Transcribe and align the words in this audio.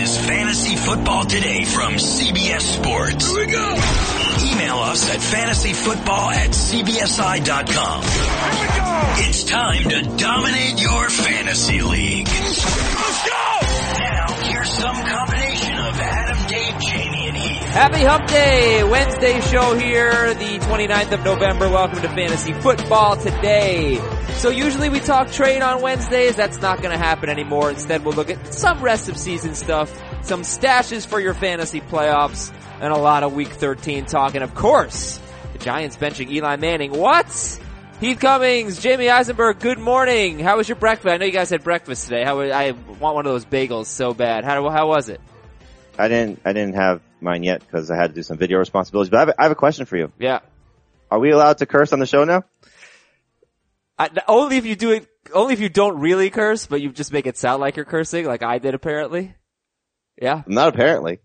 is 0.00 0.16
Fantasy 0.16 0.76
Football 0.76 1.24
Today 1.26 1.64
from 1.64 1.94
CBS 1.94 2.62
Sports. 2.62 3.26
Here 3.26 3.46
we 3.46 3.52
go. 3.52 3.68
Email 4.52 4.76
us 4.78 5.10
at 5.10 5.20
fantasyfootball 5.20 6.32
at 6.32 6.50
cbsi.com. 6.50 8.02
Here 8.02 8.60
we 8.60 8.78
go. 8.78 9.28
It's 9.28 9.44
time 9.44 9.88
to 9.90 10.16
dominate 10.16 10.80
your 10.80 11.10
fantasy 11.10 11.82
league. 11.82 12.28
Let's 12.28 13.28
go. 13.28 13.58
Now, 13.98 14.26
here's 14.44 14.70
some 14.70 14.96
combination 14.96 15.76
of 15.76 16.00
Adam, 16.00 16.46
Dave, 16.48 16.80
Heath. 16.80 17.09
Happy 17.70 18.00
Hump 18.00 18.26
Day! 18.26 18.82
Wednesday 18.82 19.40
show 19.42 19.78
here, 19.78 20.34
the 20.34 20.58
29th 20.58 21.12
of 21.12 21.24
November. 21.24 21.68
Welcome 21.68 22.02
to 22.02 22.08
Fantasy 22.08 22.52
Football 22.52 23.16
today. 23.16 23.94
So 24.38 24.50
usually 24.50 24.88
we 24.88 24.98
talk 24.98 25.30
trade 25.30 25.62
on 25.62 25.80
Wednesdays. 25.80 26.34
That's 26.34 26.60
not 26.60 26.82
to 26.82 26.98
happen 26.98 27.28
anymore. 27.28 27.70
Instead, 27.70 28.04
we'll 28.04 28.14
look 28.14 28.28
at 28.28 28.52
some 28.52 28.82
rest 28.82 29.08
of 29.08 29.16
season 29.16 29.54
stuff, 29.54 29.96
some 30.22 30.42
stashes 30.42 31.06
for 31.06 31.20
your 31.20 31.32
fantasy 31.32 31.80
playoffs, 31.80 32.52
and 32.80 32.92
a 32.92 32.98
lot 32.98 33.22
of 33.22 33.34
week 33.34 33.50
13 33.50 34.04
talk. 34.06 34.34
And 34.34 34.42
of 34.42 34.52
course, 34.56 35.20
the 35.52 35.60
Giants 35.60 35.96
benching 35.96 36.28
Eli 36.28 36.56
Manning. 36.56 36.90
What? 36.90 37.28
Heath 38.00 38.18
Cummings, 38.18 38.80
Jamey 38.80 39.12
Eisenberg, 39.12 39.60
good 39.60 39.78
morning. 39.78 40.40
How 40.40 40.56
was 40.56 40.68
your 40.68 40.74
breakfast? 40.74 41.14
I 41.14 41.18
know 41.18 41.26
you 41.26 41.30
guys 41.30 41.50
had 41.50 41.62
breakfast 41.62 42.08
today. 42.08 42.24
How 42.24 42.40
I 42.40 42.72
want 42.72 43.14
one 43.14 43.26
of 43.26 43.32
those 43.32 43.44
bagels 43.44 43.86
so 43.86 44.12
bad. 44.12 44.44
How, 44.44 44.68
how 44.70 44.88
was 44.88 45.08
it? 45.08 45.20
I 45.96 46.08
didn't. 46.08 46.40
I 46.44 46.52
didn't 46.52 46.74
have 46.74 47.00
mine 47.22 47.42
yet 47.42 47.60
because 47.60 47.90
I 47.90 47.96
had 47.96 48.08
to 48.08 48.14
do 48.14 48.22
some 48.22 48.36
video 48.38 48.58
responsibilities. 48.58 49.10
But 49.10 49.16
I 49.16 49.20
have, 49.20 49.34
I 49.38 49.42
have 49.44 49.52
a 49.52 49.56
question 49.56 49.86
for 49.86 49.96
you. 49.96 50.12
Yeah. 50.18 50.40
Are 51.10 51.18
we 51.18 51.30
allowed 51.30 51.58
to 51.58 51.66
curse 51.66 51.92
on 51.92 51.98
the 51.98 52.06
show 52.06 52.24
now? 52.24 52.44
I, 53.98 54.08
only 54.28 54.56
if 54.56 54.64
you 54.66 54.76
do 54.76 54.92
it, 54.92 55.06
only 55.34 55.52
if 55.54 55.60
you 55.60 55.68
don't 55.68 55.98
really 56.00 56.30
curse, 56.30 56.66
but 56.66 56.80
you 56.80 56.90
just 56.90 57.12
make 57.12 57.26
it 57.26 57.36
sound 57.36 57.60
like 57.60 57.76
you're 57.76 57.84
cursing, 57.84 58.24
like 58.26 58.42
I 58.42 58.58
did 58.58 58.74
apparently. 58.74 59.34
Yeah. 60.20 60.42
Not 60.46 60.68
apparently. 60.68 61.18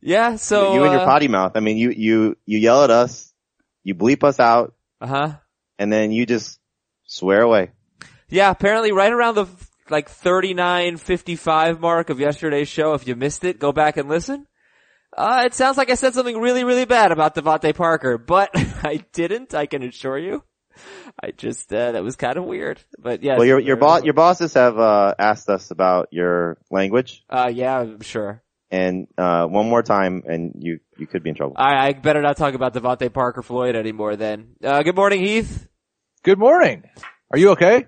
Yeah. 0.00 0.36
So 0.36 0.74
you 0.74 0.82
and 0.84 0.92
your 0.92 1.02
uh, 1.02 1.04
potty 1.04 1.28
mouth. 1.28 1.52
I 1.56 1.60
mean, 1.60 1.76
you 1.76 1.90
you 1.90 2.36
you 2.46 2.58
yell 2.58 2.84
at 2.84 2.90
us, 2.90 3.32
you 3.84 3.94
bleep 3.94 4.24
us 4.24 4.40
out, 4.40 4.74
Uh 5.00 5.06
huh. 5.06 5.32
and 5.78 5.92
then 5.92 6.10
you 6.12 6.26
just 6.26 6.58
swear 7.04 7.42
away. 7.42 7.70
Yeah. 8.28 8.50
Apparently, 8.50 8.92
right 8.92 9.12
around 9.12 9.34
the 9.36 9.46
like 9.88 10.08
39, 10.08 10.96
55 10.96 11.80
mark 11.80 12.10
of 12.10 12.18
yesterday's 12.18 12.68
show. 12.68 12.94
If 12.94 13.06
you 13.06 13.14
missed 13.14 13.44
it, 13.44 13.58
go 13.60 13.70
back 13.72 13.96
and 13.96 14.08
listen. 14.08 14.46
Uh, 15.16 15.44
it 15.46 15.54
sounds 15.54 15.78
like 15.78 15.90
I 15.90 15.94
said 15.94 16.12
something 16.14 16.38
really, 16.38 16.62
really 16.64 16.84
bad 16.84 17.10
about 17.10 17.34
DeVante 17.34 17.74
Parker, 17.74 18.18
but 18.18 18.50
I 18.54 19.04
didn't. 19.12 19.54
I 19.54 19.66
can 19.66 19.82
assure 19.82 20.18
you. 20.18 20.44
I 21.22 21.30
just 21.30 21.72
uh, 21.72 21.92
that 21.92 22.02
was 22.04 22.16
kind 22.16 22.36
of 22.36 22.44
weird, 22.44 22.78
but 22.98 23.22
yeah. 23.22 23.38
Well, 23.38 23.46
your 23.46 23.58
your 23.60 23.76
boss 23.76 24.04
your 24.04 24.12
bosses 24.12 24.52
have 24.54 24.78
uh, 24.78 25.14
asked 25.18 25.48
us 25.48 25.70
about 25.70 26.08
your 26.10 26.58
language, 26.70 27.24
Uh, 27.30 27.50
yeah, 27.52 27.78
I'm 27.80 28.02
sure. 28.02 28.42
and 28.70 29.06
uh, 29.16 29.46
one 29.46 29.70
more 29.70 29.82
time, 29.82 30.22
and 30.26 30.52
you 30.58 30.80
you 30.98 31.06
could 31.06 31.22
be 31.22 31.30
in 31.30 31.34
trouble. 31.36 31.54
I, 31.56 31.86
I 31.88 31.92
better 31.94 32.20
not 32.20 32.36
talk 32.36 32.52
about 32.52 32.74
DeVante 32.74 33.10
Parker 33.10 33.40
Floyd 33.42 33.74
anymore. 33.74 34.16
Then. 34.16 34.56
Uh, 34.62 34.82
good 34.82 34.96
morning, 34.96 35.20
Heath. 35.24 35.66
Good 36.22 36.38
morning. 36.38 36.82
Are 37.30 37.38
you 37.38 37.52
okay? 37.52 37.86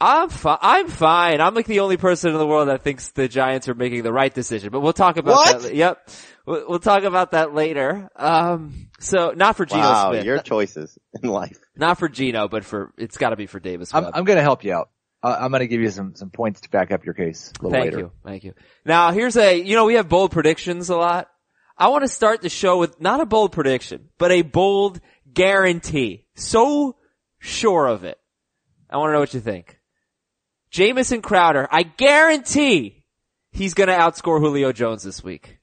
I'm 0.00 0.28
fine. 0.28 0.58
I'm 0.60 0.88
fine. 0.88 1.40
I'm 1.40 1.54
like 1.54 1.66
the 1.66 1.80
only 1.80 1.96
person 1.96 2.30
in 2.32 2.38
the 2.38 2.46
world 2.46 2.68
that 2.68 2.82
thinks 2.82 3.10
the 3.10 3.26
Giants 3.28 3.68
are 3.68 3.74
making 3.74 4.04
the 4.04 4.12
right 4.12 4.32
decision, 4.32 4.70
but 4.70 4.80
we'll 4.80 4.92
talk 4.92 5.16
about 5.16 5.32
What? 5.34 5.62
that. 5.62 5.74
Yep. 5.74 6.08
We'll, 6.46 6.68
we'll 6.68 6.78
talk 6.78 7.02
about 7.02 7.32
that 7.32 7.52
later. 7.52 8.08
Um, 8.14 8.90
so 9.00 9.32
not 9.34 9.56
for 9.56 9.66
Geno 9.66 9.80
wow, 9.82 10.12
Smith. 10.12 10.24
your 10.24 10.38
choices 10.38 10.96
in 11.20 11.28
life. 11.28 11.58
Not 11.76 11.98
for 11.98 12.08
Geno, 12.08 12.46
but 12.48 12.64
for, 12.64 12.92
it's 12.96 13.16
gotta 13.16 13.36
be 13.36 13.46
for 13.46 13.58
Davis 13.60 13.92
I'm, 13.92 14.04
I'm 14.06 14.24
going 14.24 14.36
to 14.38 14.42
help 14.42 14.62
you 14.64 14.72
out. 14.74 14.90
Uh, 15.20 15.36
I'm 15.40 15.50
going 15.50 15.60
to 15.60 15.66
give 15.66 15.80
you 15.80 15.90
some, 15.90 16.14
some 16.14 16.30
points 16.30 16.60
to 16.60 16.70
back 16.70 16.92
up 16.92 17.04
your 17.04 17.14
case 17.14 17.52
a 17.58 17.62
little 17.64 17.72
Thank 17.72 17.84
later. 17.86 17.98
you. 17.98 18.12
Thank 18.24 18.44
you. 18.44 18.54
Now 18.84 19.10
here's 19.10 19.36
a, 19.36 19.60
you 19.60 19.74
know, 19.74 19.84
we 19.84 19.94
have 19.94 20.08
bold 20.08 20.30
predictions 20.30 20.90
a 20.90 20.96
lot. 20.96 21.28
I 21.76 21.88
want 21.88 22.02
to 22.04 22.08
start 22.08 22.40
the 22.40 22.48
show 22.48 22.78
with 22.78 23.00
not 23.00 23.20
a 23.20 23.26
bold 23.26 23.50
prediction, 23.52 24.10
but 24.16 24.30
a 24.30 24.42
bold 24.42 25.00
guarantee. 25.32 26.26
So 26.36 26.96
sure 27.40 27.86
of 27.86 28.04
it. 28.04 28.18
I 28.90 28.96
want 28.96 29.08
to 29.10 29.12
know 29.14 29.20
what 29.20 29.34
you 29.34 29.40
think. 29.40 29.77
Jamison 30.70 31.22
Crowder, 31.22 31.66
I 31.70 31.82
guarantee 31.82 33.04
he's 33.50 33.74
gonna 33.74 33.96
outscore 33.96 34.40
Julio 34.40 34.72
Jones 34.72 35.02
this 35.02 35.22
week. 35.22 35.58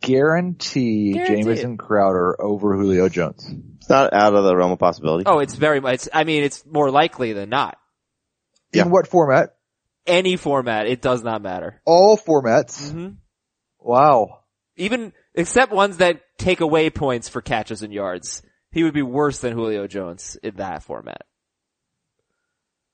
Guarantee, 0.00 1.12
Guarantee 1.12 1.42
Jamison 1.42 1.76
Crowder 1.76 2.40
over 2.40 2.76
Julio 2.76 3.08
Jones. 3.08 3.44
It's 3.76 3.90
not 3.90 4.12
out 4.14 4.34
of 4.34 4.44
the 4.44 4.56
realm 4.56 4.72
of 4.72 4.78
possibility. 4.78 5.24
Oh, 5.26 5.40
it's 5.40 5.54
very 5.54 5.80
much, 5.80 6.08
I 6.12 6.24
mean, 6.24 6.42
it's 6.42 6.64
more 6.64 6.90
likely 6.90 7.32
than 7.34 7.50
not. 7.50 7.76
Yeah. 8.72 8.84
In 8.84 8.90
what 8.90 9.06
format? 9.06 9.56
Any 10.06 10.36
format, 10.36 10.86
it 10.86 11.02
does 11.02 11.22
not 11.22 11.42
matter. 11.42 11.82
All 11.84 12.16
formats. 12.16 12.90
hmm 12.90 13.08
Wow. 13.78 14.40
Even, 14.76 15.12
except 15.34 15.72
ones 15.72 15.98
that 15.98 16.22
take 16.38 16.60
away 16.60 16.88
points 16.90 17.28
for 17.28 17.42
catches 17.42 17.82
and 17.82 17.92
yards. 17.92 18.42
He 18.72 18.84
would 18.84 18.94
be 18.94 19.02
worse 19.02 19.40
than 19.40 19.52
Julio 19.52 19.86
Jones 19.86 20.38
in 20.42 20.56
that 20.56 20.82
format. 20.82 21.22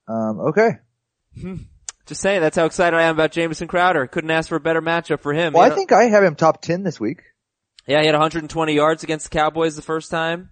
Um, 0.08 0.40
okay. 0.40 0.70
Just 2.06 2.20
saying, 2.20 2.40
that's 2.40 2.56
how 2.56 2.64
excited 2.66 2.96
I 2.96 3.02
am 3.04 3.14
about 3.16 3.32
Jamison 3.32 3.66
Crowder. 3.68 4.06
Couldn't 4.06 4.30
ask 4.30 4.48
for 4.48 4.56
a 4.56 4.60
better 4.60 4.80
matchup 4.80 5.20
for 5.20 5.32
him. 5.32 5.52
Well, 5.52 5.62
You 5.62 5.66
I 5.66 5.68
know- 5.70 5.74
think 5.74 5.92
I 5.92 6.04
have 6.04 6.22
him 6.22 6.34
top 6.36 6.62
10 6.62 6.82
this 6.84 7.00
week. 7.00 7.22
yeah, 7.86 8.00
he 8.00 8.06
had 8.06 8.14
120 8.14 8.72
yards 8.74 9.02
against 9.02 9.30
the 9.30 9.36
Cowboys 9.38 9.74
the 9.76 9.82
first 9.82 10.10
time. 10.10 10.50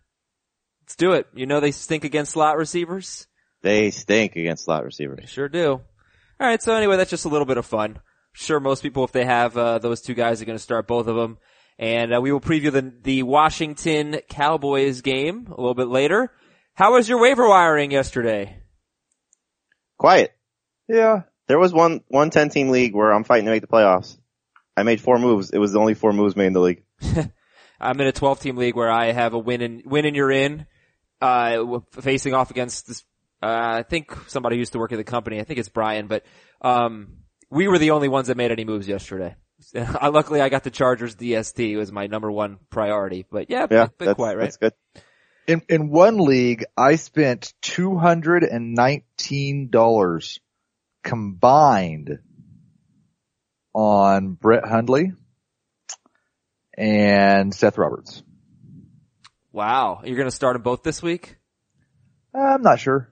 Let's 0.83 0.97
do 0.97 1.13
it. 1.13 1.27
You 1.35 1.47
know 1.47 1.61
they 1.61 1.71
stink 1.71 2.05
against 2.05 2.33
slot 2.33 2.57
receivers? 2.59 3.27
They 3.63 3.91
stink 3.93 4.37
against 4.37 4.65
slot 4.65 4.85
receivers. 4.85 5.21
They 5.21 5.27
sure 5.27 5.49
do. 5.49 5.81
Alright, 6.41 6.63
so 6.63 6.75
anyway, 6.75 6.97
that's 6.97 7.11
just 7.11 7.25
a 7.25 7.29
little 7.31 7.47
bit 7.47 7.57
of 7.57 7.65
fun. 7.65 8.01
Sure, 8.33 8.59
most 8.61 8.83
people, 8.83 9.05
if 9.05 9.13
they 9.13 9.25
have, 9.25 9.57
uh, 9.57 9.79
those 9.79 10.03
two 10.03 10.15
guys 10.15 10.43
are 10.43 10.45
gonna 10.45 10.59
start 10.59 10.87
both 10.89 11.07
of 11.07 11.15
them. 11.17 11.39
And, 11.79 12.15
uh, 12.15 12.21
we 12.21 12.33
will 12.33 12.41
preview 12.41 12.71
the, 12.73 12.93
the 13.03 13.23
Washington 13.23 14.21
Cowboys 14.29 15.01
game 15.01 15.47
a 15.47 15.57
little 15.57 15.75
bit 15.75 15.89
later. 15.89 16.33
How 16.75 16.93
was 16.95 17.09
your 17.09 17.21
waiver 17.21 17.49
wiring 17.49 17.91
yesterday? 17.93 18.61
Quiet. 20.05 20.37
Yeah. 20.87 21.23
There 21.49 21.59
was 21.59 21.73
one 21.73 22.03
one 22.09 22.29
ten 22.29 22.51
team 22.51 22.69
league 22.69 22.95
where 22.95 23.11
I'm 23.11 23.25
fighting 23.25 23.47
to 23.47 23.51
make 23.51 23.63
the 23.63 23.69
playoffs. 23.69 24.19
I 24.77 24.83
made 24.83 25.01
four 25.01 25.19
moves. 25.19 25.49
It 25.49 25.57
was 25.57 25.73
the 25.73 25.79
only 25.79 25.95
four 25.95 26.13
moves 26.13 26.37
made 26.37 26.49
in 26.49 26.53
the 26.53 26.61
league. 26.61 26.83
I'm 27.81 27.99
in 28.01 28.07
a 28.07 28.13
12 28.13 28.41
team 28.41 28.57
league 28.57 28.77
where 28.77 28.91
I 28.91 29.13
have 29.13 29.33
a 29.33 29.39
win 29.39 29.63
and 29.63 29.83
win 29.87 30.05
and 30.05 30.15
you're 30.15 30.31
in, 30.31 30.67
uh, 31.23 31.81
facing 32.03 32.35
off 32.35 32.51
against 32.51 32.87
this, 32.87 33.03
uh, 33.43 33.47
I 33.79 33.83
think 33.83 34.15
somebody 34.29 34.57
used 34.57 34.73
to 34.73 34.79
work 34.79 34.93
at 34.93 34.97
the 34.97 35.05
company. 35.05 35.41
I 35.41 35.45
think 35.45 35.59
it's 35.59 35.69
Brian, 35.71 36.07
but, 36.07 36.25
um, 36.61 37.19
we 37.51 37.69
were 37.69 37.79
the 37.79 37.93
only 37.93 38.09
ones 38.09 38.29
that 38.29 38.37
made 38.37 38.53
any 38.53 38.65
moves 38.65 38.87
yesterday. 38.89 39.37
Uh, 39.75 40.11
Luckily 40.13 40.43
I 40.43 40.51
got 40.51 40.65
the 40.65 40.71
Chargers 40.71 41.17
DST. 41.17 41.71
It 41.71 41.77
was 41.79 41.91
my 41.91 42.07
number 42.07 42.31
one 42.31 42.59
priority, 42.69 43.25
but 43.31 43.49
yeah, 43.49 43.67
Yeah, 43.71 43.87
bit, 43.87 43.99
bit 43.99 44.17
quiet, 44.17 44.37
right? 44.37 44.45
that's 44.45 44.59
good. 44.59 44.73
In, 45.47 45.61
in 45.69 45.91
one 45.91 46.17
league, 46.17 46.65
I 46.77 46.97
spent 46.97 47.55
$219 47.63 50.39
combined 51.03 52.19
on 53.75 54.33
Brett 54.33 54.67
Hundley 54.67 55.13
and 56.79 57.55
Seth 57.55 57.77
Roberts. 57.77 58.23
Wow. 59.53 60.01
You're 60.05 60.17
going 60.17 60.29
to 60.29 60.35
start 60.35 60.55
them 60.55 60.63
both 60.63 60.83
this 60.83 61.03
week? 61.03 61.37
I'm 62.35 62.63
not 62.63 62.81
sure. 62.81 63.11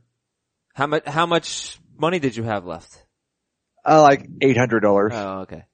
How 0.74 0.86
much, 0.86 1.06
how 1.06 1.26
much 1.26 1.78
money 1.98 2.18
did 2.18 2.34
you 2.34 2.44
have 2.44 2.64
left? 2.64 2.96
Uh, 3.84 4.00
like 4.00 4.26
$800. 4.26 5.10
Oh, 5.12 5.40
okay. 5.42 5.64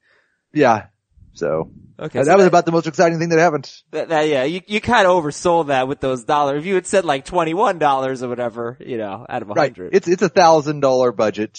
Yeah. 0.52 0.86
So 1.34 1.70
Okay. 2.00 2.18
that 2.20 2.26
so 2.26 2.36
was 2.36 2.46
about 2.46 2.64
the 2.64 2.72
most 2.72 2.86
exciting 2.86 3.18
thing 3.18 3.28
that 3.30 3.38
happened. 3.38 3.70
That, 3.90 4.08
that, 4.10 4.28
yeah, 4.28 4.44
you, 4.44 4.60
you 4.66 4.80
kind 4.80 5.06
of 5.06 5.22
oversold 5.22 5.66
that 5.68 5.88
with 5.88 6.00
those 6.00 6.24
dollars. 6.24 6.60
If 6.60 6.66
you 6.66 6.74
had 6.76 6.86
said 6.86 7.04
like 7.04 7.26
$21 7.26 8.22
or 8.22 8.28
whatever, 8.28 8.76
you 8.80 8.98
know, 8.98 9.26
out 9.28 9.42
of 9.42 9.50
a 9.50 9.54
Right. 9.54 9.70
hundred. 9.76 9.94
It's, 9.94 10.06
it's 10.08 10.22
a 10.22 10.28
thousand 10.28 10.80
dollar 10.80 11.12
budget 11.12 11.58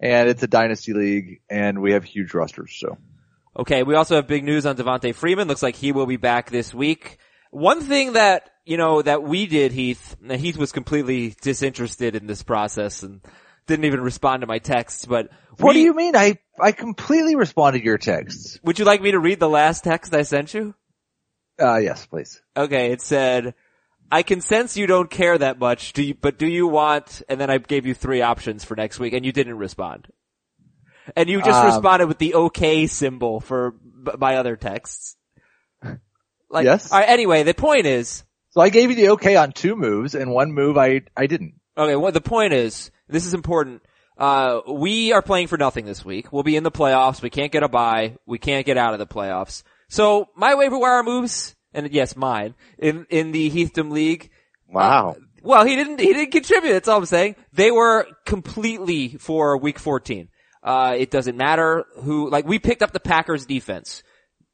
and 0.00 0.28
it's 0.28 0.42
a 0.42 0.46
dynasty 0.46 0.92
league 0.94 1.40
and 1.50 1.80
we 1.82 1.92
have 1.92 2.04
huge 2.04 2.32
rosters. 2.34 2.76
So 2.78 2.98
Okay, 3.56 3.82
we 3.84 3.94
also 3.94 4.16
have 4.16 4.26
big 4.26 4.42
news 4.42 4.66
on 4.66 4.76
Devonta 4.76 5.14
Freeman. 5.14 5.46
Looks 5.48 5.62
like 5.62 5.76
he 5.76 5.92
will 5.92 6.06
be 6.06 6.16
back 6.16 6.50
this 6.50 6.74
week. 6.74 7.18
One 7.52 7.80
thing 7.82 8.14
that, 8.14 8.50
you 8.64 8.76
know, 8.76 9.00
that 9.00 9.22
we 9.22 9.46
did, 9.46 9.70
Heath, 9.70 10.16
Heath 10.28 10.56
was 10.56 10.72
completely 10.72 11.36
disinterested 11.40 12.16
in 12.16 12.26
this 12.26 12.42
process 12.42 13.04
and 13.04 13.20
didn't 13.68 13.84
even 13.84 14.00
respond 14.00 14.40
to 14.40 14.48
my 14.48 14.58
texts, 14.58 15.06
but 15.06 15.28
what 15.60 15.74
we- 15.74 15.80
do 15.80 15.80
you 15.80 15.94
mean? 15.94 16.16
I, 16.16 16.38
I 16.60 16.72
completely 16.72 17.36
responded 17.36 17.80
to 17.80 17.84
your 17.84 17.98
texts. 17.98 18.58
would 18.62 18.78
you 18.78 18.84
like 18.84 19.02
me 19.02 19.10
to 19.12 19.18
read 19.18 19.40
the 19.40 19.48
last 19.48 19.84
text 19.84 20.14
I 20.14 20.22
sent 20.22 20.54
you? 20.54 20.74
Uh, 21.60 21.76
yes, 21.76 22.06
please. 22.06 22.40
Okay, 22.56 22.92
it 22.92 23.00
said, 23.00 23.54
I 24.10 24.22
can 24.22 24.40
sense 24.40 24.76
you 24.76 24.86
don't 24.86 25.10
care 25.10 25.36
that 25.38 25.58
much, 25.58 25.92
do 25.92 26.02
you, 26.02 26.14
but 26.14 26.38
do 26.38 26.46
you 26.46 26.66
want, 26.66 27.22
and 27.28 27.40
then 27.40 27.50
I 27.50 27.58
gave 27.58 27.86
you 27.86 27.94
three 27.94 28.22
options 28.22 28.64
for 28.64 28.76
next 28.76 28.98
week 28.98 29.12
and 29.12 29.24
you 29.24 29.32
didn't 29.32 29.58
respond. 29.58 30.08
And 31.16 31.28
you 31.28 31.42
just 31.42 31.60
Um, 31.60 31.66
responded 31.66 32.06
with 32.06 32.18
the 32.18 32.34
okay 32.34 32.86
symbol 32.86 33.38
for 33.40 33.72
b- 33.72 34.12
my 34.18 34.36
other 34.36 34.56
texts. 34.56 35.16
Like, 36.50 36.64
Yes. 36.64 36.92
alright, 36.92 37.08
anyway, 37.08 37.42
the 37.42 37.54
point 37.54 37.86
is, 37.86 38.24
So 38.50 38.60
I 38.60 38.68
gave 38.68 38.90
you 38.90 38.96
the 38.96 39.08
okay 39.10 39.36
on 39.36 39.52
two 39.52 39.74
moves 39.76 40.14
and 40.14 40.30
one 40.30 40.52
move 40.52 40.76
I, 40.78 41.02
I 41.16 41.26
didn't. 41.26 41.54
okay, 41.76 41.96
what 41.96 42.14
the 42.14 42.20
point 42.20 42.52
is, 42.52 42.90
this 43.08 43.26
is 43.26 43.34
important. 43.34 43.82
Uh, 44.16 44.60
we 44.68 45.12
are 45.12 45.22
playing 45.22 45.48
for 45.48 45.58
nothing 45.58 45.84
this 45.86 46.04
week. 46.04 46.32
We'll 46.32 46.42
be 46.44 46.56
in 46.56 46.62
the 46.62 46.70
playoffs. 46.70 47.20
We 47.20 47.30
can't 47.30 47.50
get 47.52 47.62
a 47.62 47.68
bye. 47.68 48.16
We 48.26 48.38
can't 48.38 48.64
get 48.64 48.76
out 48.76 48.92
of 48.92 48.98
the 48.98 49.06
playoffs. 49.06 49.62
So 49.88 50.28
my 50.36 50.54
waiver 50.54 50.78
wire 50.78 51.02
moves, 51.02 51.56
and 51.72 51.90
yes, 51.92 52.16
mine, 52.16 52.54
in, 52.78 53.06
in 53.10 53.32
the 53.32 53.50
Heathdom 53.50 53.90
League, 53.90 54.30
Wow. 54.68 55.16
well, 55.42 55.64
he 55.66 55.76
didn't. 55.76 56.00
He 56.00 56.12
didn't 56.12 56.32
contribute. 56.32 56.72
That's 56.72 56.88
all 56.88 56.98
I'm 56.98 57.06
saying. 57.06 57.36
They 57.52 57.70
were 57.70 58.06
completely 58.24 59.16
for 59.18 59.56
Week 59.58 59.78
14. 59.78 60.28
Uh, 60.62 60.94
it 60.98 61.10
doesn't 61.10 61.36
matter 61.36 61.84
who. 62.02 62.30
Like 62.30 62.46
we 62.46 62.58
picked 62.58 62.82
up 62.82 62.92
the 62.92 63.00
Packers 63.00 63.46
defense. 63.46 64.02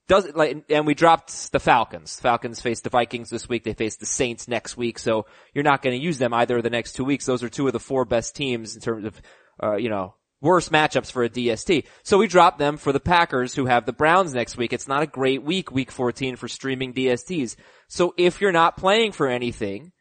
Doesn't 0.09 0.37
like, 0.37 0.65
and 0.69 0.87
we 0.89 0.95
dropped 0.95 1.53
the 1.53 1.61
Falcons. 1.61 2.19
Falcons 2.19 2.61
face 2.61 2.81
the 2.81 2.91
Vikings 2.91 3.31
this 3.31 3.49
week. 3.49 3.63
They 3.63 3.75
face 3.75 3.95
the 3.95 4.07
Saints 4.07 4.49
next 4.49 4.77
week. 4.77 4.99
So 4.99 5.27
you're 5.55 5.63
not 5.63 5.83
going 5.83 5.97
to 5.97 6.05
use 6.05 6.19
them 6.19 6.35
either 6.35 6.57
of 6.57 6.65
the 6.65 6.71
next 6.71 6.95
two 6.95 7.05
weeks. 7.05 7.27
Those 7.27 7.45
are 7.45 7.49
two 7.49 7.69
of 7.69 7.73
the 7.73 7.79
four 7.79 8.05
best 8.05 8.35
teams 8.35 8.75
in 8.75 8.83
terms 8.83 9.05
of, 9.05 9.23
uh, 9.63 9.77
you 9.77 9.89
know, 9.89 10.15
worse 10.41 10.71
matchups 10.71 11.13
for 11.13 11.23
a 11.23 11.29
DST. 11.29 11.87
So 12.03 12.19
we 12.19 12.27
dropped 12.27 12.59
them 12.59 12.77
for 12.77 12.93
the 12.93 13.01
Packers 13.01 13.55
who 13.55 13.67
have 13.67 13.87
the 13.87 13.93
Browns 13.93 14.35
next 14.35 14.57
week. 14.57 14.73
It's 14.73 14.89
not 14.89 15.03
a 15.03 15.07
great 15.07 15.43
week, 15.43 15.71
week 15.71 15.91
14 15.91 16.37
for 16.37 16.49
streaming 16.49 16.95
DSTs. 16.95 17.57
So 17.89 18.15
if 18.17 18.41
you're 18.41 18.53
not 18.53 18.77
playing 18.77 19.13
for 19.13 19.29
anything, 19.29 19.93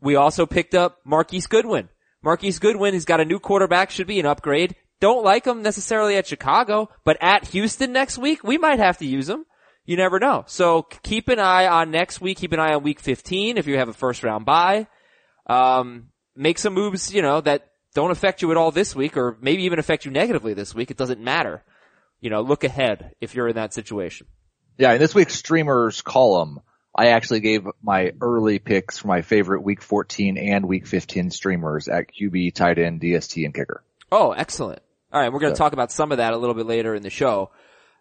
we 0.00 0.16
also 0.16 0.46
picked 0.46 0.74
up 0.74 0.98
Marquise 1.04 1.46
Goodwin. 1.46 1.88
Marquise 2.22 2.58
Goodwin, 2.58 2.94
he's 2.94 3.04
got 3.04 3.20
a 3.20 3.24
new 3.24 3.38
quarterback, 3.38 3.90
should 3.90 4.06
be 4.06 4.20
an 4.20 4.26
upgrade. 4.26 4.74
Don't 5.00 5.24
like 5.24 5.44
him 5.44 5.62
necessarily 5.62 6.16
at 6.16 6.26
Chicago, 6.26 6.88
but 7.04 7.18
at 7.20 7.48
Houston 7.48 7.92
next 7.92 8.16
week, 8.16 8.42
we 8.42 8.58
might 8.58 8.78
have 8.78 8.98
to 8.98 9.06
use 9.06 9.28
him. 9.28 9.44
You 9.84 9.98
never 9.98 10.18
know. 10.18 10.44
So 10.46 10.82
keep 11.02 11.28
an 11.28 11.38
eye 11.38 11.66
on 11.66 11.90
next 11.90 12.20
week. 12.20 12.38
Keep 12.38 12.52
an 12.52 12.60
eye 12.60 12.72
on 12.72 12.82
week 12.82 13.00
15 13.00 13.58
if 13.58 13.66
you 13.66 13.76
have 13.76 13.88
a 13.88 13.92
first 13.92 14.24
round 14.24 14.46
bye. 14.46 14.86
Um, 15.46 16.08
make 16.34 16.58
some 16.58 16.72
moves, 16.72 17.12
you 17.12 17.20
know, 17.20 17.42
that 17.42 17.68
don't 17.94 18.10
affect 18.10 18.42
you 18.42 18.50
at 18.50 18.56
all 18.56 18.70
this 18.70 18.94
week 18.94 19.16
or 19.16 19.38
maybe 19.40 19.64
even 19.64 19.78
affect 19.78 20.04
you 20.04 20.10
negatively 20.10 20.52
this 20.52 20.74
week. 20.74 20.90
It 20.90 20.96
doesn't 20.96 21.20
matter. 21.20 21.62
You 22.20 22.30
know, 22.30 22.42
look 22.42 22.64
ahead 22.64 23.14
if 23.20 23.34
you're 23.34 23.48
in 23.48 23.56
that 23.56 23.72
situation. 23.72 24.26
Yeah, 24.76 24.92
in 24.92 24.98
this 24.98 25.14
week's 25.14 25.34
streamers 25.34 26.02
column, 26.02 26.60
I 26.94 27.08
actually 27.08 27.40
gave 27.40 27.66
my 27.82 28.12
early 28.20 28.58
picks 28.58 28.98
for 28.98 29.08
my 29.08 29.22
favorite 29.22 29.62
week 29.62 29.82
14 29.82 30.36
and 30.36 30.66
week 30.66 30.86
15 30.86 31.30
streamers 31.30 31.88
at 31.88 32.06
QB, 32.12 32.54
tight 32.54 32.78
end, 32.78 33.00
DST, 33.00 33.44
and 33.44 33.54
kicker. 33.54 33.82
Oh, 34.12 34.32
excellent. 34.32 34.80
All 35.12 35.20
right, 35.20 35.32
we're 35.32 35.40
going 35.40 35.52
to 35.52 35.58
talk 35.58 35.72
about 35.72 35.92
some 35.92 36.12
of 36.12 36.18
that 36.18 36.32
a 36.32 36.36
little 36.36 36.54
bit 36.54 36.66
later 36.66 36.94
in 36.94 37.02
the 37.02 37.10
show. 37.10 37.50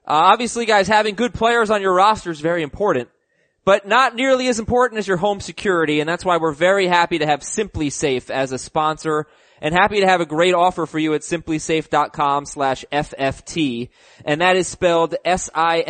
Uh, 0.07 0.33
obviously, 0.33 0.65
guys, 0.65 0.87
having 0.87 1.15
good 1.15 1.33
players 1.33 1.69
on 1.69 1.81
your 1.81 1.93
roster 1.93 2.31
is 2.31 2.39
very 2.39 2.63
important, 2.63 3.09
but 3.65 3.87
not 3.87 4.15
nearly 4.15 4.47
as 4.47 4.59
important 4.59 4.99
as 4.99 5.07
your 5.07 5.17
home 5.17 5.39
security, 5.39 5.99
and 5.99 6.09
that's 6.09 6.25
why 6.25 6.37
we're 6.37 6.51
very 6.51 6.87
happy 6.87 7.19
to 7.19 7.25
have 7.25 7.41
SimpliSafe 7.41 8.29
as 8.29 8.51
a 8.51 8.57
sponsor, 8.57 9.27
and 9.63 9.73
happy 9.73 10.01
to 10.01 10.05
have 10.05 10.21
a 10.21 10.25
great 10.27 10.53
offer 10.53 10.85
for 10.85 10.99
you 10.99 11.15
at 11.15 11.21
simplisafe.com 11.21 12.45
slash 12.45 12.85
FFT, 12.91 13.89
and 14.25 14.41
that 14.41 14.57
is 14.57 14.67
spelled 14.67 15.15
S-I-M-P-L-I 15.25 15.81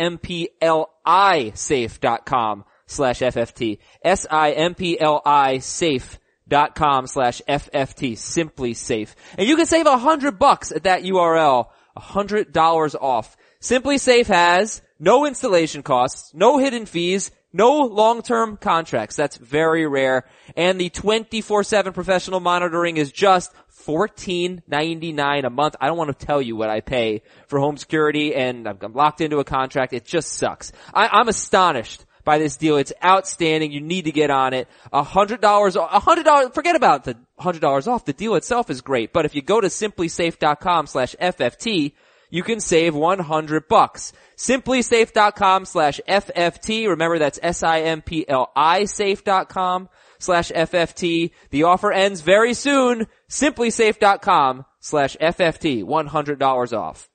safe.com 1.54 2.64
slash 2.86 3.18
FFT. 3.18 3.78
S-I-M-P-L-I 4.02 5.58
safe 5.58 6.18
dot 6.46 6.74
com 6.74 7.06
slash 7.06 7.40
FFT, 7.48 8.12
SimpliSafe. 8.12 9.14
And 9.38 9.48
you 9.48 9.56
can 9.56 9.66
save 9.66 9.86
a 9.86 9.98
hundred 9.98 10.38
bucks 10.38 10.72
at 10.72 10.84
that 10.84 11.02
URL, 11.02 11.68
a 11.96 12.00
hundred 12.00 12.52
dollars 12.52 12.94
off. 12.94 13.36
SimpliSafe 13.60 14.26
has 14.26 14.82
no 14.98 15.26
installation 15.26 15.82
costs, 15.82 16.32
no 16.34 16.58
hidden 16.58 16.86
fees, 16.86 17.30
no 17.54 17.82
long-term 17.82 18.58
contracts. 18.58 19.16
That's 19.16 19.36
very 19.36 19.86
rare. 19.86 20.24
And 20.56 20.78
the 20.78 20.90
24-7 20.90 21.94
professional 21.94 22.40
monitoring 22.40 22.96
is 22.96 23.12
just 23.12 23.52
$14.99 23.86 25.44
a 25.44 25.50
month. 25.50 25.76
I 25.80 25.86
don't 25.86 25.98
want 25.98 26.18
to 26.18 26.26
tell 26.26 26.40
you 26.40 26.56
what 26.56 26.70
I 26.70 26.80
pay 26.80 27.22
for 27.48 27.58
home 27.58 27.76
security 27.76 28.34
and 28.34 28.66
I'm 28.66 28.92
locked 28.92 29.20
into 29.20 29.38
a 29.38 29.44
contract. 29.44 29.92
It 29.92 30.04
just 30.04 30.32
sucks. 30.32 30.72
I, 30.92 31.08
I'm 31.08 31.28
astonished 31.28 32.04
by 32.24 32.38
this 32.38 32.56
deal. 32.56 32.76
It's 32.76 32.92
outstanding. 33.04 33.70
You 33.70 33.80
need 33.80 34.06
to 34.06 34.12
get 34.12 34.30
on 34.30 34.54
it. 34.54 34.68
A 34.92 35.02
hundred 35.02 35.40
dollars, 35.40 35.76
a 35.76 35.86
hundred 35.86 36.24
dollars, 36.24 36.50
forget 36.54 36.76
about 36.76 37.04
the 37.04 37.16
hundred 37.38 37.60
dollars 37.60 37.86
off. 37.86 38.04
The 38.04 38.12
deal 38.12 38.34
itself 38.34 38.70
is 38.70 38.80
great. 38.80 39.12
But 39.12 39.24
if 39.24 39.34
you 39.34 39.42
go 39.42 39.60
to 39.60 39.68
simplisafe.com 39.68 40.86
slash 40.86 41.14
FFT, 41.20 41.92
you 42.30 42.42
can 42.42 42.58
save 42.58 42.94
100 42.94 43.68
bucks. 43.68 44.12
Simplisafe.com 44.36 45.66
slash 45.66 46.00
FFT. 46.08 46.88
Remember 46.88 47.18
that's 47.18 47.38
S-I-M-P-L-I 47.40 48.84
safe.com 48.86 49.88
slash 50.18 50.50
FFT. 50.50 51.30
The 51.50 51.62
offer 51.62 51.92
ends 51.92 52.22
very 52.22 52.54
soon. 52.54 53.06
Simplisafe.com 53.34 54.64
slash 54.78 55.16
FFT. 55.20 55.82
$100 55.82 56.78
off. 56.78 57.10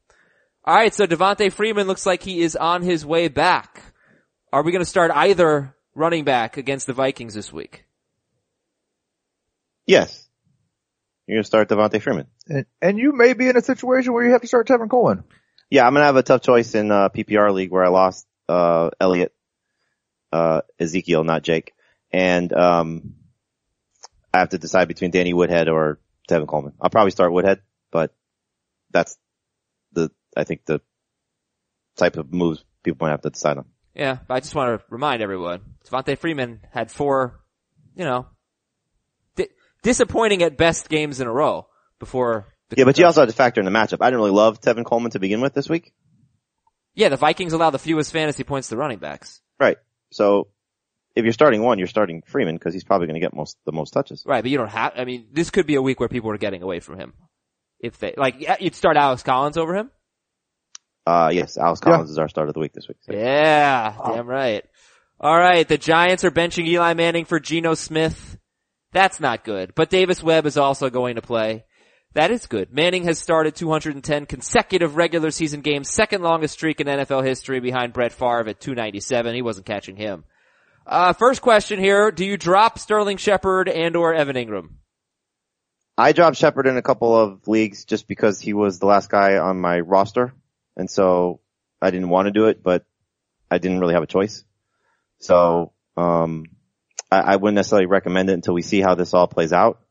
Alright, 0.68 0.94
so 0.94 1.08
Devonta 1.08 1.50
Freeman 1.50 1.88
looks 1.88 2.06
like 2.06 2.22
he 2.24 2.42
is 2.42 2.58
on 2.58 2.82
his 2.82 3.06
way 3.06 3.30
back. 3.30 3.82
Are 4.52 4.62
we 4.62 4.74
gonna 4.74 4.84
start 4.84 5.12
either 5.12 5.74
running 5.96 6.26
back 6.26 6.58
against 6.58 6.88
the 6.88 6.94
Vikings 6.94 7.34
this 7.34 7.54
week? 7.54 7.86
Yes. 9.88 10.28
You're 11.26 11.38
gonna 11.38 11.46
start 11.46 11.70
Devonta 11.70 12.02
Freeman. 12.02 12.28
And, 12.50 12.66
and 12.82 13.00
you 13.00 13.14
may 13.14 13.32
be 13.32 13.48
in 13.48 13.56
a 13.56 13.62
situation 13.62 14.12
where 14.12 14.26
you 14.26 14.34
have 14.34 14.42
to 14.42 14.48
start 14.48 14.68
Tevin 14.68 14.90
Coleman. 14.90 15.24
Yeah, 15.70 15.88
I'm 15.88 15.94
gonna 15.94 16.06
have 16.06 16.18
a 16.18 16.24
tough 16.24 16.42
choice 16.42 16.76
in 16.76 16.92
uh, 16.92 17.08
PPR 17.10 17.54
league 17.54 17.72
where 17.72 17.86
I 17.86 17.90
lost 17.90 18.28
uh, 18.50 18.90
Elliott, 19.00 19.34
uh, 20.34 20.62
Ezekiel, 20.78 21.24
not 21.24 21.44
Jake, 21.44 21.74
and 22.12 22.52
um, 22.52 23.16
I 24.34 24.40
have 24.40 24.50
to 24.50 24.58
decide 24.58 24.90
between 24.90 25.12
Danny 25.12 25.34
Woodhead 25.34 25.70
or 25.70 26.00
Tevin 26.30 26.48
Coleman. 26.48 26.74
I'll 26.80 26.90
probably 26.90 27.12
start 27.12 27.34
Woodhead, 27.34 27.62
but 27.92 28.14
that's 28.92 29.18
the 29.94 30.12
I 30.38 30.44
think 30.44 30.66
the 30.66 30.82
type 31.98 32.18
of 32.18 32.32
moves 32.32 32.64
people 32.84 33.06
might 33.06 33.12
have 33.12 33.22
to 33.22 33.30
decide 33.30 33.58
on. 33.58 33.66
Yeah, 33.96 34.18
but 34.28 34.36
I 34.36 34.40
just 34.40 34.56
want 34.56 34.80
to 34.80 34.86
remind 34.90 35.22
everyone, 35.22 35.62
Devonta 35.86 36.18
Freeman 36.18 36.62
had 36.72 36.92
four, 36.92 37.40
you 37.96 38.06
know, 38.06 38.28
di- 39.36 39.50
disappointing 39.84 40.44
at 40.44 40.56
best 40.58 40.88
games 40.88 41.20
in 41.20 41.28
a 41.28 41.32
row 41.32 41.68
before. 42.00 42.46
The 42.70 42.78
Yeah, 42.78 42.86
but 42.86 42.98
you 42.98 43.06
also 43.06 43.22
had 43.22 43.30
to 43.30 43.36
factor 43.36 43.60
in 43.60 43.66
the 43.66 43.72
matchup. 43.72 43.98
I 44.00 44.06
didn't 44.08 44.20
really 44.20 44.32
love 44.32 44.62
Tevin 44.62 44.86
Coleman 44.86 45.12
to 45.12 45.20
begin 45.20 45.42
with 45.42 45.54
this 45.54 45.68
week. 45.68 45.92
yeah, 46.94 47.10
the 47.10 47.18
Vikings 47.18 47.52
allow 47.54 47.72
the 47.72 47.80
fewest 47.80 48.14
fantasy 48.14 48.44
points 48.44 48.70
to 48.70 48.78
running 48.78 49.00
backs. 49.00 49.42
Right. 49.60 49.78
So 50.12 50.48
if 51.20 51.26
you're 51.26 51.34
starting 51.34 51.62
one, 51.62 51.78
you're 51.78 51.88
starting 51.88 52.24
Freeman 52.26 52.56
because 52.56 52.74
he's 52.74 52.84
probably 52.84 53.08
going 53.08 53.16
to 53.16 53.20
get 53.20 53.36
most 53.36 53.58
the 53.66 53.72
most 53.72 53.92
touches. 53.92 54.24
Right, 54.26 54.42
but 54.42 54.50
you 54.50 54.58
don't 54.58 54.70
have. 54.70 54.94
I 54.96 55.06
mean, 55.06 55.28
this 55.32 55.50
could 55.50 55.68
be 55.68 55.76
a 55.76 55.82
week 55.82 56.00
where 56.00 56.10
people 56.10 56.32
are 56.32 56.38
getting 56.38 56.64
away 56.64 56.80
from 56.80 57.00
him. 57.00 57.14
If 57.80 58.00
they 58.00 58.14
like, 58.18 58.36
you'd 58.60 58.76
start 58.76 58.98
Alex 58.98 59.24
Collins 59.24 59.58
over 59.58 59.76
him. 59.76 59.92
Uh, 61.06 61.30
yes, 61.32 61.58
Alex 61.58 61.80
Collins 61.80 62.10
is 62.10 62.18
our 62.18 62.28
start 62.28 62.50
of 62.50 62.54
the 62.54 62.60
week 62.60 62.74
this 62.74 62.88
week. 62.88 62.98
So. 63.02 63.14
Yeah, 63.14 63.96
damn 64.06 64.28
right. 64.28 64.64
All 65.20 65.38
right, 65.38 65.68
the 65.68 65.78
Giants 65.78 66.24
are 66.24 66.32
benching 66.32 66.68
Eli 66.68 66.94
Manning 66.94 67.26
for 67.26 67.40
Geno 67.40 67.74
Smith. 67.74 68.38
That's 68.92 69.20
not 69.20 69.44
good. 69.44 69.74
But 69.76 69.90
Davis 69.90 70.24
Webb 70.24 70.46
is 70.46 70.58
also 70.58 70.90
going 70.90 71.16
to 71.16 71.22
play. 71.22 71.66
That 72.14 72.32
is 72.32 72.48
good. 72.48 72.74
Manning 72.74 73.04
has 73.04 73.20
started 73.20 73.56
210 73.56 74.26
consecutive 74.26 74.96
regular 74.96 75.30
season 75.30 75.62
games, 75.62 75.90
second 75.90 76.24
longest 76.24 76.56
streak 76.56 76.82
in 76.82 76.88
NFL 76.88 77.26
history 77.26 77.60
behind 77.60 77.94
Brett 77.94 78.14
Favre 78.14 78.50
at 78.50 78.60
297. 78.60 79.36
He 79.36 79.42
wasn't 79.44 79.68
catching 79.68 79.96
him. 79.96 80.24
Uh, 80.90 81.14
first 81.14 81.44
question 81.44 81.78
here. 81.78 82.10
Do 82.10 82.26
you 82.26 82.36
drop 82.36 82.80
Sterling 82.80 83.18
Shepard 83.18 83.70
and 83.70 83.96
or 83.96 84.12
Evan 84.12 84.36
Engram? 84.36 84.70
I 85.96 86.14
dropped 86.14 86.38
Shepard 86.38 86.66
in 86.66 86.78
a 86.78 86.82
couple 86.82 87.16
of 87.16 87.48
leagues 87.48 87.86
just 87.86 88.08
because 88.08 88.40
he 88.40 88.54
was 88.54 88.80
the 88.80 88.88
last 88.88 89.08
guy 89.08 89.38
on 89.38 89.62
my 89.62 89.82
roster. 89.82 90.34
And 90.76 90.90
so 90.90 91.42
I 91.80 91.92
didn't 91.92 92.10
want 92.10 92.26
to 92.26 92.32
do 92.32 92.46
it, 92.48 92.64
but 92.64 92.86
I 93.52 93.60
didn't 93.60 93.80
really 93.80 93.94
have 93.94 94.02
a 94.02 94.08
choice. 94.08 94.44
So, 95.20 95.74
um, 95.96 96.46
I, 97.12 97.20
I 97.20 97.36
wouldn't 97.36 97.56
necessarily 97.56 97.86
recommend 97.86 98.32
it 98.32 98.34
until 98.34 98.56
we 98.56 98.64
see 98.64 98.82
how 98.82 98.96
this 98.96 99.14
all 99.14 99.28
plays 99.28 99.54
out 99.54 99.82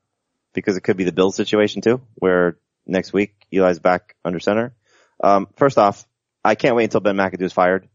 because 0.52 0.76
it 0.76 0.80
could 0.80 0.96
be 0.96 1.04
the 1.04 1.12
Bills 1.12 1.36
situation 1.36 1.80
too, 1.80 2.00
where 2.16 2.58
next 2.86 3.12
week 3.12 3.36
Eli's 3.52 3.78
back 3.78 4.16
under 4.24 4.40
center. 4.40 4.74
Um, 5.22 5.46
first 5.54 5.78
off, 5.78 6.08
I 6.44 6.56
can't 6.56 6.74
wait 6.74 6.84
until 6.84 7.02
Ben 7.02 7.16
McAdoo 7.16 7.42
is 7.42 7.52
fired 7.52 7.88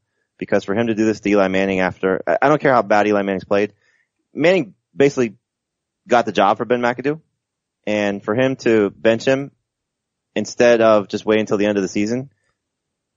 because 0.44 0.64
for 0.64 0.76
him 0.76 0.88
to 0.88 0.96
do 0.96 1.06
this 1.06 1.20
to 1.22 1.30
Eli 1.30 1.48
Manning 1.48 1.80
after, 1.80 2.22
I 2.28 2.50
don't 2.50 2.62
care 2.62 2.74
how 2.74 2.82
bad 2.82 3.08
Eli 3.08 3.22
Manning's 3.22 3.46
played. 3.46 3.74
Manning 4.34 4.76
basically 4.96 5.36
got 6.08 6.26
the 6.26 6.32
job 6.32 6.58
for 6.58 6.66
Ben 6.66 6.82
McAdoo 6.82 7.22
and 7.88 8.24
for 8.24 8.36
him 8.36 8.56
to 8.58 8.90
bench 8.92 9.26
him 9.26 9.52
instead 10.36 10.82
of 10.82 11.08
just 11.08 11.26
waiting 11.26 11.42
until 11.42 11.58
the 11.58 11.66
end 11.66 11.78
of 11.78 11.82
the 11.82 11.88
season, 11.88 12.32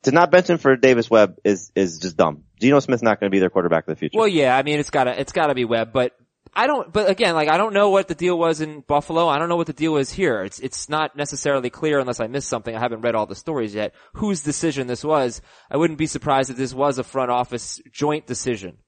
to 0.03 0.13
not 0.13 0.31
bench 0.31 0.49
him 0.49 0.59
for 0.59 0.77
Davis 0.77 1.11
Webb 1.11 1.39
is, 1.45 1.73
is 1.75 1.99
just 1.99 2.17
dumb. 2.17 2.45
Geno 2.61 2.81
Smith's 2.81 3.03
not 3.03 3.19
going 3.19 3.31
to 3.31 3.35
be 3.35 3.41
their 3.41 3.51
quarterback 3.51 3.85
of 3.85 3.95
the 3.95 3.99
future. 3.99 4.19
Well, 4.19 4.29
yeah, 4.29 4.57
I 4.57 4.63
mean, 4.63 4.79
it's 4.79 4.91
gotta, 4.91 5.19
it's 5.19 5.33
gotta 5.33 5.55
be 5.55 5.65
Webb, 5.65 5.93
but 5.93 6.13
I 6.55 6.67
don't, 6.67 6.93
but 6.93 7.11
again, 7.11 7.35
like, 7.35 7.49
I 7.49 7.57
don't 7.57 7.75
know 7.75 7.91
what 7.91 8.09
the 8.09 8.15
deal 8.15 8.39
was 8.39 8.61
in 8.61 8.81
Buffalo. 8.81 9.29
I 9.29 9.39
don't 9.39 9.49
know 9.49 9.57
what 9.57 9.67
the 9.67 9.73
deal 9.73 9.97
is 9.97 10.11
here. 10.11 10.43
It's, 10.43 10.59
it's 10.61 10.89
not 10.89 11.17
necessarily 11.17 11.71
clear 11.71 11.99
unless 11.99 12.21
I 12.21 12.27
missed 12.27 12.49
something. 12.49 12.75
I 12.75 12.81
haven't 12.81 13.03
read 13.03 13.15
all 13.15 13.27
the 13.27 13.35
stories 13.35 13.75
yet. 13.75 13.95
Whose 14.15 14.43
decision 14.43 14.87
this 14.87 15.05
was. 15.05 15.43
I 15.71 15.77
wouldn't 15.77 15.99
be 15.99 16.07
surprised 16.07 16.51
if 16.51 16.57
this 16.57 16.73
was 16.73 16.99
a 16.99 17.05
front 17.05 17.31
office 17.31 17.81
joint 17.93 18.27
decision. 18.27 18.79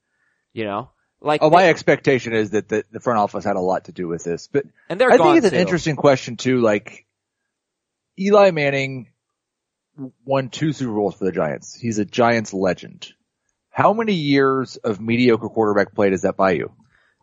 You 0.53 0.65
know? 0.65 0.91
Like, 1.21 1.41
Oh, 1.43 1.49
my 1.49 1.67
expectation 1.67 2.33
is 2.33 2.51
that 2.51 2.69
the, 2.69 2.85
the 2.91 2.99
front 2.99 3.19
office 3.19 3.43
had 3.43 3.55
a 3.55 3.61
lot 3.61 3.85
to 3.85 3.91
do 3.91 4.07
with 4.07 4.23
this, 4.23 4.47
but 4.47 4.65
and 4.87 4.99
they're 4.99 5.11
I 5.11 5.17
think 5.17 5.37
it's 5.37 5.47
an 5.47 5.59
interesting 5.59 5.95
question 5.95 6.37
too. 6.37 6.61
Like, 6.61 7.05
Eli 8.17 8.51
Manning 8.51 9.07
won 10.25 10.49
two 10.49 10.71
Super 10.71 10.93
Bowls 10.93 11.15
for 11.15 11.25
the 11.25 11.31
Giants. 11.31 11.75
He's 11.75 11.99
a 11.99 12.05
Giants 12.05 12.53
legend. 12.53 13.09
How 13.69 13.93
many 13.93 14.13
years 14.13 14.77
of 14.77 14.99
mediocre 14.99 15.49
quarterback 15.49 15.93
play 15.93 16.09
does 16.09 16.21
that 16.21 16.37
buy 16.37 16.51
you? 16.51 16.71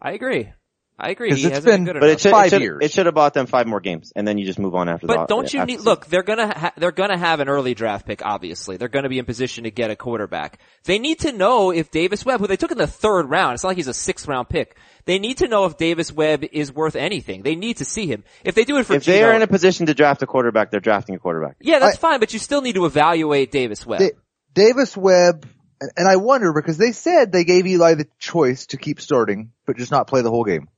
I 0.06 0.12
agree. 0.12 0.52
I 0.98 1.10
agree. 1.10 1.28
He 1.34 1.44
it's 1.44 1.54
hasn't 1.56 1.64
been- 1.66 1.84
good 1.84 2.00
But 2.00 2.08
it 2.08 2.20
should, 2.20 2.30
Five 2.30 2.46
it 2.46 2.50
should, 2.50 2.62
years. 2.62 2.78
it 2.80 2.90
should 2.92 3.04
have 3.04 3.14
bought 3.14 3.34
them 3.34 3.44
five 3.46 3.66
more 3.66 3.80
games, 3.80 4.12
and 4.16 4.26
then 4.26 4.38
you 4.38 4.46
just 4.46 4.58
move 4.58 4.75
on 4.75 4.88
after 4.88 5.06
that. 5.08 5.12
But 5.14 5.26
the. 5.28 5.34
don't 5.34 5.52
you 5.52 5.62
need, 5.66 5.80
look, 5.80 6.06
they're 6.06 6.22
gonna, 6.22 6.56
ha- 6.58 6.72
they're 6.78 6.90
gonna 6.92 7.18
have 7.18 7.40
an 7.40 7.48
early 7.50 7.75
draft 7.75 8.06
pick, 8.06 8.22
obviously. 8.25 8.76
They're 8.78 8.88
gonna 8.88 9.10
be 9.10 9.18
in 9.18 9.26
position 9.26 9.64
to 9.64 9.70
get 9.70 9.90
a 9.90 9.96
quarterback. 9.96 10.58
They 10.84 10.98
need 10.98 11.18
to 11.20 11.32
know 11.32 11.70
if 11.70 11.90
Davis 11.90 12.25
Webb, 12.25 12.40
who 12.40 12.46
they 12.46 12.56
took 12.56 12.70
in 12.72 12.78
the 12.78 12.86
third 12.86 13.28
round, 13.28 13.54
it's 13.54 13.62
not 13.64 13.70
like 13.70 13.76
he's 13.76 13.88
a 13.88 13.92
sixth 13.94 14.26
round 14.26 14.48
pick. 14.48 14.78
They 15.04 15.18
need 15.18 15.38
to 15.38 15.48
know 15.48 15.66
if 15.66 15.76
Davis 15.76 16.10
Webb 16.12 16.44
is 16.50 16.72
worth 16.72 16.96
anything. 16.96 17.42
They 17.42 17.56
need 17.56 17.76
to 17.78 17.84
see 17.84 18.06
him. 18.06 18.25
If 18.44 18.54
they 18.54 18.64
do 18.64 18.78
it 18.78 18.86
for 18.86 18.94
If 18.94 19.04
they 19.04 19.22
are 19.22 19.34
in 19.34 19.42
a 19.42 19.46
position 19.48 19.86
to 19.86 19.94
draft 19.94 20.22
a 20.22 20.26
quarterback, 20.26 20.70
they're 20.70 20.80
drafting 20.80 21.14
a 21.16 21.18
quarterback. 21.18 21.56
yeah, 21.60 21.78
that's 21.78 21.98
fine, 21.98 22.20
but 22.20 22.32
you 22.32 22.38
still 22.38 22.62
need 22.62 22.76
to 22.76 22.86
evaluate 22.86 23.50
Davis 23.52 23.84
Webb. 23.84 23.98
Da- 23.98 24.12
Davis 24.54 24.96
Webb, 24.96 25.46
and- 25.80 25.90
and 25.97 26.09
I 26.09 26.16
wonder 26.16 26.52
because 26.52 26.78
they 26.78 26.92
said 26.92 27.33
they 27.33 27.45
gave 27.45 27.66
Eli 27.66 27.95
the 27.95 28.09
choice 28.18 28.66
to 28.68 28.76
keep 28.76 29.00
starting, 29.00 29.52
but 29.66 29.76
just 29.76 29.90
not 29.90 30.06
play 30.06 30.23
the 30.23 30.30
whole 30.30 30.45
game. 30.45 30.68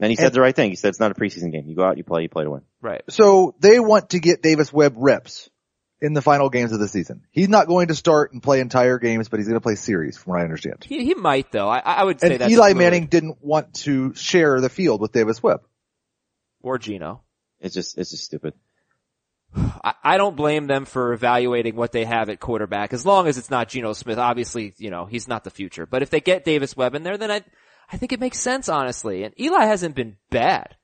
And 0.00 0.10
he 0.10 0.16
said 0.16 0.26
And- 0.26 0.34
the 0.34 0.40
right 0.40 0.54
thing. 0.56 0.70
He 0.70 0.76
said 0.76 0.88
it's 0.88 1.00
not 1.00 1.10
a 1.10 1.14
preseason 1.14 1.52
game. 1.52 1.66
You 1.66 1.76
go 1.76 1.84
out, 1.84 1.98
you 1.98 2.04
play, 2.04 2.22
you 2.22 2.28
play 2.28 2.44
to 2.44 2.50
win. 2.50 2.62
right. 2.80 3.02
So 3.10 3.54
they 3.60 3.78
want 3.80 4.10
to 4.10 4.18
get 4.20 4.42
Davis 4.42 4.72
Webb 4.72 4.94
reps 4.96 5.50
in 6.00 6.14
the 6.14 6.22
final 6.22 6.48
games 6.48 6.72
of 6.72 6.78
the 6.80 6.88
season. 6.88 7.22
He's 7.30 7.50
not 7.50 7.66
going 7.66 7.88
to 7.88 7.94
start 7.94 8.32
and 8.32 8.42
play 8.42 8.60
entire 8.60 8.98
games, 8.98 9.28
but 9.28 9.38
he's 9.38 9.46
going 9.46 9.58
to 9.58 9.62
play 9.62 9.74
series, 9.74 10.16
from 10.16 10.30
what 10.32 10.40
I 10.40 10.44
understand. 10.44 10.82
He, 10.84 11.04
he 11.04 11.14
might 11.14 11.52
though. 11.52 11.68
I, 11.68 11.80
I 11.80 12.04
would 12.04 12.18
say 12.20 12.32
And 12.32 12.40
that's 12.40 12.50
Eli 12.52 12.70
fluid. 12.70 12.76
Manning 12.78 13.06
didn't 13.08 13.38
want 13.44 13.74
to 13.84 14.14
share 14.14 14.60
the 14.62 14.70
field 14.70 15.02
with 15.02 15.12
Davis 15.12 15.42
Webb. 15.42 15.60
or 16.62 16.78
Geno. 16.78 17.20
It's 17.60 17.74
just, 17.74 17.98
it's 17.98 18.10
just 18.10 18.24
stupid. 18.24 18.54
I, 19.56 19.94
I 20.04 20.16
don't 20.16 20.36
blame 20.36 20.66
them 20.66 20.84
for 20.84 21.12
evaluating 21.12 21.74
what 21.76 21.92
they 21.92 22.04
have 22.04 22.28
at 22.28 22.40
quarterback 22.40 22.92
as 22.92 23.04
long 23.04 23.26
as 23.26 23.38
it's 23.38 23.50
not 23.50 23.68
Geno 23.68 23.92
Smith. 23.92 24.18
Obviously, 24.18 24.74
you 24.78 24.90
know, 24.90 25.06
he's 25.06 25.26
not 25.26 25.44
the 25.44 25.50
future. 25.50 25.86
But 25.86 26.02
if 26.02 26.10
they 26.10 26.20
get 26.20 26.44
Davis 26.44 26.76
Webb 26.76 26.94
in 26.94 27.02
there, 27.02 27.18
then 27.18 27.30
I, 27.30 27.42
I 27.92 27.96
think 27.96 28.12
it 28.12 28.20
makes 28.20 28.38
sense, 28.38 28.68
honestly. 28.68 29.24
And 29.24 29.34
Eli 29.40 29.64
hasn't 29.64 29.94
been 29.94 30.16
bad. 30.30 30.76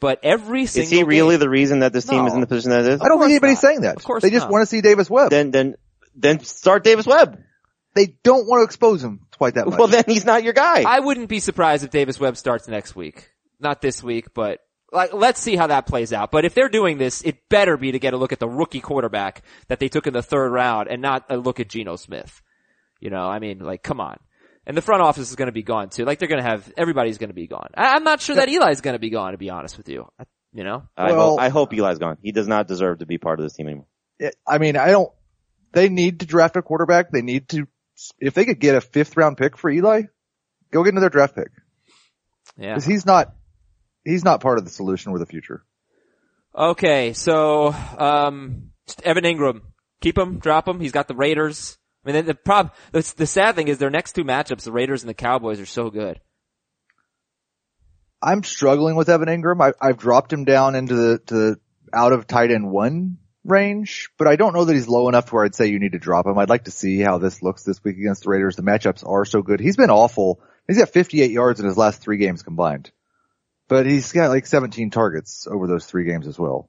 But 0.00 0.20
every 0.22 0.66
single 0.66 0.84
Is 0.84 0.90
he 0.90 1.02
really 1.02 1.34
game- 1.34 1.40
the 1.40 1.48
reason 1.50 1.80
that 1.80 1.92
this 1.92 2.06
team 2.06 2.26
is 2.26 2.34
in 2.34 2.40
the 2.40 2.46
position 2.46 2.70
that 2.70 2.80
it 2.86 2.92
is? 2.92 3.00
I 3.00 3.08
don't 3.08 3.18
think 3.20 3.30
anybody's 3.32 3.62
not. 3.62 3.68
saying 3.68 3.80
that. 3.82 3.96
Of 3.96 4.04
course 4.04 4.22
they 4.22 4.30
just 4.30 4.44
not. 4.46 4.50
want 4.52 4.62
to 4.62 4.66
see 4.66 4.80
Davis 4.80 5.10
Webb. 5.10 5.30
Then, 5.30 5.50
then, 5.50 5.74
then 6.14 6.40
start 6.40 6.84
Davis 6.84 7.06
Webb. 7.06 7.38
they 7.94 8.06
don't 8.22 8.46
want 8.46 8.60
to 8.60 8.64
expose 8.64 9.04
him 9.04 9.26
quite 9.36 9.54
that 9.54 9.66
much. 9.66 9.78
Well, 9.78 9.88
then 9.88 10.04
he's 10.06 10.24
not 10.24 10.42
your 10.42 10.52
guy. 10.54 10.82
I 10.86 11.00
wouldn't 11.00 11.28
be 11.28 11.40
surprised 11.40 11.84
if 11.84 11.90
Davis 11.90 12.18
Webb 12.18 12.36
starts 12.36 12.66
next 12.68 12.96
week. 12.96 13.30
Not 13.58 13.82
this 13.82 14.02
week, 14.02 14.32
but 14.32 14.60
like, 14.92 15.12
let's 15.12 15.40
see 15.40 15.56
how 15.56 15.68
that 15.68 15.86
plays 15.86 16.12
out. 16.12 16.30
But 16.30 16.44
if 16.44 16.54
they're 16.54 16.68
doing 16.68 16.98
this, 16.98 17.22
it 17.22 17.48
better 17.48 17.76
be 17.76 17.92
to 17.92 17.98
get 17.98 18.14
a 18.14 18.16
look 18.16 18.32
at 18.32 18.38
the 18.40 18.48
rookie 18.48 18.80
quarterback 18.80 19.42
that 19.68 19.78
they 19.78 19.88
took 19.88 20.06
in 20.06 20.12
the 20.12 20.22
third 20.22 20.50
round 20.50 20.88
and 20.88 21.00
not 21.00 21.24
a 21.28 21.36
look 21.36 21.60
at 21.60 21.68
Geno 21.68 21.96
Smith. 21.96 22.42
You 23.00 23.10
know, 23.10 23.22
I 23.22 23.38
mean, 23.38 23.60
like, 23.60 23.82
come 23.82 24.00
on. 24.00 24.18
And 24.66 24.76
the 24.76 24.82
front 24.82 25.02
office 25.02 25.30
is 25.30 25.36
going 25.36 25.46
to 25.46 25.52
be 25.52 25.62
gone 25.62 25.88
too. 25.88 26.04
Like, 26.04 26.18
they're 26.18 26.28
going 26.28 26.42
to 26.42 26.48
have, 26.48 26.70
everybody's 26.76 27.18
going 27.18 27.30
to 27.30 27.34
be 27.34 27.46
gone. 27.46 27.70
I, 27.74 27.94
I'm 27.94 28.04
not 28.04 28.20
sure 28.20 28.36
that 28.36 28.48
Eli's 28.48 28.80
going 28.82 28.94
to 28.94 28.98
be 28.98 29.10
gone, 29.10 29.32
to 29.32 29.38
be 29.38 29.50
honest 29.50 29.76
with 29.78 29.88
you. 29.88 30.06
I, 30.18 30.24
you 30.52 30.64
know? 30.64 30.82
I, 30.96 31.12
Well- 31.12 31.30
hope, 31.30 31.40
I 31.40 31.48
hope 31.48 31.72
Eli's 31.72 31.98
gone. 31.98 32.18
He 32.22 32.32
does 32.32 32.46
not 32.46 32.68
deserve 32.68 32.98
to 32.98 33.06
be 33.06 33.18
part 33.18 33.38
of 33.40 33.44
this 33.44 33.54
team 33.54 33.66
anymore. 33.68 33.86
It- 34.18 34.36
I 34.46 34.58
mean, 34.58 34.76
I 34.76 34.90
don't, 34.90 35.10
they 35.72 35.88
need 35.88 36.20
to 36.20 36.26
draft 36.26 36.56
a 36.56 36.62
quarterback. 36.62 37.10
They 37.10 37.22
need 37.22 37.48
to, 37.50 37.66
if 38.18 38.34
they 38.34 38.44
could 38.44 38.60
get 38.60 38.74
a 38.74 38.80
fifth 38.80 39.16
round 39.16 39.36
pick 39.38 39.56
for 39.56 39.70
Eli, 39.70 40.02
go 40.72 40.82
get 40.84 40.92
another 40.92 41.10
draft 41.10 41.34
pick. 41.36 41.48
Yeah. 42.58 42.74
Cause 42.74 42.84
he's 42.84 43.06
not, 43.06 43.34
he's 44.04 44.24
not 44.24 44.40
part 44.40 44.58
of 44.58 44.64
the 44.64 44.70
solution 44.70 45.12
or 45.12 45.18
the 45.18 45.26
future. 45.26 45.64
Okay, 46.54 47.12
so, 47.12 47.74
um, 47.98 48.70
Evan 49.04 49.24
Engram. 49.24 49.60
Keep 50.00 50.18
him, 50.18 50.38
drop 50.38 50.66
him. 50.66 50.80
He's 50.80 50.92
got 50.92 51.08
the 51.08 51.14
Raiders. 51.14 51.78
I 52.04 52.12
mean, 52.12 52.24
the 52.24 52.34
prob, 52.34 52.74
the, 52.92 53.12
the 53.16 53.26
sad 53.26 53.54
thing 53.54 53.68
is 53.68 53.78
their 53.78 53.90
next 53.90 54.14
two 54.14 54.24
matchups, 54.24 54.62
the 54.62 54.72
Raiders 54.72 55.02
and 55.02 55.10
the 55.10 55.14
Cowboys 55.14 55.60
are 55.60 55.66
so 55.66 55.90
good. 55.90 56.20
I'm 58.22 58.42
struggling 58.42 58.96
with 58.96 59.08
Evan 59.08 59.28
Engram. 59.28 59.60
I, 59.62 59.72
I've 59.80 59.98
dropped 59.98 60.32
him 60.32 60.44
down 60.44 60.74
into 60.74 60.94
the, 60.94 61.18
to 61.26 61.34
the 61.34 61.60
out 61.92 62.12
of 62.12 62.26
tight 62.26 62.50
end 62.50 62.70
one 62.70 63.18
range, 63.44 64.10
but 64.18 64.28
I 64.28 64.36
don't 64.36 64.54
know 64.54 64.64
that 64.64 64.74
he's 64.74 64.88
low 64.88 65.08
enough 65.08 65.26
to 65.26 65.34
where 65.34 65.44
I'd 65.44 65.54
say 65.54 65.68
you 65.68 65.78
need 65.78 65.92
to 65.92 65.98
drop 65.98 66.26
him. 66.26 66.38
I'd 66.38 66.50
like 66.50 66.64
to 66.64 66.70
see 66.70 67.00
how 67.00 67.18
this 67.18 67.42
looks 67.42 67.62
this 67.62 67.82
week 67.82 67.96
against 67.96 68.24
the 68.24 68.30
Raiders. 68.30 68.56
The 68.56 68.62
matchups 68.62 69.06
are 69.06 69.24
so 69.24 69.42
good. 69.42 69.60
He's 69.60 69.76
been 69.76 69.90
awful. 69.90 70.40
He's 70.66 70.78
got 70.78 70.90
58 70.90 71.30
yards 71.30 71.60
in 71.60 71.66
his 71.66 71.76
last 71.76 72.02
three 72.02 72.18
games 72.18 72.42
combined, 72.42 72.90
but 73.70 73.86
he's 73.86 74.10
got 74.10 74.30
like 74.30 74.46
17 74.46 74.90
targets 74.90 75.46
over 75.48 75.68
those 75.68 75.86
three 75.86 76.04
games 76.04 76.26
as 76.26 76.36
well. 76.36 76.68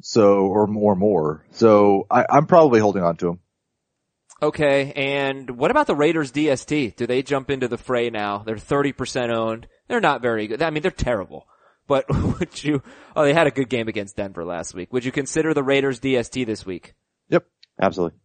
So, 0.00 0.46
or 0.46 0.66
more, 0.66 0.96
more. 0.96 1.44
So 1.52 2.06
I, 2.10 2.24
I'm 2.30 2.46
probably 2.46 2.80
holding 2.80 3.02
on 3.02 3.16
to 3.18 3.28
him. 3.28 3.40
Okay, 4.40 4.92
and 4.92 5.50
what 5.50 5.70
about 5.70 5.86
the 5.86 5.94
Raiders 5.94 6.32
DST? 6.32 6.96
Do 6.96 7.06
they 7.06 7.22
jump 7.22 7.50
into 7.50 7.68
the 7.68 7.76
fray 7.76 8.08
now? 8.08 8.38
They're 8.38 8.56
30% 8.56 9.36
owned. 9.36 9.66
They're 9.86 10.00
not 10.00 10.22
very 10.22 10.46
good. 10.46 10.62
I 10.62 10.70
mean, 10.70 10.82
they're 10.82 10.90
terrible. 10.90 11.46
But 11.86 12.06
would 12.38 12.64
you, 12.64 12.82
oh, 13.14 13.24
they 13.24 13.34
had 13.34 13.46
a 13.46 13.50
good 13.50 13.68
game 13.68 13.88
against 13.88 14.16
Denver 14.16 14.46
last 14.46 14.74
week. 14.74 14.90
Would 14.94 15.04
you 15.04 15.12
consider 15.12 15.52
the 15.52 15.62
Raiders 15.62 16.00
DST 16.00 16.46
this 16.46 16.64
week? 16.64 16.94
Yep. 17.28 17.44
Absolutely. 17.78 18.18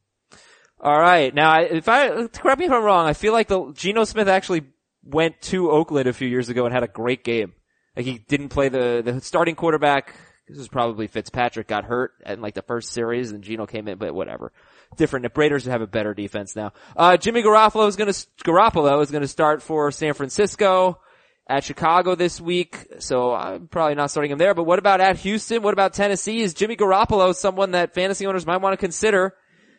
Alright, 0.81 1.35
now 1.35 1.61
if 1.61 1.89
I, 1.89 2.27
correct 2.27 2.59
me 2.59 2.65
if 2.65 2.71
I'm 2.71 2.83
wrong, 2.83 3.07
I 3.07 3.13
feel 3.13 3.33
like 3.33 3.49
the, 3.49 3.73
Geno 3.73 4.05
Smith 4.05 4.29
actually 4.29 4.63
went 5.03 5.41
to 5.43 5.69
Oakland 5.69 6.07
a 6.07 6.13
few 6.13 6.29
years 6.29 6.47
ago 6.47 6.65
and 6.65 6.73
had 6.73 6.83
a 6.83 6.87
great 6.87 7.25
game. 7.25 7.53
Like 7.95 8.05
he 8.05 8.17
didn't 8.17 8.49
play 8.49 8.69
the, 8.69 9.01
the 9.03 9.21
starting 9.21 9.55
quarterback, 9.55 10.15
this 10.47 10.57
was 10.57 10.67
probably 10.67 11.07
Fitzpatrick 11.07 11.67
got 11.67 11.85
hurt 11.85 12.13
in 12.25 12.41
like 12.41 12.53
the 12.53 12.61
first 12.61 12.91
series 12.91 13.31
and 13.31 13.43
Geno 13.43 13.65
came 13.65 13.87
in, 13.87 13.97
but 13.97 14.13
whatever. 14.13 14.51
Different. 14.97 15.23
The 15.23 15.31
Raiders 15.39 15.65
have 15.65 15.81
a 15.81 15.87
better 15.87 16.13
defense 16.13 16.55
now. 16.55 16.73
Uh, 16.95 17.17
Jimmy 17.17 17.41
Garoppolo 17.43 17.87
is 17.87 17.95
gonna, 17.95 18.11
Garoppolo 18.11 19.01
is 19.01 19.09
gonna 19.09 19.27
start 19.27 19.61
for 19.61 19.89
San 19.91 20.13
Francisco 20.13 20.99
at 21.47 21.63
Chicago 21.63 22.15
this 22.15 22.39
week, 22.39 22.87
so 22.99 23.33
I'm 23.33 23.67
probably 23.67 23.95
not 23.95 24.11
starting 24.11 24.31
him 24.31 24.37
there, 24.37 24.53
but 24.53 24.63
what 24.63 24.79
about 24.79 25.01
at 25.01 25.17
Houston? 25.17 25.61
What 25.61 25.73
about 25.73 25.93
Tennessee? 25.93 26.41
Is 26.41 26.53
Jimmy 26.53 26.75
Garoppolo 26.75 27.35
someone 27.35 27.71
that 27.71 27.93
fantasy 27.93 28.25
owners 28.25 28.45
might 28.45 28.61
want 28.61 28.73
to 28.73 28.77
consider 28.77 29.33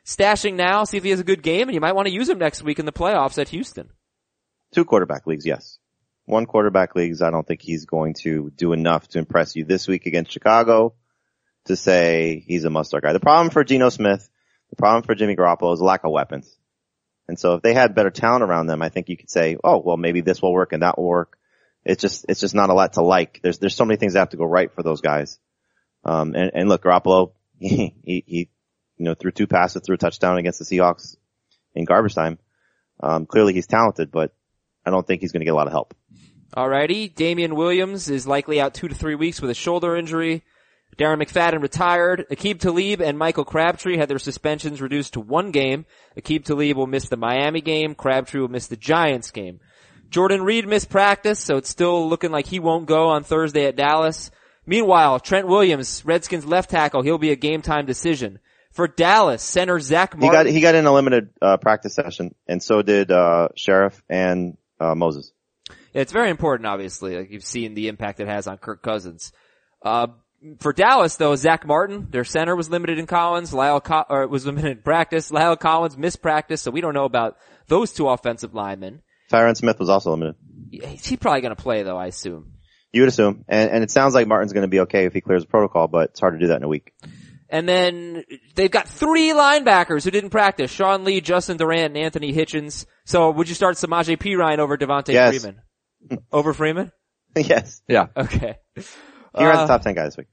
stashing 0.04 0.54
now, 0.54 0.84
see 0.84 0.96
if 0.96 1.04
he 1.04 1.10
has 1.10 1.20
a 1.20 1.24
good 1.24 1.42
game, 1.42 1.68
and 1.68 1.74
you 1.74 1.80
might 1.80 1.94
want 1.94 2.06
to 2.06 2.12
use 2.12 2.28
him 2.28 2.38
next 2.38 2.62
week 2.62 2.78
in 2.78 2.86
the 2.86 2.92
playoffs 2.92 3.38
at 3.38 3.48
Houston? 3.48 3.90
Two 4.74 4.84
quarterback 4.84 5.26
leagues, 5.26 5.46
yes. 5.46 5.78
One 6.26 6.46
quarterback 6.46 6.96
leagues, 6.96 7.20
I 7.20 7.30
don't 7.30 7.46
think 7.46 7.60
he's 7.60 7.84
going 7.84 8.14
to 8.22 8.50
do 8.56 8.72
enough 8.72 9.08
to 9.08 9.18
impress 9.18 9.56
you 9.56 9.64
this 9.64 9.86
week 9.86 10.06
against 10.06 10.32
Chicago 10.32 10.94
to 11.66 11.76
say 11.76 12.42
he's 12.46 12.64
a 12.64 12.70
must-start 12.70 13.04
guy. 13.04 13.12
The 13.12 13.20
problem 13.20 13.50
for 13.50 13.64
Geno 13.64 13.88
Smith, 13.90 14.28
the 14.70 14.76
problem 14.76 15.02
for 15.02 15.14
Jimmy 15.14 15.36
Garoppolo 15.36 15.74
is 15.74 15.80
lack 15.80 16.04
of 16.04 16.12
weapons. 16.12 16.56
And 17.28 17.38
so 17.38 17.54
if 17.54 17.62
they 17.62 17.74
had 17.74 17.94
better 17.94 18.10
talent 18.10 18.42
around 18.42 18.66
them, 18.66 18.82
I 18.82 18.88
think 18.88 19.08
you 19.08 19.16
could 19.16 19.30
say, 19.30 19.56
oh, 19.62 19.78
well, 19.78 19.96
maybe 19.96 20.20
this 20.20 20.42
will 20.42 20.52
work 20.52 20.72
and 20.72 20.82
that 20.82 20.98
will 20.98 21.08
work. 21.08 21.38
It's 21.84 22.00
just, 22.00 22.26
it's 22.28 22.40
just 22.40 22.54
not 22.54 22.70
a 22.70 22.74
lot 22.74 22.94
to 22.94 23.02
like. 23.02 23.40
There's, 23.42 23.58
there's 23.58 23.74
so 23.74 23.84
many 23.84 23.98
things 23.98 24.14
that 24.14 24.20
have 24.20 24.30
to 24.30 24.36
go 24.36 24.44
right 24.44 24.72
for 24.72 24.82
those 24.82 25.00
guys. 25.00 25.38
Um, 26.04 26.34
and, 26.34 26.50
and 26.54 26.68
look, 26.68 26.82
Garoppolo, 26.82 27.32
he, 27.58 27.94
he, 28.02 28.24
he, 28.26 28.50
you 28.96 29.04
know, 29.04 29.14
threw 29.14 29.30
two 29.30 29.46
passes, 29.46 29.82
threw 29.84 29.94
a 29.94 29.98
touchdown 29.98 30.38
against 30.38 30.58
the 30.58 30.64
Seahawks 30.64 31.16
in 31.74 31.84
garbage 31.84 32.14
time. 32.14 32.38
Um, 33.00 33.26
clearly 33.26 33.52
he's 33.52 33.66
talented, 33.66 34.10
but 34.10 34.34
I 34.86 34.90
don't 34.90 35.06
think 35.06 35.20
he's 35.20 35.32
going 35.32 35.40
to 35.40 35.46
get 35.46 35.52
a 35.52 35.56
lot 35.56 35.66
of 35.66 35.72
help. 35.72 35.94
Alrighty, 36.56 37.14
Damien 37.14 37.56
Williams 37.56 38.08
is 38.08 38.26
likely 38.26 38.60
out 38.60 38.74
two 38.74 38.88
to 38.88 38.94
three 38.94 39.14
weeks 39.14 39.40
with 39.40 39.50
a 39.50 39.54
shoulder 39.54 39.96
injury. 39.96 40.44
Darren 40.96 41.20
McFadden 41.22 41.60
retired. 41.60 42.26
Aqib 42.30 42.60
Talib 42.60 43.00
and 43.00 43.18
Michael 43.18 43.44
Crabtree 43.44 43.96
had 43.96 44.08
their 44.08 44.18
suspensions 44.18 44.80
reduced 44.80 45.14
to 45.14 45.20
one 45.20 45.50
game. 45.50 45.86
Aqib 46.16 46.44
Talib 46.44 46.76
will 46.76 46.86
miss 46.86 47.08
the 47.08 47.16
Miami 47.16 47.60
game. 47.60 47.94
Crabtree 47.94 48.40
will 48.40 48.48
miss 48.48 48.68
the 48.68 48.76
Giants 48.76 49.30
game. 49.30 49.60
Jordan 50.10 50.42
Reed 50.42 50.68
missed 50.68 50.90
practice, 50.90 51.40
so 51.40 51.56
it's 51.56 51.68
still 51.68 52.08
looking 52.08 52.30
like 52.30 52.46
he 52.46 52.60
won't 52.60 52.86
go 52.86 53.08
on 53.08 53.24
Thursday 53.24 53.66
at 53.66 53.74
Dallas. 53.74 54.30
Meanwhile, 54.66 55.20
Trent 55.20 55.48
Williams, 55.48 56.04
Redskins 56.04 56.46
left 56.46 56.70
tackle, 56.70 57.02
he'll 57.02 57.18
be 57.18 57.32
a 57.32 57.36
game 57.36 57.62
time 57.62 57.86
decision. 57.86 58.38
For 58.70 58.88
Dallas, 58.88 59.42
center 59.42 59.78
Zack 59.80 60.14
He 60.20 60.28
got, 60.28 60.46
he 60.46 60.60
got 60.60 60.74
in 60.74 60.86
a 60.86 60.92
limited, 60.92 61.30
uh, 61.40 61.56
practice 61.58 61.94
session 61.94 62.34
and 62.46 62.62
so 62.62 62.82
did, 62.82 63.10
uh, 63.10 63.48
Sheriff 63.56 64.02
and, 64.08 64.56
uh, 64.80 64.94
Moses. 64.94 65.32
It's 65.94 66.12
very 66.12 66.30
important, 66.30 66.66
obviously. 66.66 67.16
Like 67.16 67.30
you've 67.30 67.44
seen 67.44 67.74
the 67.74 67.88
impact 67.88 68.20
it 68.20 68.28
has 68.28 68.46
on 68.46 68.58
Kirk 68.58 68.82
Cousins. 68.82 69.32
Uh, 69.82 70.08
for 70.60 70.72
Dallas 70.72 71.16
though, 71.16 71.34
Zack 71.36 71.66
Martin, 71.66 72.08
their 72.10 72.24
center 72.24 72.54
was 72.56 72.68
limited 72.68 72.98
in 72.98 73.06
Collins, 73.06 73.54
Lyle 73.54 73.80
Co- 73.80 74.04
or 74.08 74.26
was 74.26 74.44
limited 74.44 74.70
in 74.72 74.82
practice. 74.82 75.30
La'el 75.30 75.58
Collins 75.58 75.96
missed 75.96 76.20
practice, 76.20 76.60
so 76.60 76.70
we 76.70 76.80
don't 76.80 76.94
know 76.94 77.04
about 77.04 77.36
those 77.68 77.92
two 77.92 78.08
offensive 78.08 78.54
linemen. 78.54 79.00
Tyron 79.32 79.56
Smith 79.56 79.78
was 79.78 79.88
also 79.88 80.10
limited. 80.10 80.34
He's 80.70 81.16
probably 81.16 81.40
gonna 81.40 81.56
play 81.56 81.82
though, 81.82 81.96
I 81.96 82.06
assume. 82.06 82.52
You 82.92 83.02
would 83.02 83.08
assume. 83.08 83.44
And, 83.48 83.70
and 83.70 83.82
it 83.82 83.90
sounds 83.90 84.14
like 84.14 84.28
Martin's 84.28 84.52
going 84.52 84.62
to 84.62 84.68
be 84.68 84.78
okay 84.82 85.04
if 85.06 85.12
he 85.12 85.20
clears 85.20 85.42
the 85.42 85.48
protocol, 85.48 85.88
but 85.88 86.10
it's 86.10 86.20
hard 86.20 86.34
to 86.34 86.38
do 86.38 86.46
that 86.46 86.58
in 86.58 86.62
a 86.62 86.68
week. 86.68 86.92
And 87.48 87.68
then 87.68 88.22
they've 88.54 88.70
got 88.70 88.86
three 88.86 89.30
linebackers 89.30 90.04
who 90.04 90.12
didn't 90.12 90.30
practice. 90.30 90.70
Sean 90.70 91.02
Lee, 91.02 91.20
Justin 91.20 91.56
Durant, 91.56 91.86
and 91.86 91.96
Anthony 91.96 92.32
Hitchens. 92.32 92.86
So 93.04 93.32
would 93.32 93.48
you 93.48 93.56
start 93.56 93.74
Samaje 93.74 94.16
Perine 94.16 94.58
over 94.60 94.78
Devonta 94.78 95.08
Yes. 95.12 95.40
Freeman? 95.40 95.60
Over 96.32 96.52
Freeman? 96.52 96.92
yes. 97.36 97.82
Yeah. 97.88 98.06
Okay. 98.16 98.56
He 98.76 98.82
ran 99.36 99.56
Uh, 99.56 99.62
the 99.62 99.66
top 99.66 99.82
10 99.82 99.94
guys 99.94 100.08
this 100.08 100.16
week. 100.18 100.26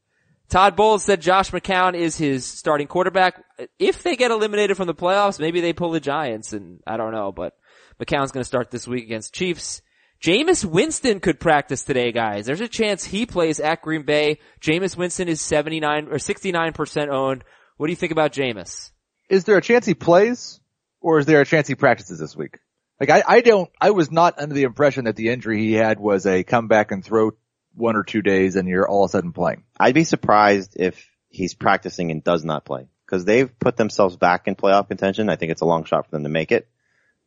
Todd 0.49 0.75
Bowles 0.75 1.03
said 1.03 1.21
Josh 1.21 1.51
McCown 1.51 1.95
is 1.95 2.17
his 2.17 2.45
starting 2.45 2.87
quarterback. 2.87 3.41
If 3.79 4.03
they 4.03 4.15
get 4.17 4.31
eliminated 4.31 4.75
from 4.75 4.87
the 4.87 4.93
playoffs, 4.93 5.39
maybe 5.39 5.61
they 5.61 5.71
pull 5.73 5.91
the 5.91 6.01
Giants 6.01 6.51
and 6.51 6.81
I 6.85 6.97
don't 6.97 7.13
know, 7.13 7.31
but 7.31 7.53
McCown's 7.99 8.31
going 8.33 8.41
to 8.41 8.47
start 8.47 8.69
this 8.69 8.87
week 8.87 9.05
against 9.05 9.33
Chiefs. 9.33 9.81
Jameis 10.21 10.63
Winston 10.65 11.19
could 11.19 11.39
practice 11.39 11.83
today, 11.83 12.11
guys. 12.11 12.45
There's 12.45 12.61
a 12.61 12.67
chance 12.67 13.03
he 13.03 13.25
plays 13.25 13.59
at 13.59 13.81
Green 13.81 14.03
Bay. 14.03 14.39
Jameis 14.59 14.95
Winston 14.95 15.27
is 15.29 15.41
79 15.41 16.09
or 16.09 16.17
69% 16.17 17.07
owned. 17.09 17.43
What 17.77 17.87
do 17.87 17.91
you 17.91 17.97
think 17.97 18.11
about 18.11 18.33
Jameis? 18.33 18.91
Is 19.29 19.45
there 19.45 19.57
a 19.57 19.61
chance 19.61 19.85
he 19.85 19.93
plays 19.95 20.59
or 20.99 21.17
is 21.17 21.25
there 21.25 21.41
a 21.41 21.45
chance 21.45 21.67
he 21.67 21.75
practices 21.75 22.19
this 22.19 22.35
week? 22.35 22.59
Like 23.01 23.09
I, 23.09 23.23
I 23.27 23.41
don't, 23.41 23.67
I 23.81 23.89
was 23.89 24.11
not 24.11 24.37
under 24.37 24.53
the 24.53 24.61
impression 24.61 25.05
that 25.05 25.15
the 25.15 25.29
injury 25.29 25.57
he 25.57 25.73
had 25.73 25.99
was 25.99 26.27
a 26.27 26.43
come 26.43 26.67
back 26.67 26.91
and 26.91 27.03
throw 27.03 27.31
one 27.73 27.95
or 27.95 28.03
two 28.03 28.21
days 28.21 28.55
and 28.55 28.67
you're 28.67 28.87
all 28.87 29.03
of 29.03 29.09
a 29.09 29.11
sudden 29.11 29.33
playing. 29.33 29.63
I'd 29.79 29.95
be 29.95 30.03
surprised 30.03 30.75
if 30.79 31.09
he's 31.27 31.55
practicing 31.55 32.11
and 32.11 32.23
does 32.23 32.45
not 32.45 32.63
play 32.63 32.89
because 33.07 33.25
they've 33.25 33.57
put 33.57 33.75
themselves 33.75 34.17
back 34.17 34.47
in 34.47 34.55
playoff 34.55 34.87
contention. 34.87 35.29
I 35.29 35.35
think 35.35 35.51
it's 35.51 35.61
a 35.61 35.65
long 35.65 35.83
shot 35.85 36.05
for 36.05 36.11
them 36.11 36.21
to 36.23 36.29
make 36.29 36.51
it, 36.51 36.69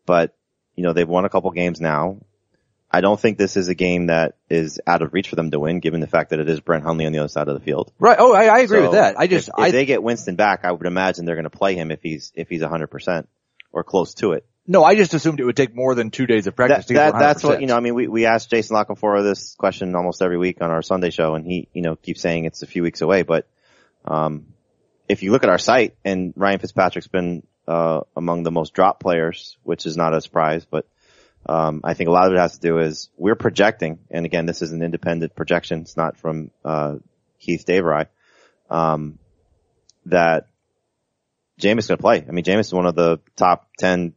but 0.07 0.37
you 0.77 0.85
know, 0.85 0.93
they've 0.93 1.09
won 1.09 1.25
a 1.25 1.29
couple 1.29 1.51
games 1.51 1.81
now. 1.81 2.19
I 2.89 3.01
don't 3.01 3.19
think 3.19 3.37
this 3.37 3.57
is 3.57 3.67
a 3.67 3.75
game 3.75 4.07
that 4.07 4.37
is 4.49 4.81
out 4.87 5.03
of 5.03 5.13
reach 5.13 5.29
for 5.29 5.35
them 5.35 5.51
to 5.51 5.59
win, 5.59 5.81
given 5.81 6.01
the 6.01 6.07
fact 6.07 6.31
that 6.31 6.39
it 6.39 6.49
is 6.49 6.61
Brett 6.61 6.85
Hundley 6.85 7.07
on 7.07 7.13
the 7.13 7.19
other 7.19 7.29
side 7.29 7.49
of 7.49 7.55
the 7.55 7.65
field. 7.65 7.93
Right. 7.99 8.17
Oh, 8.21 8.33
I, 8.33 8.45
I 8.45 8.59
agree 8.61 8.79
So 8.79 8.83
with 8.83 8.93
that. 8.93 9.19
I 9.19 9.27
just, 9.27 9.49
if, 9.49 9.67
if 9.67 9.73
they 9.73 9.87
get 9.87 10.05
Winston 10.05 10.37
back, 10.37 10.65
I 10.65 10.71
would 10.71 10.87
imagine 10.87 11.25
they're 11.25 11.35
going 11.35 11.43
to 11.43 11.51
play 11.51 11.75
him 11.75 11.91
if 11.91 12.01
he's 12.01 12.31
if 12.37 12.49
he's 12.49 12.61
100 12.61 12.87
percent 12.87 13.29
or 13.73 13.83
close 13.83 14.15
to 14.15 14.35
it. 14.35 14.47
No, 14.67 14.83
I 14.83 14.95
just 14.95 15.13
assumed 15.13 15.41
it 15.41 15.45
would 15.45 15.57
take 15.57 15.75
more 15.75 15.95
than 15.95 16.11
two 16.11 16.27
days 16.27 16.47
of 16.47 16.57
practice 16.57 16.87
That, 16.87 16.89
to 16.89 16.95
get 16.95 17.13
that, 17.13 17.19
that's 17.19 17.45
what 17.45 17.61
you 17.61 17.67
know. 17.67 17.77
I 17.77 17.81
mean, 17.81 17.95
we 17.95 18.09
we 18.09 18.25
asked 18.25 18.49
Jason 18.49 18.75
La 18.75 18.85
Canfora 18.85 19.23
this 19.23 19.55
question 19.57 19.95
almost 19.95 20.23
every 20.23 20.39
week 20.39 20.63
on 20.63 20.71
our 20.71 20.81
Sunday 20.81 21.11
show, 21.11 21.35
and 21.35 21.47
he 21.47 21.69
you 21.75 21.83
know 21.83 21.97
keeps 21.97 22.23
saying 22.23 22.47
it's 22.47 22.63
a 22.63 22.67
few 22.67 22.83
weeks 22.83 23.03
away. 23.03 23.23
But 23.23 23.47
um, 24.07 24.47
if 25.07 25.23
you 25.23 25.33
look 25.33 25.45
at 25.45 25.51
our 25.51 25.59
site, 25.59 25.97
and 26.03 26.33
Ryan 26.35 26.61
Fitzpatrick's 26.61 27.09
been 27.09 27.47
uh, 27.69 28.01
among 28.17 28.43
the 28.43 28.51
most 28.51 28.73
dropped 28.73 29.01
players, 29.01 29.59
which 29.65 29.85
is 29.85 29.99
not 29.99 30.15
a 30.15 30.21
surprise, 30.23 30.65
but 30.65 30.87
um, 31.47 31.83
I 31.85 31.93
think 31.93 32.09
a 32.09 32.13
lot 32.13 32.27
of 32.27 32.33
it 32.33 32.39
has 32.39 32.55
to 32.55 32.61
do 32.61 32.79
is 32.79 33.11
we're 33.19 33.35
projecting, 33.35 33.99
and 34.11 34.25
again, 34.25 34.47
this 34.47 34.63
is 34.63 34.73
an 34.73 34.83
independent 34.83 35.35
projection. 35.35 35.83
It's 35.83 35.97
not 35.97 36.17
from 36.17 36.51
uh, 36.65 36.97
Keith 37.39 37.65
Davery. 37.67 38.07
Um, 38.71 39.19
that 40.07 40.49
Jameis 41.61 41.81
is 41.81 41.87
going 41.89 41.99
to 41.99 42.03
play. 42.03 42.25
I 42.27 42.31
mean, 42.31 42.45
Jameis 42.45 42.61
is 42.61 42.73
one 42.73 42.87
of 42.87 42.95
the 42.95 43.21
top 43.37 43.69
ten 43.79 44.15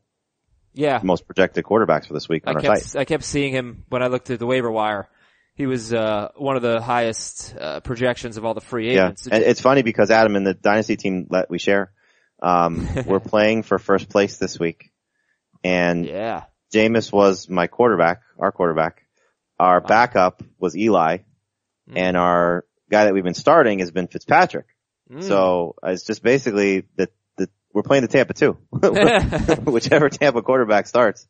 Yeah. 0.78 1.00
most 1.04 1.26
projected 1.26 1.66
quarterbacks 1.66 2.08
for 2.08 2.14
this 2.14 2.30
week 2.30 2.44
I 2.46 2.52
on 2.52 2.56
our 2.58 2.62
kept, 2.62 2.84
site. 2.84 3.02
I 3.02 3.06
kept 3.06 3.24
seeing 3.24 3.52
him 3.54 3.84
when 3.90 4.04
I 4.04 4.08
looked 4.08 4.30
at 4.30 4.40
the 4.40 4.46
waiver 4.46 4.72
wire. 4.72 5.10
He 5.56 5.66
was, 5.66 5.92
uh, 5.94 6.30
one 6.36 6.56
of 6.56 6.62
the 6.62 6.80
highest, 6.82 7.56
uh, 7.60 7.80
projections 7.80 8.38
of 8.38 8.46
all 8.46 8.54
the 8.54 8.62
free 8.62 8.90
agents. 8.90 9.28
Yeah, 9.28 9.36
and 9.36 9.44
it's 9.44 9.60
funny 9.60 9.82
because 9.82 10.12
Adam 10.12 10.36
and 10.36 10.46
the 10.46 10.54
dynasty 10.54 10.98
team 10.98 11.28
that 11.32 11.50
we 11.50 11.58
share, 11.58 11.92
um, 12.42 12.88
we're 13.06 13.20
playing 13.20 13.64
for 13.64 13.80
first 13.80 14.08
place 14.08 14.38
this 14.38 14.60
week, 14.60 14.92
and 15.64 16.06
yeah. 16.06 16.44
Jameis 16.74 17.12
was 17.12 17.50
my 17.50 17.68
quarterback, 17.68 18.22
our 18.40 18.52
quarterback. 18.52 19.04
Our 19.60 19.82
backup 19.82 20.44
was 20.60 20.78
Eli, 20.78 21.20
Hmm. 21.88 21.98
and 21.98 22.18
our 22.18 22.66
guy 22.92 23.06
that 23.06 23.14
we've 23.14 23.24
been 23.24 23.34
starting 23.34 23.80
has 23.80 23.92
been 23.92 24.08
Fitzpatrick. 24.08 24.66
Mm. 25.12 25.24
So 25.24 25.76
it's 25.84 26.04
just 26.04 26.22
basically 26.22 26.82
that 26.98 27.10
the, 27.10 27.10
we're 27.78 27.84
playing 27.84 28.02
the 28.02 28.08
Tampa 28.08 28.34
two, 28.34 28.58
whichever 29.72 30.10
Tampa 30.10 30.42
quarterback 30.42 30.88
starts 30.88 31.28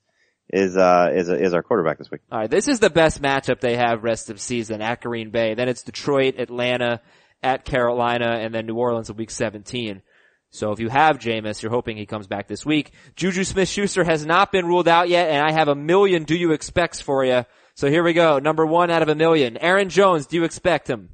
is 0.49 0.77
uh 0.77 1.09
is 1.13 1.27
is 1.27 1.53
our 1.53 1.61
quarterback 1.61 1.97
this 1.97 2.09
week. 2.09 2.21
All 2.31 2.39
right, 2.39 2.49
this 2.49 2.69
is 2.69 2.79
the 2.79 2.89
best 2.89 3.21
matchup 3.21 3.59
they 3.59 3.75
have 3.75 4.05
rest 4.05 4.29
of 4.29 4.39
season 4.39 4.81
at 4.81 5.01
Green 5.01 5.29
Bay. 5.29 5.55
Then 5.55 5.67
it's 5.67 5.83
Detroit, 5.83 6.35
Atlanta, 6.39 7.01
at 7.43 7.65
Carolina, 7.65 8.37
and 8.39 8.55
then 8.55 8.65
New 8.65 8.75
Orleans 8.75 9.09
in 9.09 9.17
week 9.17 9.29
17. 9.29 10.01
So 10.49 10.71
if 10.71 10.79
you 10.79 10.87
have 10.87 11.19
Jameis, 11.19 11.61
you're 11.61 11.69
hoping 11.69 11.97
he 11.97 12.05
comes 12.05 12.27
back 12.27 12.47
this 12.47 12.65
week. 12.65 12.93
Juju 13.17 13.43
Smith-Schuster 13.43 14.05
has 14.05 14.25
not 14.25 14.53
been 14.53 14.65
ruled 14.65 14.87
out 14.87 15.09
yet, 15.09 15.29
and 15.29 15.45
I 15.45 15.51
have 15.51 15.67
a 15.67 15.75
million 15.75 16.23
do 16.23 16.33
you 16.33 16.53
expects 16.53 17.01
for 17.01 17.25
you. 17.25 17.43
So 17.75 17.89
here 17.89 18.03
we 18.03 18.13
go. 18.13 18.39
Number 18.39 18.65
one 18.65 18.89
out 18.89 19.01
of 19.01 19.09
a 19.09 19.15
million. 19.15 19.57
Aaron 19.57 19.89
Jones, 19.89 20.27
do 20.27 20.37
you 20.37 20.45
expect 20.45 20.89
him? 20.89 21.09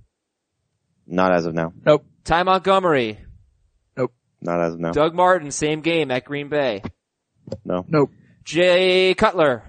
Not 1.07 1.34
as 1.34 1.47
of 1.47 1.55
now. 1.55 1.73
Nope. 1.84 2.05
Ty 2.23 2.43
Montgomery, 2.43 3.17
Not 4.43 4.60
as 4.60 4.73
of 4.73 4.79
now. 4.79 4.91
Doug 4.91 5.15
Martin, 5.15 5.51
same 5.51 5.79
game 5.82 6.12
at 6.12 6.25
Green 6.25 6.49
Bay. 6.49 6.82
No. 7.63 7.86
Nope. 7.88 8.12
Jay 8.43 9.13
Cutler, 9.13 9.63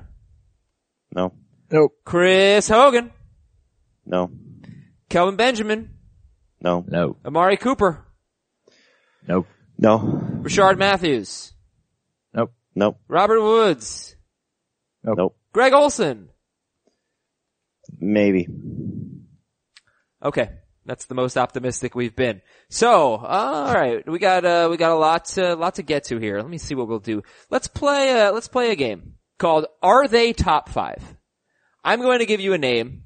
No. 1.14 1.32
Nope. 1.70 1.92
Chris 2.04 2.68
Hogan, 2.68 3.12
No. 4.04 4.30
Kelvin 5.08 5.36
Benjamin, 5.36 5.90
No. 6.60 6.84
No. 6.88 7.16
Amari 7.24 7.56
Cooper, 7.56 8.04
Nope. 9.28 9.46
No. 9.78 9.98
Rishard 10.42 10.76
Matthews, 10.76 11.52
Nope. 12.32 12.52
Nope. 12.74 12.98
Robert 13.06 13.40
Woods, 13.42 14.16
Nope. 15.04 15.18
Nope. 15.18 15.36
Greg 15.52 15.72
Olsen. 15.72 16.30
Maybe. 18.00 18.48
Okay. 20.22 20.50
That's 20.86 21.06
the 21.06 21.14
most 21.14 21.38
optimistic 21.38 21.94
we've 21.94 22.14
been. 22.14 22.42
So, 22.68 23.16
all 23.16 23.72
right, 23.72 24.06
we 24.06 24.18
got 24.18 24.44
uh, 24.44 24.68
we 24.70 24.76
got 24.76 24.92
a 24.92 24.96
lot 24.96 25.24
to 25.26 25.54
lot 25.56 25.76
to 25.76 25.82
get 25.82 26.04
to 26.04 26.18
here. 26.18 26.38
Let 26.38 26.50
me 26.50 26.58
see 26.58 26.74
what 26.74 26.88
we'll 26.88 26.98
do. 26.98 27.22
Let's 27.50 27.68
play 27.68 28.20
uh, 28.20 28.32
let's 28.32 28.48
play 28.48 28.70
a 28.70 28.76
game 28.76 29.14
called 29.38 29.66
Are 29.82 30.06
They 30.06 30.32
Top 30.32 30.68
Five? 30.68 31.02
I'm 31.82 32.00
going 32.00 32.18
to 32.18 32.26
give 32.26 32.40
you 32.40 32.52
a 32.52 32.58
name, 32.58 33.04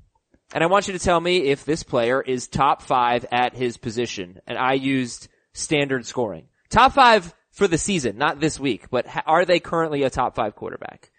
and 0.52 0.64
I 0.64 0.68
want 0.68 0.88
you 0.88 0.92
to 0.92 0.98
tell 0.98 1.20
me 1.20 1.38
if 1.38 1.64
this 1.64 1.82
player 1.82 2.20
is 2.20 2.46
top 2.46 2.82
five 2.82 3.26
at 3.30 3.54
his 3.54 3.76
position. 3.76 4.40
And 4.46 4.58
I 4.58 4.74
used 4.74 5.28
standard 5.52 6.06
scoring, 6.06 6.48
top 6.70 6.92
five 6.92 7.34
for 7.52 7.68
the 7.68 7.78
season, 7.78 8.18
not 8.18 8.40
this 8.40 8.58
week. 8.58 8.90
But 8.90 9.06
ha- 9.06 9.24
are 9.26 9.44
they 9.44 9.60
currently 9.60 10.02
a 10.02 10.10
top 10.10 10.34
five 10.34 10.56
quarterback, 10.56 11.10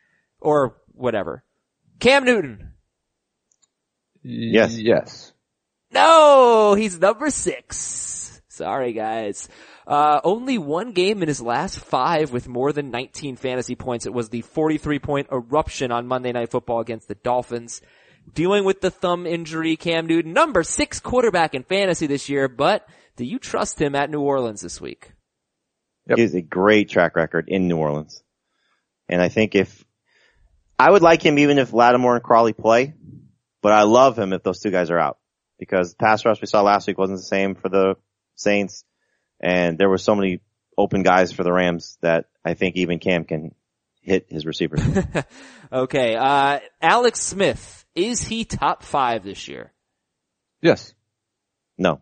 or 0.42 0.78
whatever? 0.94 1.44
Cam 2.00 2.26
Newton. 2.26 2.74
Yes. 4.24 4.78
Yes. 4.78 5.32
No, 5.92 6.76
he's 6.76 7.00
number 7.00 7.30
six. 7.30 8.42
Sorry 8.48 8.94
guys. 8.94 9.48
Uh, 9.88 10.22
only 10.24 10.58
one 10.58 10.92
game 10.92 11.24
in 11.24 11.28
his 11.28 11.42
last 11.42 11.80
five 11.80 12.32
with 12.32 12.48
more 12.48 12.72
than 12.72 12.92
19 12.92 13.38
fantasy 13.38 13.76
points. 13.76 14.06
It 14.06 14.14
was 14.14 14.30
the 14.30 14.42
43 14.42 15.00
point 15.00 15.28
eruption 15.32 15.92
on 15.92 16.08
Monday 16.08 16.32
Night 16.32 16.52
Football 16.52 16.80
against 16.80 17.08
the 17.08 17.16
Dolphins. 17.16 17.82
Dealing 18.34 18.66
with 18.66 18.82
the 18.82 18.92
thumb 18.92 19.26
injury, 19.26 19.76
Cam 19.76 20.06
Newton, 20.06 20.34
number 20.34 20.62
six 20.62 21.00
quarterback 21.00 21.56
in 21.56 21.64
fantasy 21.64 22.06
this 22.06 22.30
year, 22.30 22.48
but 22.48 22.88
do 23.16 23.26
you 23.26 23.40
trust 23.40 23.82
him 23.82 23.96
at 23.96 24.12
New 24.12 24.22
Orleans 24.22 24.62
this 24.62 24.80
week? 24.80 25.14
Yep. 26.08 26.18
He 26.18 26.22
has 26.22 26.36
a 26.36 26.42
great 26.42 26.90
track 26.90 27.16
record 27.16 27.46
in 27.48 27.68
New 27.68 27.78
Orleans. 27.78 28.24
And 29.08 29.22
I 29.22 29.30
think 29.30 29.56
if, 29.56 29.84
I 30.78 30.92
would 30.92 31.02
like 31.02 31.26
him 31.26 31.40
even 31.40 31.58
if 31.58 31.74
Lattimore 31.74 32.16
and 32.16 32.24
Crawley 32.24 32.54
play, 32.54 32.94
but 33.64 33.72
I 33.72 33.84
love 33.84 34.20
him 34.20 34.34
if 34.34 34.44
those 34.44 34.60
two 34.60 34.70
guys 34.70 34.92
are 34.92 35.00
out. 35.00 35.18
Because 35.60 35.92
the 35.92 35.98
pass 35.98 36.26
rush 36.26 36.42
we 36.42 36.48
saw 36.48 36.62
last 36.62 36.88
week 36.88 36.98
wasn't 36.98 37.20
the 37.20 37.24
same 37.24 37.56
for 37.56 37.70
the 37.70 37.96
Saints, 38.36 38.86
and 39.42 39.78
there 39.78 39.90
were 39.90 39.98
so 39.98 40.16
many 40.16 40.40
open 40.78 41.04
guys 41.04 41.34
for 41.34 41.44
the 41.44 41.52
Rams 41.52 41.98
that 42.02 42.26
I 42.46 42.54
think 42.54 42.78
even 42.78 43.00
Cam 43.00 43.26
can 43.26 43.54
hit 44.02 44.28
his 44.30 44.46
receivers. 44.46 44.82
Okay, 45.72 46.16
uh, 46.16 46.60
Alex 46.82 47.20
Smith, 47.22 47.86
is 47.94 48.24
he 48.24 48.44
top 48.44 48.82
five 48.82 49.24
this 49.24 49.48
year? 49.48 49.72
Yes. 50.62 50.96
no. 51.78 52.02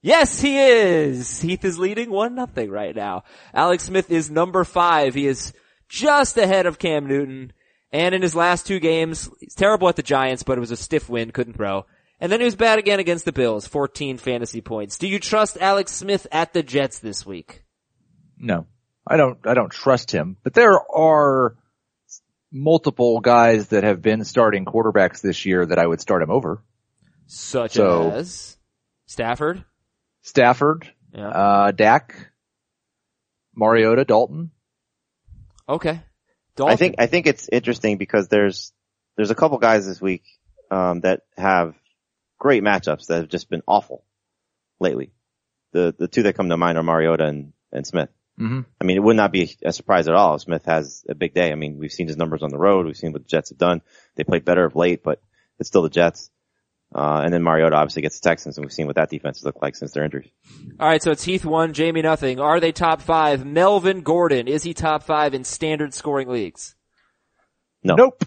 Yes, 0.00 0.40
he 0.40 0.58
is. 0.58 1.40
Heath 1.42 1.64
is 1.64 1.78
leading 1.78 2.10
one 2.10 2.34
nothing 2.34 2.70
right 2.70 2.96
now. 2.96 3.24
Alex 3.52 3.84
Smith 3.84 4.10
is 4.10 4.30
number 4.30 4.64
five. 4.64 5.14
He 5.14 5.26
is 5.26 5.52
just 5.88 6.38
ahead 6.38 6.64
of 6.66 6.78
Cam 6.78 7.06
Newton. 7.06 7.52
And 7.92 8.14
in 8.14 8.22
his 8.22 8.34
last 8.34 8.66
two 8.66 8.80
games, 8.80 9.28
he's 9.40 9.54
terrible 9.54 9.88
at 9.88 9.96
the 9.96 10.02
Giants, 10.02 10.44
but 10.44 10.56
it 10.56 10.60
was 10.60 10.70
a 10.70 10.76
stiff 10.76 11.08
win, 11.10 11.30
couldn't 11.30 11.54
throw. 11.54 11.84
And 12.20 12.32
then 12.32 12.40
he 12.40 12.44
was 12.44 12.56
bad 12.56 12.78
again 12.78 12.98
against 12.98 13.24
the 13.24 13.32
Bills, 13.32 13.66
14 13.66 14.18
fantasy 14.18 14.60
points. 14.60 14.98
Do 14.98 15.06
you 15.06 15.20
trust 15.20 15.56
Alex 15.60 15.92
Smith 15.92 16.26
at 16.32 16.52
the 16.52 16.62
Jets 16.62 16.98
this 16.98 17.24
week? 17.24 17.62
No. 18.36 18.66
I 19.06 19.16
don't, 19.16 19.38
I 19.46 19.54
don't 19.54 19.70
trust 19.70 20.10
him, 20.10 20.36
but 20.42 20.52
there 20.52 20.78
are 20.90 21.56
multiple 22.52 23.20
guys 23.20 23.68
that 23.68 23.84
have 23.84 24.02
been 24.02 24.24
starting 24.24 24.64
quarterbacks 24.64 25.20
this 25.20 25.46
year 25.46 25.64
that 25.66 25.78
I 25.78 25.86
would 25.86 26.00
start 26.00 26.22
him 26.22 26.30
over. 26.30 26.62
Such 27.26 27.72
So- 27.74 28.10
as 28.10 28.56
Stafford? 29.06 29.64
Stafford, 30.22 30.92
Yeah. 31.14 31.28
uh, 31.28 31.70
Dak, 31.70 32.32
Mariota, 33.54 34.04
Dalton. 34.04 34.50
Okay. 35.68 36.00
I 36.60 36.74
think, 36.76 36.96
I 36.98 37.06
think 37.06 37.26
it's 37.28 37.48
interesting 37.50 37.98
because 37.98 38.28
there's, 38.28 38.72
there's 39.16 39.30
a 39.30 39.34
couple 39.36 39.58
guys 39.58 39.86
this 39.86 40.00
week, 40.00 40.24
um, 40.70 41.00
that 41.00 41.20
have 41.36 41.74
great 42.38 42.62
matchups 42.62 43.06
that 43.06 43.16
have 43.16 43.28
just 43.28 43.50
been 43.50 43.62
awful 43.66 44.04
lately. 44.80 45.12
The, 45.72 45.94
the 45.98 46.08
two 46.08 46.22
that 46.22 46.36
come 46.36 46.48
to 46.48 46.56
mind 46.56 46.78
are 46.78 46.82
Mariota 46.82 47.26
and, 47.26 47.52
and 47.72 47.86
Smith. 47.86 48.10
Mm-hmm. 48.40 48.60
I 48.80 48.84
mean, 48.84 48.96
it 48.96 49.02
would 49.02 49.16
not 49.16 49.32
be 49.32 49.56
a 49.64 49.72
surprise 49.72 50.06
at 50.06 50.14
all 50.14 50.36
if 50.36 50.42
Smith 50.42 50.64
has 50.66 51.04
a 51.08 51.14
big 51.14 51.34
day. 51.34 51.50
I 51.50 51.56
mean, 51.56 51.76
we've 51.78 51.92
seen 51.92 52.06
his 52.06 52.16
numbers 52.16 52.42
on 52.42 52.50
the 52.50 52.58
road. 52.58 52.86
We've 52.86 52.96
seen 52.96 53.12
what 53.12 53.22
the 53.22 53.28
Jets 53.28 53.50
have 53.50 53.58
done. 53.58 53.82
They 54.14 54.24
played 54.24 54.44
better 54.44 54.64
of 54.64 54.76
late, 54.76 55.02
but 55.02 55.20
it's 55.58 55.68
still 55.68 55.82
the 55.82 55.90
Jets. 55.90 56.30
Uh, 56.94 57.20
and 57.22 57.34
then 57.34 57.42
Mariota 57.42 57.76
obviously 57.76 58.02
gets 58.02 58.18
the 58.18 58.28
Texans, 58.28 58.56
and 58.56 58.64
we've 58.64 58.72
seen 58.72 58.86
what 58.86 58.96
that 58.96 59.10
defense 59.10 59.38
has 59.38 59.44
looked 59.44 59.60
like 59.60 59.76
since 59.76 59.92
their 59.92 60.04
injuries. 60.04 60.30
All 60.80 60.88
right, 60.88 61.02
so 61.02 61.10
it's 61.10 61.24
Heath 61.24 61.44
one, 61.44 61.74
Jamey 61.74 62.02
nothing. 62.02 62.40
Are 62.40 62.60
they 62.60 62.72
top 62.72 63.02
five? 63.02 63.44
Melvin 63.44 64.00
Gordon 64.00 64.48
is 64.48 64.62
he 64.62 64.72
top 64.72 65.02
five 65.02 65.34
in 65.34 65.44
standard 65.44 65.92
scoring 65.92 66.28
leagues? 66.28 66.76
No. 67.82 67.94
Nope. 67.96 68.24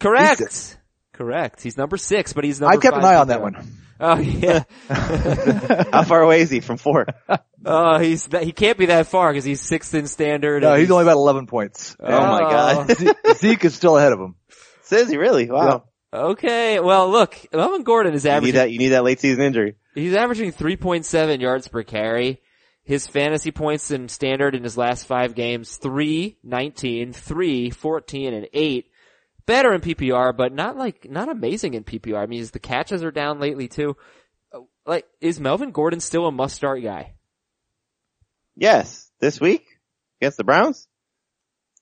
Correct. 0.00 0.78
He's 1.14 1.18
Correct. 1.18 1.62
He's 1.62 1.76
number 1.76 1.96
six, 1.96 2.32
but 2.32 2.44
he's 2.44 2.60
number. 2.60 2.76
I 2.76 2.80
kept 2.80 2.96
an 2.96 3.04
eye 3.04 3.16
on 3.16 3.28
that 3.28 3.40
PPR. 3.40 3.42
one. 3.42 3.72
Oh 4.00 4.18
yeah. 4.18 4.64
How 4.88 6.02
far 6.02 6.20
away 6.22 6.40
is 6.40 6.50
he 6.50 6.60
from 6.60 6.78
four? 6.78 7.06
Oh, 7.66 7.98
he's 7.98 8.26
he 8.42 8.52
can't 8.52 8.76
be 8.76 8.86
that 8.86 9.06
far 9.06 9.32
because 9.32 9.44
he's 9.44 9.60
sixth 9.60 9.94
in 9.94 10.06
standard. 10.06 10.62
No, 10.62 10.72
and 10.72 10.80
he's 10.82 10.90
only 10.90 11.04
about 11.04 11.16
11 11.16 11.46
points. 11.46 11.96
Oh, 11.98 12.12
oh 12.12 12.20
my 12.20 12.40
God. 12.40 12.90
Ze- 12.94 13.34
Zeke 13.36 13.64
is 13.64 13.74
still 13.74 13.96
ahead 13.96 14.12
of 14.12 14.20
him. 14.20 14.34
Says 14.82 15.08
he 15.08 15.16
really? 15.16 15.50
Wow. 15.50 15.84
Okay, 16.12 16.78
well 16.80 17.08
look, 17.08 17.34
Melvin 17.54 17.82
Gordon 17.82 18.12
is 18.12 18.24
You 18.24 18.32
need 18.32 18.36
averaging 18.36 18.54
that, 18.56 18.70
you 18.72 18.78
need 18.78 18.88
that 18.88 19.02
late 19.04 19.18
season 19.20 19.42
injury. 19.42 19.76
He's 19.94 20.14
averaging 20.14 20.52
3.7 20.52 21.40
yards 21.40 21.68
per 21.68 21.82
carry. 21.84 22.42
His 22.82 23.06
fantasy 23.06 23.50
points 23.50 23.90
in 23.90 24.10
standard 24.10 24.54
in 24.54 24.62
his 24.62 24.76
last 24.76 25.06
five 25.06 25.34
games, 25.34 25.76
3, 25.76 26.36
19, 26.44 27.14
3, 27.14 27.70
14, 27.70 28.34
and 28.34 28.48
8. 28.52 28.86
Better 29.46 29.72
in 29.74 29.80
PPR, 29.82 30.34
but 30.36 30.52
not 30.52 30.76
like, 30.76 31.10
not 31.10 31.28
amazing 31.28 31.74
in 31.74 31.84
PPR. 31.84 32.16
I 32.22 32.26
mean, 32.26 32.46
the 32.52 32.58
catches 32.58 33.02
are 33.04 33.10
down 33.10 33.40
lately 33.40 33.68
too. 33.68 33.96
Uh, 34.52 34.60
Like, 34.86 35.06
is 35.20 35.38
Melvin 35.40 35.70
Gordon 35.70 36.00
still 36.00 36.26
a 36.26 36.32
must 36.32 36.56
start 36.56 36.82
guy? 36.82 37.14
Yes. 38.56 39.10
This 39.20 39.40
week 39.40 39.64
against 40.20 40.36
the 40.38 40.44
Browns, 40.44 40.88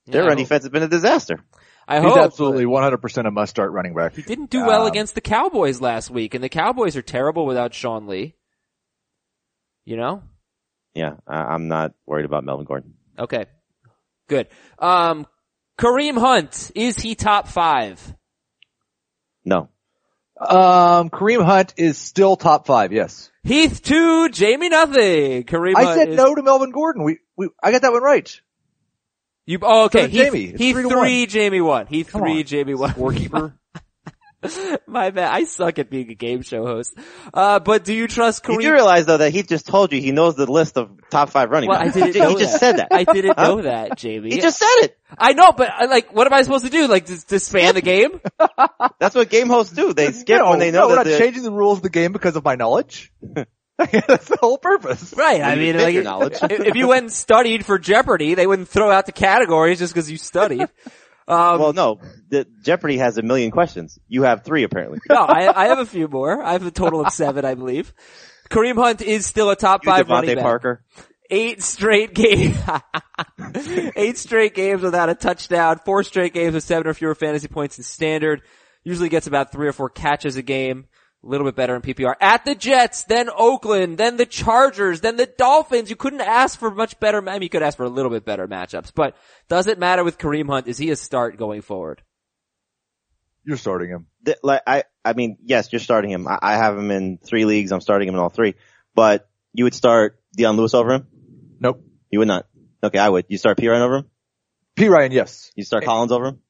their 0.07 0.23
Yeah, 0.23 0.29
run 0.29 0.37
defense 0.37 0.65
has 0.65 0.71
been 0.71 0.83
a 0.83 0.89
disaster. 0.89 1.39
I 1.87 2.01
He's 2.01 2.13
hope. 2.13 2.19
absolutely 2.19 2.65
100% 2.65 3.27
a 3.27 3.31
must 3.31 3.51
start 3.51 3.73
running 3.73 3.95
back. 3.95 4.15
He 4.15 4.23
didn't 4.23 4.51
do 4.51 4.65
well 4.65 4.83
Um, 4.83 4.89
against 4.89 5.15
the 5.15 5.21
Cowboys 5.21 5.81
last 5.81 6.11
week, 6.11 6.35
and 6.35 6.43
the 6.43 6.49
Cowboys 6.49 6.97
are 6.97 7.03
terrible 7.03 7.45
without 7.45 7.75
Sean 7.75 8.07
Lee. 8.07 8.35
You 9.85 9.97
know? 9.97 10.23
Yeah, 10.95 11.15
I, 11.27 11.55
I'm 11.55 11.67
not 11.69 11.95
worried 12.07 12.25
about 12.25 12.45
Melvin 12.45 12.67
Gordon. 12.67 12.95
Okay. 13.19 13.47
Good. 14.29 14.49
Um, 14.79 15.27
Kareem 15.83 16.17
Hunt, 16.17 16.71
is 16.77 16.97
he 16.97 17.15
top 17.17 17.49
five? 17.49 18.01
No. 19.45 19.69
Um, 20.41 21.11
Kareem 21.11 21.45
Hunt 21.45 21.75
is 21.77 21.99
still 21.99 22.37
top 22.37 22.67
five, 22.67 22.93
yes. 22.93 23.31
Heath 23.43 23.83
two, 23.83 24.29
Jamey 24.31 24.71
nothing. 24.71 25.43
Kareem 25.43 25.75
I 25.77 25.85
Hunt 25.85 25.99
said 25.99 26.09
is- 26.11 26.17
no 26.17 26.35
to 26.35 26.43
Melvin 26.43 26.71
Gordon. 26.71 27.03
We, 27.05 27.19
we, 27.37 27.49
I 27.63 27.73
got 27.73 27.83
that 27.83 27.93
one 27.93 28.03
right. 28.03 28.41
You, 29.45 29.59
oh, 29.63 29.87
okay. 29.87 30.03
So 30.03 30.09
Heath, 30.09 30.33
Jamey. 30.33 30.51
It's 30.53 30.61
Heath 30.61 30.77
three 30.77 30.89
three. 30.89 31.27
Jamey 31.27 31.65
one. 31.65 31.87
Heath 31.89 32.13
Come 32.13 32.21
three, 32.21 32.39
on. 32.39 32.45
Jamie 32.45 32.75
one. 32.75 32.91
Scorekeeper. 32.91 33.55
My 34.87 35.11
bad. 35.11 35.33
I 35.33 35.45
suck 35.45 35.79
at 35.79 35.89
being 35.91 36.11
a 36.11 36.15
game 36.15 36.43
show 36.43 36.65
host. 36.67 36.95
Uh, 37.33 37.59
but 37.61 37.85
do 37.85 37.93
you 37.93 38.09
trust 38.09 38.47
You 38.49 38.55
Kareem? 38.57 38.63
do 38.63 38.73
realize 38.73 39.07
though 39.07 39.19
that 39.19 39.33
he 39.33 39.43
just 39.43 39.67
told 39.67 39.93
you 39.93 40.01
he 40.01 40.13
knows 40.13 40.35
the 40.35 40.51
list 40.51 40.77
of 40.77 40.91
top 41.11 41.31
five 41.31 41.51
running 41.51 41.69
well, 41.69 41.79
I 41.79 41.85
backs. 41.85 41.95
didn't 41.95 42.15
he 42.15 42.21
know 42.21 42.39
just 42.39 42.59
said 42.59 42.77
that. 42.79 42.89
I 42.91 43.05
didn't 43.05 43.39
Huh? 43.39 43.45
know 43.49 43.63
that, 43.63 43.93
Jamey. 43.99 44.33
He 44.33 44.41
just 44.41 44.59
said 44.59 44.85
it. 44.85 44.99
I 45.17 45.33
know, 45.33 45.53
but 45.53 45.69
uh, 45.83 45.87
like, 45.89 46.13
what 46.15 46.27
am 46.27 46.33
I 46.33 46.43
supposed 46.43 46.65
to 46.65 46.71
do? 46.71 46.87
Like, 46.89 47.07
just, 47.07 47.29
just 47.29 47.47
span 47.49 47.75
the 47.75 47.83
game? 47.83 48.21
That's 48.99 49.15
what 49.15 49.29
game 49.31 49.49
hosts 49.49 49.73
do. 49.75 49.93
They 49.93 50.11
skip 50.13 50.39
no, 50.39 50.51
when 50.51 50.59
they 50.59 50.71
know 50.71 50.83
no, 50.83 50.89
we're 50.89 50.97
that 50.97 51.07
not 51.07 51.11
the- 51.13 51.19
changing 51.19 51.43
the 51.45 51.53
rules 51.53 51.79
of 51.79 51.83
the 51.83 51.91
game 51.91 52.13
because 52.13 52.35
of 52.37 52.45
my 52.45 52.55
knowledge. 52.57 53.13
That's 53.79 54.29
the 54.29 54.39
whole 54.41 54.59
purpose. 54.59 55.13
Right. 55.17 55.41
I 55.43 55.55
mean, 55.57 55.77
like, 55.77 55.95
your 55.95 56.05
knowledge. 56.05 56.35
if, 56.43 56.61
if 56.61 56.75
you 56.77 56.89
went 56.89 57.05
and 57.05 57.13
studied 57.13 57.65
for 57.67 57.79
Jeopardy, 57.79 58.35
they 58.35 58.47
wouldn't 58.47 58.69
throw 58.69 58.91
out 58.91 59.07
the 59.07 59.13
categories 59.13 59.79
just 59.79 59.93
because 59.93 60.11
you 60.11 60.19
studied. 60.19 60.69
Um, 61.29 61.61
Well, 61.61 61.73
no. 61.73 62.01
The 62.29 62.47
Jeopardy 62.63 62.99
has 62.99 63.19
a 63.19 63.23
million 63.23 63.51
questions. 63.51 63.99
You 64.09 64.23
have 64.25 64.45
three 64.45 64.65
apparently. 64.65 64.99
no, 65.09 65.17
I, 65.17 65.65
I 65.65 65.69
have 65.69 65.79
a 65.79 65.87
few 65.87 66.09
more. 66.09 66.43
I 66.43 66.53
have 66.53 66.67
a 66.67 66.71
total 66.71 67.05
of 67.05 67.13
seven, 67.13 67.45
I 67.45 67.55
believe. 67.55 67.93
Kareem 68.51 68.75
Hunt 68.77 69.01
is 69.03 69.25
still 69.27 69.51
a 69.51 69.57
top 69.57 69.85
You 69.85 69.91
five 69.93 70.09
running 70.09 70.31
DeVante 70.31 70.35
back. 70.37 70.45
Parker. 70.45 70.85
Eight 71.31 71.63
straight 71.63 72.13
games, 72.13 72.59
eight 73.97 74.19
straight 74.19 74.55
games 74.55 74.83
without 74.83 75.09
a 75.09 75.15
touchdown, 75.15 75.79
four 75.85 76.03
straight 76.03 76.35
games 76.35 76.53
with 76.53 76.63
seven 76.63 76.87
or 76.87 76.93
fewer 76.93 77.15
fantasy 77.15 77.49
points 77.49 77.79
in 77.79 77.85
standard. 77.85 78.43
Usually 78.85 79.09
gets 79.09 79.27
about 79.27 79.51
three 79.53 79.67
or 79.69 79.73
four 79.73 79.89
catches 79.89 80.37
a 80.37 80.43
game. 80.43 80.87
A 81.25 81.29
little 81.29 81.47
bit 81.47 81.55
better 81.55 81.77
in 81.77 81.83
PPR. 81.83 82.15
At 82.21 82.45
the 82.45 82.55
Jets, 82.57 83.05
then 83.05 83.29
Oakland, 83.33 83.97
then 83.97 84.17
the 84.17 84.27
Chargers, 84.27 85.01
then 85.03 85.17
the 85.17 85.27
Dolphins. 85.27 85.89
You 85.89 85.95
couldn't 85.95 86.21
ask 86.21 86.59
for 86.59 86.71
much 86.71 86.99
better, 86.99 87.19
I 87.29 87.35
mean, 87.35 87.43
you 87.43 87.49
could 87.49 87.63
ask 87.63 87.77
for 87.77 87.85
a 87.85 87.89
little 87.89 88.11
bit 88.11 88.25
better 88.25 88.49
matchups, 88.49 88.91
but 88.93 89.17
does 89.49 89.69
it 89.69 89.79
matter 89.79 90.03
with 90.03 90.19
Kareem 90.19 90.49
Hunt? 90.49 90.67
Is 90.67 90.79
he 90.79 90.91
a 90.91 90.97
start 90.97 91.37
going 91.37 91.63
forward? 91.63 92.03
You're 93.45 93.57
starting 93.57 93.89
him. 93.91 94.07
The- 94.23 94.39
like 94.43 94.63
I, 94.67 94.85
I 95.05 95.13
mean, 95.13 95.39
yes, 95.45 95.73
you're 95.73 95.81
starting 95.81 96.11
him. 96.11 96.27
I, 96.27 96.39
I 96.43 96.55
have 96.57 96.77
him 96.77 96.91
in 96.91 97.19
three 97.19 97.45
leagues. 97.45 97.73
I'm 97.73 97.81
starting 97.81 98.09
him 98.09 98.15
in 98.15 98.21
all 98.21 98.29
three. 98.29 98.55
But 98.95 99.29
you 99.53 99.65
would 99.65 99.75
start 99.75 100.21
Dion 100.37 100.57
Lewis 100.57 100.75
over 100.75 100.93
him? 100.93 101.07
Nope. 101.61 101.85
You 102.11 102.19
would 102.21 102.29
not. 102.29 102.47
Okay, 102.83 102.99
I 102.99 103.09
would. 103.09 103.27
You 103.29 103.39
start 103.39 103.59
Perine 103.59 103.81
over 103.81 103.97
him? 103.97 104.11
Perine, 104.77 105.13
yes. 105.13 105.53
You 105.55 105.65
start 105.65 105.85
Collins 105.85 106.13
over 106.13 106.27
him? 106.27 106.41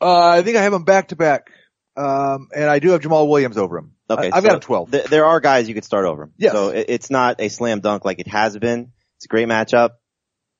Uh, 0.00 0.28
I 0.28 0.42
think 0.42 0.56
I 0.56 0.62
have 0.62 0.72
him 0.72 0.84
back 0.84 1.08
to 1.08 1.16
back. 1.16 1.50
Um, 1.96 2.48
and 2.54 2.64
I 2.68 2.78
do 2.78 2.90
have 2.90 3.00
Jamaal 3.00 3.28
Williams 3.28 3.56
over 3.56 3.78
him. 3.78 3.92
Okay, 4.08 4.30
I, 4.30 4.34
have 4.36 4.44
so 4.44 4.48
got 4.50 4.56
a 4.56 4.60
12. 4.60 4.90
th- 4.92 5.04
there 5.06 5.24
are 5.24 5.40
guys 5.40 5.68
you 5.68 5.74
could 5.74 5.84
start 5.84 6.04
over 6.06 6.24
him. 6.24 6.32
Yes. 6.36 6.52
So 6.52 6.68
it, 6.68 6.86
it's 6.88 7.10
not 7.10 7.40
a 7.40 7.48
slam 7.48 7.80
dunk 7.80 8.04
like 8.04 8.18
it 8.20 8.28
has 8.28 8.56
been. 8.56 8.92
It's 9.16 9.24
a 9.24 9.28
great 9.28 9.48
matchup. 9.48 9.90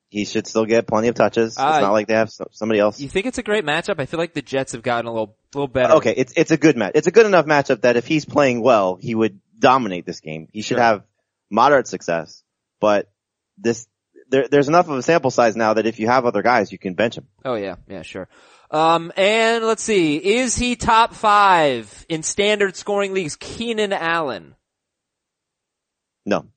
He 0.09 0.23
should 0.25 0.47
still 0.47 0.65
get 0.65 0.87
plenty 0.87 1.09
of 1.09 1.15
touches. 1.15 1.53
It's 1.53 1.59
Uh, 1.59 1.79
not 1.81 1.91
like 1.91 2.07
they 2.07 2.13
have 2.13 2.29
so- 2.31 2.47
somebody 2.51 2.79
else. 2.79 2.99
You 2.99 3.09
think 3.09 3.25
it's 3.25 3.37
a 3.37 3.43
great 3.43 3.65
matchup? 3.65 3.99
I 3.99 4.05
feel 4.05 4.19
like 4.19 4.33
the 4.33 4.41
Jets 4.41 4.71
have 4.71 4.81
gotten 4.83 5.05
a 5.07 5.11
little, 5.11 5.35
little 5.53 5.67
better. 5.67 5.93
Okay, 5.95 6.13
it's 6.15 6.33
it's 6.35 6.51
a 6.51 6.57
good 6.57 6.77
match. 6.77 6.91
It's 6.95 7.07
a 7.07 7.11
good 7.11 7.25
enough 7.25 7.45
matchup 7.45 7.81
that 7.81 7.95
if 7.97 8.05
he's 8.07 8.25
playing 8.25 8.61
well, 8.61 8.95
he 8.95 9.15
would 9.15 9.39
dominate 9.59 10.05
this 10.05 10.19
game. 10.21 10.47
He 10.53 10.61
should 10.61 10.77
Sure. 10.77 10.83
have 10.83 11.03
moderate 11.49 11.87
success. 11.87 12.43
But 12.79 13.09
this 13.57 13.87
there, 14.29 14.47
there's 14.49 14.67
enough 14.67 14.87
of 14.89 14.97
a 14.97 15.01
sample 15.01 15.31
size 15.31 15.55
now 15.55 15.73
that 15.73 15.85
if 15.85 15.99
you 15.99 16.07
have 16.07 16.25
other 16.25 16.41
guys, 16.41 16.71
you 16.71 16.77
can 16.77 16.93
bench 16.95 17.17
him. 17.17 17.27
Oh 17.45 17.55
yeah, 17.55 17.75
yeah, 17.89 18.01
sure. 18.01 18.27
Um, 18.69 19.13
and 19.15 19.63
let's 19.63 19.83
see, 19.83 20.17
is 20.17 20.57
he 20.57 20.75
top 20.75 21.13
five 21.13 22.05
in 22.09 22.21
standard 22.23 22.75
scoring 22.75 23.13
leagues? 23.13 23.37
Keenan 23.37 23.93
Allen. 23.93 24.55
No, 26.25 26.47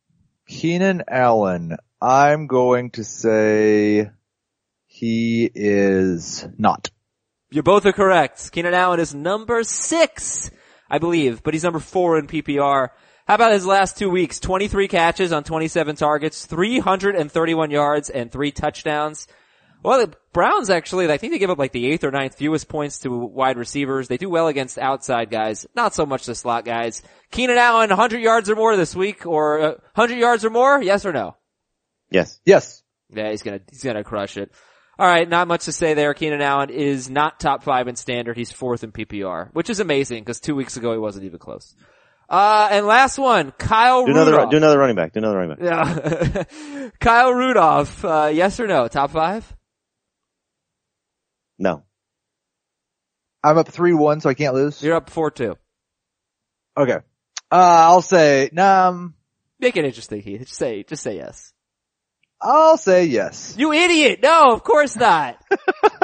Keenan 0.48 1.04
Allen. 1.06 1.76
I'm 2.02 2.46
going 2.48 2.90
to 2.92 3.04
say 3.04 4.10
he 4.86 5.50
is 5.54 6.48
not. 6.58 6.90
You 7.52 7.62
both 7.62 7.86
are 7.86 7.92
correct. 7.92 8.50
Keenan 8.50 8.74
Allen 8.74 8.98
is 8.98 9.14
number 9.14 9.62
six, 9.62 10.50
I 10.88 10.98
believe, 10.98 11.42
but 11.42 11.54
he's 11.54 11.64
number 11.64 11.78
four 11.78 12.18
in 12.18 12.26
PPR. 12.26 12.88
How 13.26 13.34
about 13.34 13.52
his 13.52 13.66
last 13.66 13.96
two 13.96 14.10
weeks? 14.10 14.40
23 14.40 14.88
catches 14.88 15.32
on 15.32 15.44
27 15.44 15.94
targets, 15.94 16.46
331 16.46 17.70
yards, 17.70 18.10
and 18.10 18.32
three 18.32 18.50
touchdowns. 18.50 19.28
Well, 19.82 20.06
the 20.06 20.14
Browns 20.32 20.68
actually, 20.70 21.10
I 21.10 21.16
think 21.16 21.32
they 21.32 21.38
give 21.38 21.50
up 21.50 21.58
like 21.58 21.72
the 21.72 21.86
eighth 21.90 22.04
or 22.04 22.10
ninth 22.10 22.36
fewest 22.36 22.68
points 22.68 22.98
to 23.00 23.10
wide 23.10 23.56
receivers. 23.56 24.08
They 24.08 24.18
do 24.18 24.28
well 24.28 24.46
against 24.48 24.78
outside 24.78 25.30
guys, 25.30 25.66
not 25.74 25.94
so 25.94 26.04
much 26.06 26.26
the 26.26 26.34
slot 26.34 26.64
guys. 26.64 27.02
Keenan 27.30 27.56
Allen, 27.58 27.88
100 27.90 28.20
yards 28.20 28.50
or 28.50 28.56
more 28.56 28.76
this 28.76 28.94
week, 28.94 29.24
or 29.26 29.60
uh, 29.60 29.68
100 29.94 30.18
yards 30.18 30.44
or 30.44 30.50
more? 30.50 30.82
Yes 30.82 31.06
or 31.06 31.12
no? 31.12 31.36
yes, 32.10 32.40
Yes. 32.44 32.82
Yeah, 33.12 33.30
he's 33.30 33.42
gonna 33.42 33.60
he's 33.68 33.82
gonna 33.82 34.04
crush 34.04 34.36
it. 34.36 34.52
All 34.96 35.06
right, 35.06 35.28
not 35.28 35.48
much 35.48 35.64
to 35.64 35.72
say 35.72 35.94
there. 35.94 36.14
Keenan 36.14 36.42
Allen 36.42 36.70
is 36.70 37.10
not 37.10 37.40
top 37.40 37.64
five 37.64 37.88
in 37.88 37.96
standard. 37.96 38.36
He's 38.36 38.52
fourth 38.52 38.84
in 38.84 38.92
PPR, 38.92 39.48
which 39.52 39.68
is 39.68 39.80
amazing 39.80 40.22
because 40.22 40.38
two 40.38 40.54
weeks 40.54 40.76
ago 40.76 40.92
he 40.92 40.98
wasn't 40.98 41.24
even 41.24 41.38
close. 41.40 41.74
Uh, 42.28 42.68
and 42.70 42.86
last 42.86 43.18
one, 43.18 43.50
Kyle 43.52 44.04
do 44.04 44.12
another 44.12 44.30
Rudolph. 44.32 44.50
do 44.52 44.56
another 44.58 44.78
running 44.78 44.94
back. 44.94 45.12
Do 45.14 45.18
another 45.18 45.38
running 45.38 45.56
back. 45.56 46.52
yeah, 46.52 46.88
Kyle 47.00 47.32
Rudolph. 47.32 48.04
Uh, 48.04 48.30
yes 48.32 48.60
or 48.60 48.68
no? 48.68 48.86
Top 48.86 49.10
five? 49.10 49.52
No, 51.60 51.84
I'm 53.44 53.58
up 53.58 53.68
3-1 53.68 54.22
so 54.22 54.28
I 54.28 54.34
can't 54.34 54.54
lose. 54.54 54.82
You're 54.82 54.96
up 54.96 55.10
four 55.10 55.30
two. 55.30 55.56
Okay. 56.76 56.98
Uh, 57.52 57.54
I'll 57.54 58.02
say, 58.02 58.48
um, 58.50 59.14
Make 59.60 59.76
it 59.76 59.84
interesting, 59.84 60.22
Heath. 60.22 60.40
Just 60.40 60.54
say 60.54 60.82
just 60.82 61.02
say 61.02 61.16
yes. 61.16 61.52
I'll 62.40 62.78
say 62.78 63.04
yes. 63.04 63.54
You 63.58 63.72
idiot! 63.72 64.20
No, 64.22 64.52
of 64.52 64.64
course 64.64 64.96
not. 64.96 65.36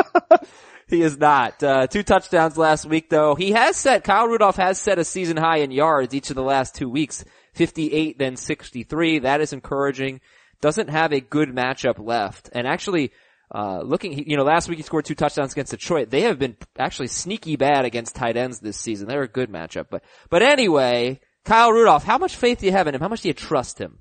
he 0.89 1.01
is 1.01 1.17
not. 1.17 1.63
Uh, 1.63 1.87
two 1.87 2.03
touchdowns 2.03 2.59
last 2.59 2.85
week 2.85 3.09
though. 3.09 3.35
He 3.35 3.53
has 3.53 3.77
set, 3.77 4.05
Kyle 4.05 4.27
Rudolph 4.27 4.57
has 4.57 4.79
set 4.79 4.99
a 4.99 5.05
season 5.05 5.39
high 5.39 5.59
in 5.59 5.71
yards 5.71 6.15
each 6.15 6.29
of 6.29 6.37
the 6.37 6.43
last 6.43 6.75
two 6.75 6.91
weeks. 6.91 7.25
58, 7.55 8.19
then 8.19 8.37
63. 8.37 9.21
That 9.21 9.41
is 9.41 9.55
encouraging. 9.55 10.21
Doesn't 10.61 10.91
have 10.91 11.13
a 11.13 11.21
good 11.21 11.49
matchup 11.49 11.99
left. 11.99 12.51
And 12.53 12.67
actually, 12.67 13.13
uh, 13.55 13.81
looking, 13.83 14.29
you 14.29 14.37
know, 14.37 14.45
last 14.45 14.69
week 14.69 14.79
he 14.79 14.83
scored 14.83 15.05
two 15.05 15.15
touchdowns 15.15 15.53
against 15.53 15.71
Detroit. 15.71 16.11
They 16.11 16.23
have 16.23 16.39
been 16.39 16.57
actually 16.79 17.09
sneaky 17.09 17.57
bad 17.57 17.85
against 17.85 18.17
tight 18.17 18.37
ends 18.37 18.61
this 18.61 18.77
season. 18.77 19.09
They're 19.09 19.23
a 19.23 19.29
good 19.29 19.51
matchup. 19.51 19.87
But, 19.91 20.03
but 20.31 20.43
anyway, 20.43 21.21
Kyle 21.45 21.73
Rudolph, 21.73 22.05
how 22.05 22.19
much 22.19 22.37
faith 22.37 22.59
do 22.59 22.67
you 22.67 22.73
have 22.73 22.87
in 22.89 22.95
him? 22.95 23.01
How 23.01 23.09
much 23.09 23.23
do 23.23 23.29
you 23.29 23.35
trust 23.35 23.79
him? 23.79 23.99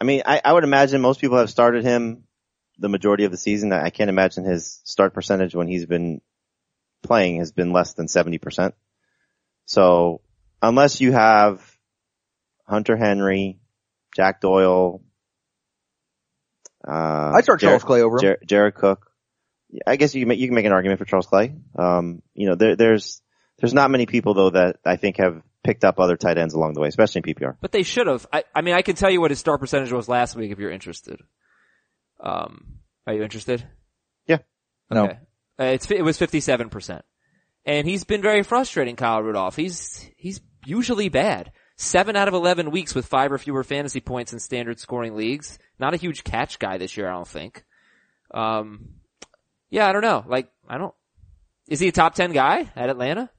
I 0.00 0.04
mean, 0.04 0.22
I, 0.24 0.40
I 0.44 0.52
would 0.52 0.64
imagine 0.64 1.00
most 1.00 1.20
people 1.20 1.38
have 1.38 1.50
started 1.50 1.82
him 1.82 2.24
the 2.78 2.88
majority 2.88 3.24
of 3.24 3.32
the 3.32 3.36
season. 3.36 3.72
I 3.72 3.90
can't 3.90 4.10
imagine 4.10 4.44
his 4.44 4.80
start 4.84 5.12
percentage 5.12 5.56
when 5.56 5.66
he's 5.66 5.86
been 5.86 6.20
playing 7.02 7.38
has 7.38 7.50
been 7.50 7.72
less 7.72 7.94
than 7.94 8.06
seventy 8.06 8.38
percent. 8.38 8.74
So 9.66 10.20
unless 10.62 11.00
you 11.00 11.10
have 11.10 11.76
Hunter 12.64 12.96
Henry, 12.96 13.58
Jack 14.14 14.40
Doyle, 14.40 15.02
uh, 16.88 17.32
I'd 17.36 17.44
start 17.44 17.60
Jared- 17.60 17.72
Charles 17.72 17.84
Clay 17.84 18.02
over 18.02 18.16
him. 18.16 18.20
Jared, 18.20 18.40
Jared 18.46 18.74
Cook. 18.74 19.10
I 19.86 19.96
guess 19.96 20.14
you 20.14 20.22
can 20.22 20.28
make, 20.28 20.38
you 20.38 20.46
can 20.46 20.54
make 20.54 20.64
an 20.64 20.72
argument 20.72 20.98
for 20.98 21.04
Charles 21.04 21.26
Clay. 21.26 21.54
Um, 21.78 22.22
you 22.34 22.48
know, 22.48 22.54
there, 22.54 22.74
there's, 22.74 23.20
there's 23.58 23.74
not 23.74 23.90
many 23.90 24.06
people 24.06 24.32
though 24.32 24.50
that 24.50 24.76
I 24.86 24.96
think 24.96 25.18
have 25.18 25.42
picked 25.62 25.84
up 25.84 26.00
other 26.00 26.16
tight 26.16 26.38
ends 26.38 26.54
along 26.54 26.72
the 26.72 26.80
way, 26.80 26.88
especially 26.88 27.22
in 27.26 27.34
PPR. 27.34 27.56
But 27.60 27.72
they 27.72 27.82
should 27.82 28.06
have. 28.06 28.26
I, 28.32 28.44
I 28.54 28.62
mean, 28.62 28.74
I 28.74 28.82
can 28.82 28.96
tell 28.96 29.10
you 29.10 29.20
what 29.20 29.30
his 29.30 29.40
start 29.40 29.60
percentage 29.60 29.92
was 29.92 30.08
last 30.08 30.36
week 30.36 30.50
if 30.50 30.58
you're 30.58 30.70
interested. 30.70 31.20
Um, 32.20 32.78
are 33.06 33.12
you 33.14 33.22
interested? 33.22 33.62
No. 34.90 35.04
Okay. 35.04 35.18
Uh, 35.60 35.64
it's, 35.64 35.90
it 35.90 36.02
was 36.02 36.18
57%. 36.18 37.02
And 37.64 37.86
he's 37.86 38.04
been 38.04 38.22
very 38.22 38.42
frustrating, 38.42 38.96
Kyle 38.96 39.22
Rudolph. 39.22 39.56
He's, 39.56 40.08
he's 40.16 40.40
usually 40.64 41.08
bad. 41.08 41.52
Seven 41.80 42.16
out 42.16 42.26
of 42.26 42.34
11 42.34 42.72
weeks 42.72 42.92
with 42.94 43.06
five 43.06 43.30
or 43.30 43.38
fewer 43.38 43.62
fantasy 43.62 44.00
points 44.00 44.32
in 44.32 44.40
standard 44.40 44.80
scoring 44.80 45.14
leagues. 45.14 45.58
Not 45.78 45.94
a 45.94 45.96
huge 45.96 46.24
catch 46.24 46.58
guy 46.58 46.76
this 46.76 46.96
year, 46.96 47.08
I 47.08 47.12
don't 47.12 47.26
think. 47.28 47.64
Um, 48.34 48.88
yeah, 49.70 49.88
I 49.88 49.92
don't 49.92 50.02
know. 50.02 50.24
Like, 50.26 50.50
I 50.68 50.76
don't, 50.76 50.92
is 51.68 51.78
he 51.78 51.86
a 51.88 51.92
top 51.92 52.14
10 52.16 52.32
guy 52.32 52.68
at 52.74 52.90
Atlanta? 52.90 53.30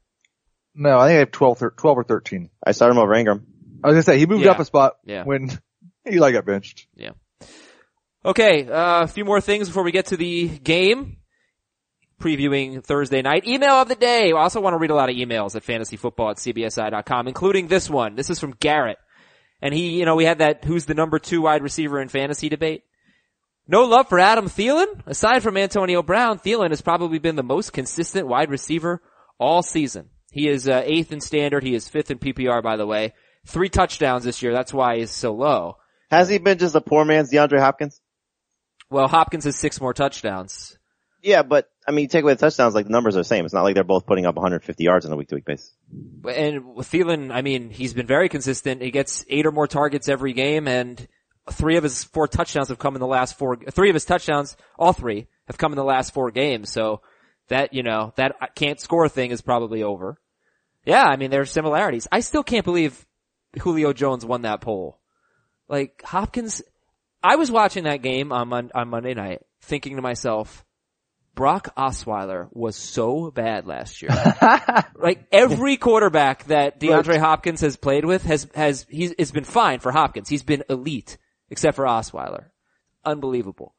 No, 0.74 0.98
I 0.98 1.08
think 1.10 1.16
I 1.18 1.20
have 1.20 1.32
12, 1.32 1.60
12 1.76 1.98
or 1.98 2.04
13. 2.06 2.50
I 2.66 2.72
started 2.72 2.94
him 2.96 3.00
over 3.04 3.14
Engram. 3.14 3.44
I 3.84 3.88
was 3.88 3.94
gonna 3.96 4.04
say, 4.04 4.18
he 4.18 4.26
moved 4.26 4.46
Yeah. 4.46 4.52
up 4.52 4.60
a 4.60 4.66
spot 4.66 4.94
Yeah. 5.04 5.24
when 5.26 5.50
Eli 6.10 6.32
got 6.32 6.46
benched. 6.46 6.88
Yeah. 6.96 7.12
Okay, 8.24 8.68
uh, 8.70 9.04
a 9.04 9.08
few 9.08 9.26
more 9.26 9.42
things 9.42 9.68
before 9.68 9.84
we 9.84 9.92
get 9.92 10.08
to 10.08 10.18
the 10.18 10.48
game. 10.48 11.18
Previewing 12.20 12.84
Thursday 12.84 13.22
night. 13.22 13.48
Email 13.48 13.74
of 13.74 13.88
the 13.88 13.96
day. 13.96 14.32
I 14.32 14.40
also 14.40 14.62
want 14.62 14.74
to 14.74 14.78
read 14.78 14.92
a 14.92 14.96
lot 14.96 15.10
of 15.10 15.16
emails 15.16 15.56
at 15.56 15.64
fantasyfootball 15.64 16.32
at 16.32 16.38
cbsi.com, 16.38 17.28
including 17.28 17.68
this 17.68 17.90
one. 17.90 18.16
This 18.16 18.30
is 18.30 18.40
from 18.40 18.56
Garrett. 18.60 18.98
And 19.62 19.74
he, 19.74 19.98
you 19.98 20.06
know, 20.06 20.16
we 20.16 20.26
had 20.26 20.40
that 20.40 20.64
who's 20.64 20.86
the 20.86 20.94
number 20.94 21.20
two 21.20 21.42
wide 21.42 21.64
receiver 21.64 22.02
in 22.02 22.08
fantasy 22.08 22.50
debate. 22.50 22.84
No 23.68 23.84
love 23.84 24.10
for 24.10 24.20
Adam 24.20 24.48
Thielen? 24.48 25.06
Aside 25.06 25.44
from 25.44 25.56
Antonio 25.56 26.02
Brown, 26.02 26.40
Thielen 26.40 26.72
has 26.72 26.82
probably 26.82 27.20
been 27.20 27.36
the 27.36 27.44
most 27.44 27.72
consistent 27.72 28.28
wide 28.28 28.50
receiver 28.50 29.02
all 29.38 29.62
season. 29.62 30.10
He 30.32 30.48
is 30.48 30.68
uh, 30.68 30.82
eighth 30.86 31.12
in 31.12 31.22
standard. 31.22 31.64
He 31.64 31.76
is 31.76 31.88
fifth 31.88 32.10
in 32.10 32.18
PPR, 32.18 32.64
by 32.64 32.78
the 32.78 32.88
way. 32.88 33.14
Three 33.46 33.70
touchdowns 33.70 34.24
this 34.24 34.42
year. 34.42 34.54
That's 34.54 34.74
why 34.74 34.98
he's 34.98 35.12
so 35.12 35.34
low. 35.34 35.78
Has 36.10 36.30
he 36.30 36.40
been 36.40 36.58
just 36.58 36.74
a 36.74 36.82
poor 36.82 37.06
man's 37.06 37.32
DeAndre 37.32 37.60
Hopkins? 37.60 38.02
Well, 38.90 39.08
Hopkins 39.08 39.44
has 39.44 39.56
six 39.56 39.80
more 39.80 39.94
touchdowns. 39.94 40.79
Yeah, 41.22 41.44
but 41.44 41.70
I 41.88 41.92
mean, 41.92 42.04
you 42.04 42.08
take 42.08 42.24
away 42.24 42.34
the 42.34 42.40
touchdowns, 42.40 42.76
like 42.76 42.86
the 42.86 42.92
numbers 42.92 43.16
are 43.16 43.20
the 43.20 43.26
same. 43.26 43.46
It's 43.46 43.54
not 43.54 43.64
like 43.64 43.76
they're 43.76 43.84
both 43.84 44.06
putting 44.06 44.26
up 44.26 44.36
150 44.36 44.84
yards 44.84 45.06
on 45.06 45.12
a 45.12 45.16
week 45.16 45.28
to 45.30 45.36
week 45.36 45.46
basis. 45.46 45.74
And 46.32 46.76
with 46.76 46.90
Thielen, 46.90 47.32
I 47.32 47.42
mean, 47.42 47.70
he's 47.70 47.94
been 47.94 48.08
very 48.08 48.30
consistent. 48.30 48.82
He 48.82 48.92
gets 48.92 49.26
eight 49.30 49.46
or 49.46 49.52
more 49.52 49.68
targets 49.68 50.08
every 50.08 50.34
game 50.34 50.68
and 50.68 51.08
three 51.52 51.78
of 51.78 51.84
his 51.84 52.04
four 52.04 52.28
touchdowns 52.28 52.70
have 52.70 52.80
come 52.80 52.96
in 52.96 53.02
the 53.02 53.08
last 53.08 53.38
four, 53.38 53.58
three 53.58 53.90
of 53.90 53.96
his 53.96 54.06
touchdowns, 54.06 54.56
all 54.78 54.94
three 54.94 55.28
have 55.48 55.58
come 55.58 55.72
in 55.72 55.78
the 55.78 55.84
last 55.84 56.14
four 56.14 56.32
games. 56.32 56.72
So 56.72 57.02
that, 57.48 57.74
you 57.74 57.84
know, 57.84 58.14
that 58.16 58.56
can't 58.56 58.80
score 58.80 59.10
thing 59.10 59.32
is 59.32 59.42
probably 59.42 59.84
over. 59.84 60.20
Yeah, 60.86 61.04
I 61.04 61.18
mean, 61.18 61.32
there 61.32 61.42
are 61.42 61.46
similarities. 61.46 62.08
I 62.12 62.22
still 62.22 62.44
can't 62.44 62.66
believe 62.66 63.06
Julio 63.60 63.94
Jones 63.94 64.26
won 64.26 64.44
that 64.44 64.62
poll. 64.62 65.00
Like 65.68 66.02
Hopkins, 66.04 66.62
I 67.22 67.36
was 67.36 67.52
watching 67.52 67.84
that 67.84 68.02
game 68.02 68.32
on 68.32 68.72
on 68.74 68.90
Monday 68.90 69.14
night 69.14 69.42
thinking 69.62 69.98
to 69.98 70.02
myself, 70.02 70.66
Brock 71.40 71.74
Osweiler 71.78 72.50
was 72.52 72.76
so 72.76 73.32
bad 73.32 73.66
last 73.66 74.02
year. 74.02 74.12
like 74.96 75.26
every 75.32 75.78
quarterback 75.78 76.44
that 76.48 76.82
DeAndre 76.82 77.18
Hopkins 77.18 77.62
has 77.62 77.78
played 77.78 78.04
with 78.04 78.24
has, 78.24 78.50
has, 78.56 78.86
he's, 78.90 79.14
it's 79.18 79.32
been 79.32 79.46
fine 79.46 79.80
for 79.80 79.94
Hopkins. 79.94 80.28
He's 80.28 80.44
been 80.44 80.66
elite, 80.70 81.18
except 81.50 81.78
for 81.78 81.86
Osweiler. 81.86 82.48
Unbelievable. 83.06 83.74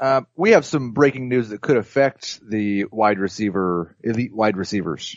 Uh, 0.00 0.22
we 0.34 0.50
have 0.50 0.64
some 0.64 0.90
breaking 0.90 1.28
news 1.28 1.50
that 1.50 1.60
could 1.60 1.76
affect 1.76 2.40
the 2.44 2.86
wide 2.90 3.20
receiver, 3.20 3.96
elite 4.02 4.34
wide 4.34 4.56
receivers. 4.56 5.16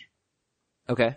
Okay. 0.87 1.15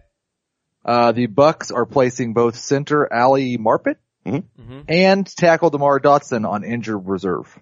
Uh, 0.82 1.12
the 1.12 1.26
Bucks 1.26 1.70
are 1.70 1.84
placing 1.84 2.32
both 2.32 2.56
center 2.56 3.06
Ali 3.12 3.58
Marpet 3.58 3.96
hmm 4.24 4.38
and 4.88 5.26
tackle 5.26 5.68
Demar 5.68 6.00
Dotson 6.00 6.48
on 6.48 6.64
injured 6.64 7.06
reserve. 7.06 7.60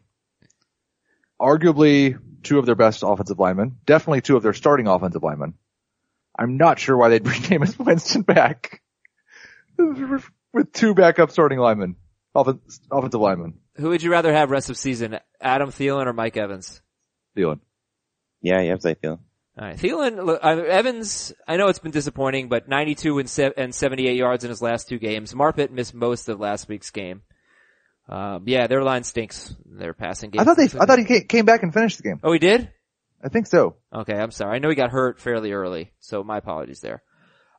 Arguably 1.41 2.19
two 2.43 2.59
of 2.59 2.67
their 2.67 2.75
best 2.75 3.03
offensive 3.03 3.39
linemen, 3.39 3.77
definitely 3.87 4.21
two 4.21 4.37
of 4.37 4.43
their 4.43 4.53
starting 4.53 4.87
offensive 4.87 5.23
linemen. 5.23 5.55
I'm 6.39 6.57
not 6.57 6.79
sure 6.79 6.97
why 6.97 7.09
they'd 7.09 7.23
bring 7.25 7.41
Jameis 7.43 7.79
Winston 7.79 8.23
back 8.23 8.81
with 9.79 10.73
two 10.73 10.95
backup 10.95 11.31
starting 11.31 11.59
linemen, 11.59 11.97
offen- 12.35 12.61
offensive 12.91 13.21
linemen. 13.21 13.55
Who 13.77 13.89
would 13.91 14.03
you 14.03 14.11
rather 14.11 14.33
have 14.33 14.51
rest 14.51 14.71
of 14.71 14.77
season? 14.77 15.19
Adam 15.41 15.71
Thielen 15.71 16.07
or 16.07 16.13
Mike 16.13 16.37
Evans? 16.37 16.83
Thielen. 17.37 17.61
Yeah, 18.43 18.61
you 18.61 18.71
have 18.71 18.81
to 18.81 18.83
say 18.83 18.95
Thielen. 18.95 19.21
Alright. 19.59 19.79
Thielen, 19.79 20.25
look, 20.25 20.41
uh, 20.43 20.49
Evans, 20.49 21.33
I 21.47 21.57
know 21.57 21.69
it's 21.69 21.79
been 21.79 21.91
disappointing, 21.91 22.49
but 22.49 22.69
92 22.69 23.19
and, 23.19 23.29
se- 23.29 23.53
and 23.57 23.75
78 23.75 24.17
yards 24.17 24.45
in 24.45 24.51
his 24.51 24.63
last 24.63 24.89
two 24.89 24.99
games. 24.99 25.35
Marpet 25.35 25.71
missed 25.71 25.93
most 25.95 26.29
of 26.29 26.41
last 26.41 26.69
week's 26.69 26.91
game. 26.91 27.23
Um, 28.11 28.43
yeah, 28.47 28.67
their 28.67 28.83
line 28.83 29.05
stinks. 29.05 29.55
Their 29.65 29.95
passing 29.95 30.31
game. 30.31 30.41
I 30.41 30.45
thought 30.45 30.57
they, 30.57 30.65
I 30.65 30.85
thought 30.85 30.99
he 30.99 31.21
came 31.23 31.45
back 31.45 31.63
and 31.63 31.73
finished 31.73 31.99
the 31.99 32.03
game. 32.03 32.21
Oh, 32.25 32.33
he 32.33 32.41
did? 32.41 32.69
I 33.23 33.29
think 33.29 33.47
so. 33.47 33.77
Okay, 33.95 34.15
I'm 34.15 34.33
sorry. 34.33 34.57
I 34.57 34.59
know 34.59 34.69
he 34.69 34.75
got 34.75 34.91
hurt 34.91 35.21
fairly 35.21 35.53
early, 35.53 35.93
so 36.01 36.25
my 36.25 36.39
apologies 36.39 36.81
there. 36.81 37.03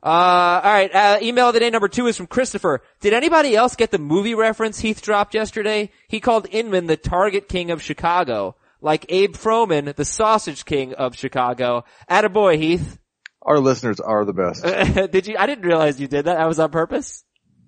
Uh, 0.02 0.60
alright, 0.64 0.94
uh, 0.94 1.18
email 1.22 1.48
of 1.48 1.54
the 1.54 1.60
day 1.60 1.70
number 1.70 1.88
two 1.88 2.08
is 2.08 2.16
from 2.16 2.26
Christopher. 2.26 2.82
Did 3.00 3.14
anybody 3.14 3.54
else 3.54 3.76
get 3.76 3.92
the 3.92 3.98
movie 3.98 4.34
reference 4.34 4.80
Heath 4.80 5.00
dropped 5.00 5.32
yesterday? 5.32 5.90
He 6.08 6.18
called 6.18 6.48
Inman 6.50 6.86
the 6.86 6.96
target 6.96 7.48
king 7.48 7.70
of 7.70 7.80
Chicago, 7.80 8.56
like 8.80 9.06
Abe 9.08 9.34
Froman, 9.34 9.94
the 9.94 10.04
sausage 10.04 10.64
king 10.64 10.92
of 10.94 11.16
Chicago. 11.16 11.84
Attaboy, 12.10 12.58
Heath. 12.58 12.98
Our 13.42 13.60
listeners 13.60 14.00
are 14.00 14.24
the 14.24 14.32
best. 14.32 14.64
did 15.12 15.28
you, 15.28 15.36
I 15.38 15.46
didn't 15.46 15.64
realize 15.64 16.00
you 16.00 16.08
did 16.08 16.24
that. 16.24 16.36
That 16.36 16.48
was 16.48 16.58
on 16.58 16.72
purpose. 16.72 17.24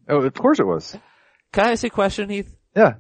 Oh, 0.09 0.21
of 0.21 0.35
course 0.35 0.59
it 0.59 0.67
was. 0.67 0.99
Can 1.53 1.67
I 1.67 1.73
ask 1.73 1.85
you 1.85 1.87
a 1.87 1.91
question, 1.91 2.29
Heath? 2.29 2.53
Yeah. 2.75 2.95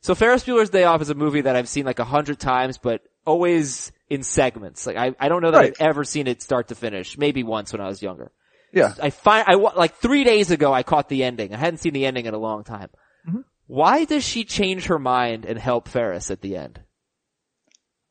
So 0.00 0.14
Ferris 0.14 0.44
Bueller's 0.44 0.70
Day 0.70 0.84
Off 0.84 1.00
is 1.00 1.10
a 1.10 1.14
movie 1.14 1.42
that 1.42 1.54
I've 1.54 1.68
seen 1.68 1.84
like 1.86 1.98
a 2.00 2.04
hundred 2.04 2.40
times, 2.40 2.78
but 2.78 3.02
always 3.24 3.92
in 4.08 4.22
segments. 4.24 4.86
Like 4.86 4.96
I, 4.96 5.14
I 5.20 5.28
don't 5.28 5.42
know 5.42 5.52
that 5.52 5.58
Right. 5.58 5.76
I've 5.78 5.86
ever 5.86 6.04
seen 6.04 6.26
it 6.26 6.42
start 6.42 6.68
to 6.68 6.74
finish. 6.74 7.16
Maybe 7.16 7.42
once 7.44 7.72
when 7.72 7.80
I 7.80 7.86
was 7.86 8.02
younger. 8.02 8.32
Yeah. 8.72 8.94
I 9.00 9.10
find, 9.10 9.44
I, 9.46 9.56
wa- 9.56 9.74
like 9.76 9.96
three 9.96 10.24
days 10.24 10.50
ago 10.50 10.72
I 10.72 10.82
caught 10.82 11.08
the 11.08 11.22
ending. 11.24 11.54
I 11.54 11.58
hadn't 11.58 11.78
seen 11.78 11.92
the 11.92 12.06
ending 12.06 12.26
in 12.26 12.34
a 12.34 12.38
long 12.38 12.64
time. 12.64 12.88
Mm-hmm. 13.28 13.40
Why 13.66 14.04
does 14.04 14.24
she 14.24 14.44
change 14.44 14.86
her 14.86 14.98
mind 14.98 15.44
and 15.44 15.58
help 15.58 15.88
Ferris 15.88 16.30
at 16.30 16.40
the 16.40 16.56
end? 16.56 16.80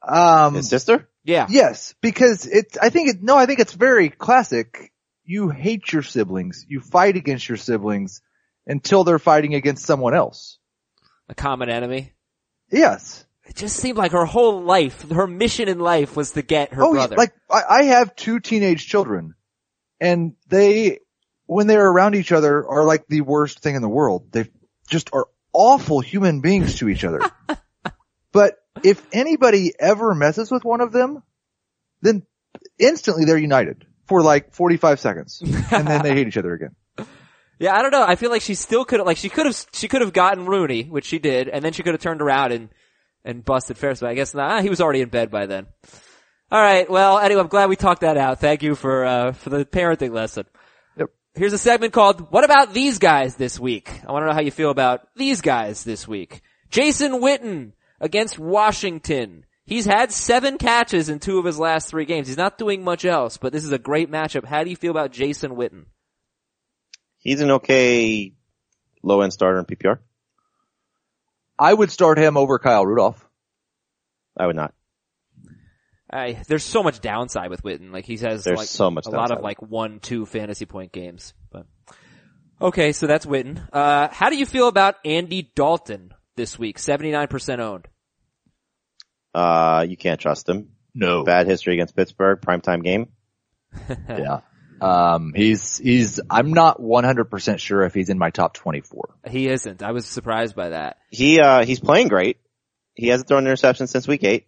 Um, 0.08 0.56
His 0.56 0.69
sister? 0.69 1.10
Yeah. 1.24 1.45
Yes, 1.50 1.93
because 2.02 2.47
it, 2.47 2.78
I 2.82 2.89
think 2.89 3.10
it, 3.10 3.21
no, 3.21 3.38
I 3.38 3.45
think 3.45 3.60
it's 3.60 3.74
very 3.74 4.10
classic. 4.10 4.91
You 5.24 5.50
hate 5.50 5.91
your 5.93 6.02
siblings. 6.02 6.65
You 6.67 6.80
fight 6.80 7.15
against 7.15 7.47
your 7.47 7.58
siblings 7.58 8.21
until 8.65 9.04
they're 9.04 9.19
fighting 9.19 9.54
against 9.54 9.86
someone 9.86 10.15
else. 10.15 10.58
A 11.31 11.35
common 11.35 11.69
enemy. 11.69 12.11
Yes. 12.69 13.25
It 13.45 13.55
just 13.55 13.77
seemed 13.77 13.97
like 13.97 14.11
her 14.11 14.25
whole 14.25 14.61
life, 14.61 15.09
her 15.09 15.27
mission 15.27 15.69
in 15.69 15.79
life 15.79 16.15
was 16.15 16.31
to 16.31 16.41
get 16.41 16.73
her 16.73 16.83
oh, 16.83 16.93
yeah, 16.93 17.07
brother. 17.07 17.15
like 17.15 17.33
I, 17.49 17.61
I 17.69 17.83
have 17.85 18.15
two 18.15 18.41
teenage 18.41 18.85
children 18.85 19.33
and 19.99 20.33
they, 20.49 20.99
when 21.45 21.67
they're 21.67 21.89
around 21.89 22.15
each 22.15 22.33
other 22.33 22.67
are 22.67 22.83
like 22.83 23.07
the 23.07 23.21
worst 23.21 23.61
thing 23.61 23.75
in 23.75 23.81
the 23.81 23.89
world. 23.89 24.31
They 24.31 24.49
just 24.89 25.09
are 25.13 25.27
awful 25.53 26.01
human 26.01 26.41
beings 26.41 26.79
to 26.79 26.89
each 26.89 27.05
other. 27.05 27.21
but 28.33 28.57
if 28.83 29.01
anybody 29.13 29.73
ever 29.79 30.13
messes 30.13 30.51
with 30.51 30.65
one 30.65 30.81
of 30.81 30.91
them, 30.91 31.23
then 32.01 32.23
instantly 32.77 33.23
they're 33.23 33.37
united 33.37 33.85
for 34.05 34.21
like 34.21 34.53
45 34.53 34.99
seconds 34.99 35.41
and 35.41 35.87
then 35.87 36.03
they 36.03 36.13
hate 36.13 36.27
each 36.27 36.37
other 36.37 36.53
again. 36.53 36.75
Yeah, 37.62 37.76
I 37.76 37.84
don't 37.84 37.91
know. 37.91 38.04
I 38.04 38.15
feel 38.15 38.32
like 38.32 38.41
she 38.41 38.56
still 38.56 38.86
could 38.86 39.02
have, 39.02 39.06
like 39.06 39.17
she 39.17 39.30
could 39.30 39.45
have, 39.45 39.67
she 39.71 39.88
could 39.88 40.02
have 40.02 40.13
gotten 40.13 40.47
Rooney, 40.47 40.82
which 40.82 41.06
she 41.06 41.19
did, 41.19 41.47
and 41.47 41.63
then 41.63 41.74
she 41.74 41.84
could 41.84 41.93
have 41.93 42.02
turned 42.02 42.19
around 42.19 42.54
and, 42.54 42.69
and 43.24 43.45
busted 43.45 43.78
Ferris, 43.78 44.00
but 44.00 44.10
I 44.10 44.15
guess 44.15 44.34
not. 44.34 44.63
He 44.63 44.69
was 44.69 44.82
already 44.82 45.02
in 45.02 45.10
bed 45.10 45.30
by 45.30 45.45
then. 45.45 45.67
Alright, 46.52 46.89
well, 46.89 47.19
anyway, 47.19 47.41
I'm 47.41 47.50
glad 47.50 47.69
we 47.69 47.76
talked 47.76 48.02
that 48.02 48.17
out. 48.17 48.39
Thank 48.39 48.63
you 48.63 48.74
for, 48.74 49.06
uh, 49.06 49.34
for 49.34 49.52
the 49.52 49.63
parenting 49.63 50.12
lesson. 50.12 50.47
Yep. 50.97 51.12
Here's 51.36 51.54
a 51.54 51.60
segment 51.60 51.93
called, 51.93 52.32
what 52.32 52.43
about 52.43 52.74
these 52.74 52.97
guys 52.97 53.36
this 53.36 53.60
week? 53.60 53.91
I 54.08 54.12
want 54.12 54.24
to 54.24 54.30
know 54.30 54.34
how 54.34 54.41
you 54.41 54.50
feel 54.50 54.71
about 54.71 55.02
these 55.15 55.41
guys 55.41 55.84
this 55.84 56.08
week. 56.08 56.41
Jason 56.71 57.21
Witten 57.21 57.74
against 58.00 58.39
Washington. 58.39 59.45
He's 59.65 59.86
had 59.86 60.12
seven 60.12 60.58
catches 60.58 61.10
in 61.10 61.19
two 61.19 61.38
of 61.38 61.45
his 61.45 61.60
last 61.60 61.89
three 61.89 62.06
games. 62.06 62.28
He's 62.28 62.38
not 62.38 62.58
doing 62.58 62.84
much 62.84 63.06
else, 63.06 63.38
but 63.38 63.54
this 63.54 63.65
is 63.65 63.71
a 63.71 63.78
great 63.78 64.10
matchup. 64.10 64.45
How 64.45 64.63
do 64.63 64.71
you 64.71 64.76
feel 64.76 64.89
about 64.89 65.12
Jason 65.12 65.52
Witten? 65.52 65.86
He's 67.21 67.39
an 67.41 67.51
okay 67.51 68.34
low 69.03 69.21
end 69.21 69.31
starter 69.31 69.60
in 69.60 69.65
PPR. 69.65 69.99
I 71.57 71.73
would 71.73 71.91
start 71.91 72.17
him 72.17 72.38
over 72.38 72.57
Kyle 72.57 72.86
Rudolph. 72.86 73.25
I 74.36 74.47
would 74.47 74.55
not. 74.55 74.73
I, 76.12 76.41
there's 76.47 76.63
so 76.63 76.84
much 76.84 76.99
downside 76.99 77.51
with 77.51 77.63
Witten. 77.63 77.93
Like 77.93 78.05
he 78.05 78.17
has 78.17 78.43
There's 78.43 78.57
like 78.57 78.67
so 78.67 78.91
much 78.91 79.05
a 79.05 79.12
lot 79.12 79.31
of 79.31 79.41
like 79.41 79.62
one, 79.62 79.99
two 79.99 80.25
fantasy 80.25 80.65
point 80.65 80.91
games. 80.91 81.34
But 81.51 81.67
okay, 82.60 82.91
so 82.91 83.07
that's 83.07 83.25
Witten. 83.25 83.62
Uh, 83.71 84.10
how 84.12 84.29
do 84.29 84.36
you 84.36 84.45
feel 84.45 84.67
about 84.67 84.95
Andy 85.05 85.51
Dalton 85.55 86.13
this 86.36 86.57
week? 86.57 86.79
79% 86.79 87.60
owned. 87.60 87.88
Uh, 89.34 89.86
you 89.88 89.95
can't 89.95 90.19
trust 90.19 90.49
him. 90.49 90.71
No. 90.93 91.23
Bad 91.23 91.47
history 91.47 91.75
against 91.75 91.95
Pittsburgh, 91.95 92.41
primetime 92.41 92.84
game. 92.84 93.07
Yeah. 94.10 94.41
Um, 94.81 95.33
he's, 95.35 95.77
he's, 95.77 96.19
I'm 96.29 96.53
not 96.53 96.81
100% 96.81 97.59
sure 97.59 97.83
if 97.83 97.93
he's 97.93 98.09
in 98.09 98.17
my 98.17 98.31
top 98.31 98.53
24. 98.55 99.15
He 99.29 99.47
isn't. 99.47 99.83
I 99.83 99.91
was 99.91 100.05
surprised 100.05 100.55
by 100.55 100.69
that. 100.69 100.97
He, 101.09 101.39
uh, 101.39 101.63
he's 101.65 101.79
playing 101.79 102.07
great. 102.07 102.37
He 102.95 103.07
hasn't 103.07 103.27
thrown 103.27 103.43
an 103.43 103.47
interception 103.47 103.87
since 103.87 104.07
week 104.07 104.23
eight. 104.23 104.47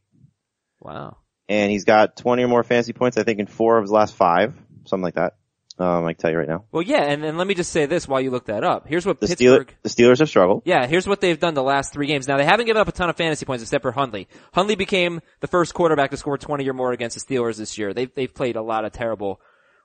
Wow. 0.79 1.17
and 1.47 1.71
he's 1.71 1.85
got 1.85 2.17
20 2.17 2.43
or 2.43 2.47
more 2.49 2.63
fantasy 2.63 2.91
points, 2.93 3.17
I 3.17 3.23
think, 3.23 3.39
in 3.39 3.47
four 3.47 3.77
of 3.77 3.83
his 3.83 3.91
last 3.91 4.15
five, 4.15 4.53
something 4.85 5.03
like 5.03 5.15
that. 5.15 5.35
Um, 5.79 6.05
I 6.05 6.13
can 6.13 6.21
tell 6.21 6.31
you 6.31 6.37
right 6.37 6.47
now. 6.47 6.65
Well, 6.71 6.83
yeah, 6.83 7.03
and, 7.03 7.23
and 7.25 7.37
let 7.37 7.47
me 7.47 7.55
just 7.55 7.71
say 7.71 7.85
this 7.87 8.07
while 8.07 8.21
you 8.21 8.29
look 8.29 8.45
that 8.45 8.63
up. 8.63 8.85
Here's 8.87 9.05
what 9.05 9.19
The 9.19 9.27
Pittsburgh. 9.27 9.67
Steelers, 9.67 9.81
the 9.81 9.89
Steelers 9.89 10.19
have 10.19 10.29
struggled. 10.29 10.63
Yeah, 10.65 10.85
here's 10.85 11.07
what 11.07 11.19
they've 11.19 11.39
done 11.39 11.53
the 11.55 11.63
last 11.63 11.93
three 11.93 12.05
games. 12.05 12.27
Now 12.27 12.37
they 12.37 12.45
haven't 12.45 12.67
given 12.67 12.79
up 12.79 12.87
a 12.87 12.91
ton 12.91 13.09
of 13.09 13.15
fantasy 13.15 13.45
points 13.45 13.63
except 13.63 13.81
for 13.81 13.91
Hundley. 13.91 14.27
Hundley 14.53 14.75
became 14.75 15.21
the 15.39 15.47
first 15.47 15.73
quarterback 15.73 16.11
to 16.11 16.17
score 16.17 16.37
20 16.37 16.69
or 16.69 16.73
more 16.73 16.91
against 16.91 17.15
the 17.17 17.35
Steelers 17.35 17.57
this 17.57 17.77
year. 17.77 17.93
They've, 17.93 18.13
they've 18.13 18.33
played 18.33 18.55
a 18.55 18.61
lot 18.61 18.85
of 18.85 18.91
terrible 18.91 19.39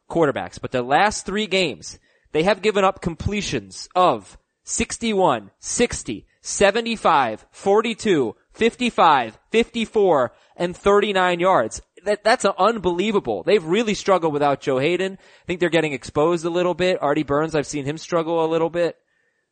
quarterbacks, 0.09 0.61
but 0.61 0.73
the 0.73 0.83
last 0.83 1.27
three 1.27 1.47
games, 1.47 1.99
they 2.33 2.42
have 2.42 2.62
given 2.62 2.85
up 2.85 3.01
completions 3.01 3.88
of 3.94 4.38
61, 4.64 5.51
60, 5.59 6.27
75, 6.40 7.47
42, 7.51 8.37
55, 8.53 9.38
54, 9.51 10.33
and 10.57 10.77
39 10.77 11.40
yards. 11.40 11.83
That, 12.05 12.25
that's 12.25 12.44
unbelievable. 12.44 13.42
They've 13.42 13.64
really 13.64 13.94
struggled 13.94 14.33
without 14.33 14.61
Joe 14.61 14.79
Haden. 14.79 15.14
I 15.14 15.47
think 15.47 15.61
they're 15.61 15.68
getting 15.68 15.92
exposed 15.92 16.44
a 16.44 16.51
little 16.51 16.75
bit. 16.75 17.03
Artie 17.03 17.23
Burns, 17.23 17.55
I've 17.55 17.66
seen 17.66 17.85
him 17.85 17.99
struggle 17.99 18.44
a 18.44 18.49
little 18.49 18.71
bit. 18.71 18.97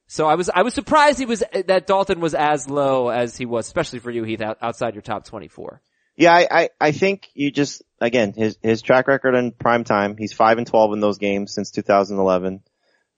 So 0.06 0.26
I 0.26 0.36
was, 0.36 0.48
I 0.48 0.62
was 0.62 0.74
surprised 0.74 1.18
he 1.18 1.26
was, 1.26 1.42
that 1.66 1.86
Dalton 1.86 2.20
was 2.20 2.34
as 2.34 2.68
low 2.68 3.08
as 3.08 3.36
he 3.36 3.44
was, 3.44 3.66
especially 3.66 3.98
for 3.98 4.10
you, 4.10 4.22
Heath, 4.22 4.40
out, 4.40 4.58
outside 4.62 4.94
your 4.94 5.02
top 5.02 5.24
24. 5.24 5.82
Yeah, 6.16 6.32
I, 6.34 6.48
I, 6.50 6.68
I 6.80 6.92
think 6.92 7.28
you 7.34 7.50
just, 7.50 7.82
again, 8.00 8.32
his, 8.32 8.58
his 8.62 8.82
track 8.82 9.06
record 9.06 9.34
in 9.34 9.52
prime 9.52 9.84
time, 9.84 10.16
he's 10.16 10.32
5 10.32 10.58
and 10.58 10.66
12 10.66 10.94
in 10.94 11.00
those 11.00 11.18
games 11.18 11.52
since 11.52 11.70
2011. 11.70 12.62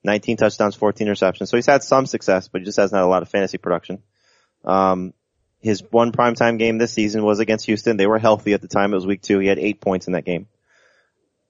19 0.03 0.37
touchdowns, 0.37 0.75
14 0.75 1.09
receptions. 1.09 1.49
So 1.49 1.57
he's 1.57 1.65
had 1.65 1.83
some 1.83 2.05
success, 2.05 2.47
but 2.47 2.61
he 2.61 2.65
just 2.65 2.77
hasn't 2.77 2.97
had 2.97 3.05
a 3.05 3.07
lot 3.07 3.21
of 3.21 3.29
fantasy 3.29 3.57
production. 3.57 4.01
Um, 4.63 5.13
his 5.59 5.83
one 5.91 6.11
primetime 6.11 6.57
game 6.57 6.77
this 6.77 6.93
season 6.93 7.23
was 7.23 7.39
against 7.39 7.65
Houston. 7.65 7.97
They 7.97 8.07
were 8.07 8.19
healthy 8.19 8.53
at 8.53 8.61
the 8.61 8.69
time. 8.69 8.93
It 8.93 8.95
was 8.95 9.05
week 9.05 9.21
two. 9.21 9.39
He 9.39 9.47
had 9.47 9.59
eight 9.59 9.81
points 9.81 10.07
in 10.07 10.13
that 10.13 10.25
game. 10.25 10.47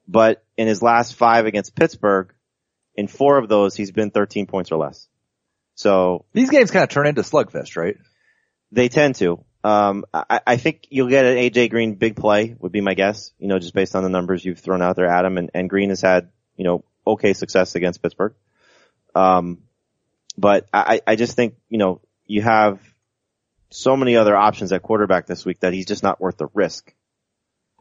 But 0.08 0.44
in 0.58 0.68
his 0.68 0.82
last 0.82 1.14
five 1.14 1.46
against 1.46 1.76
Pittsburgh, 1.76 2.34
in 2.96 3.08
four 3.08 3.38
of 3.38 3.48
those, 3.48 3.76
he's 3.76 3.92
been 3.92 4.10
13 4.10 4.48
points 4.48 4.72
or 4.72 4.78
less. 4.78 5.08
So 5.76 6.26
These 6.34 6.50
games 6.50 6.72
kind 6.72 6.84
of 6.84 6.90
turn 6.90 7.08
into 7.08 7.22
slugfest, 7.22 7.78
right? 7.78 7.98
they 8.72 8.90
tend 8.90 9.16
to. 9.16 9.44
Um, 9.64 10.06
I, 10.14 10.42
I 10.48 10.58
think 10.58 10.88
you'll 10.90 11.10
get 11.10 11.26
an 11.26 11.38
AJ 11.38 11.70
Green 11.70 11.96
big 11.96 12.16
play 12.16 12.56
would 12.60 12.72
be 12.72 12.82
my 12.82 12.94
guess. 12.94 13.32
You 13.40 13.48
know, 13.48 13.60
just 13.60 13.74
based 13.74 13.96
on 13.96 14.04
the 14.04 14.10
numbers 14.10 14.44
you've 14.44 14.60
thrown 14.60 14.82
out 14.82 14.96
there, 14.96 15.08
Adam, 15.08 15.38
and, 15.38 15.52
and 15.54 15.70
Green 15.70 15.90
has 15.90 16.02
had 16.02 16.30
you 16.56 16.64
know 16.64 16.84
okay 17.06 17.34
success 17.34 17.76
against 17.76 18.02
Pittsburgh. 18.02 18.34
Um, 19.16 19.60
but 20.38 20.68
I, 20.74 21.02
I 21.06 21.16
just 21.16 21.36
think 21.36 21.56
you 21.68 21.78
know 21.78 22.02
you 22.26 22.42
have 22.42 22.80
so 23.70 23.98
many 23.98 24.16
other 24.16 24.36
options 24.36 24.72
at 24.72 24.82
quarterback 24.82 25.28
this 25.28 25.46
week 25.46 25.60
that 25.60 25.74
he's 25.74 25.86
just 25.86 26.04
not 26.04 26.22
worth 26.22 26.38
the 26.38 26.48
risk. 26.54 26.94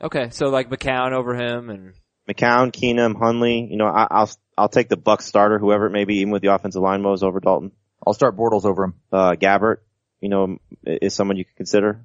Okay, 0.02 0.30
so 0.30 0.48
like 0.48 0.70
McCown 0.70 1.12
over 1.12 1.34
him 1.34 1.70
and 1.70 1.94
McCown, 2.28 2.72
Keenum, 2.72 3.16
Hundley, 3.16 3.66
you 3.70 3.76
know, 3.76 3.86
I, 3.86 4.06
I'll 4.10 4.30
I'll 4.56 4.68
take 4.68 4.88
the 4.88 4.96
Buck 4.96 5.22
starter, 5.22 5.58
whoever 5.58 5.86
it 5.86 5.90
may 5.90 6.04
be, 6.04 6.16
even 6.16 6.30
with 6.30 6.42
the 6.42 6.52
offensive 6.54 6.82
line 6.82 7.02
mows 7.02 7.22
over 7.22 7.40
Dalton. 7.40 7.72
I'll 8.06 8.14
start 8.14 8.36
Bortles 8.36 8.64
over 8.64 8.84
him. 8.84 8.94
Uh, 9.12 9.32
Gabbert, 9.32 9.78
you 10.20 10.28
know, 10.28 10.58
is 10.84 11.14
someone 11.14 11.36
you 11.36 11.44
could 11.44 11.56
consider. 11.56 12.04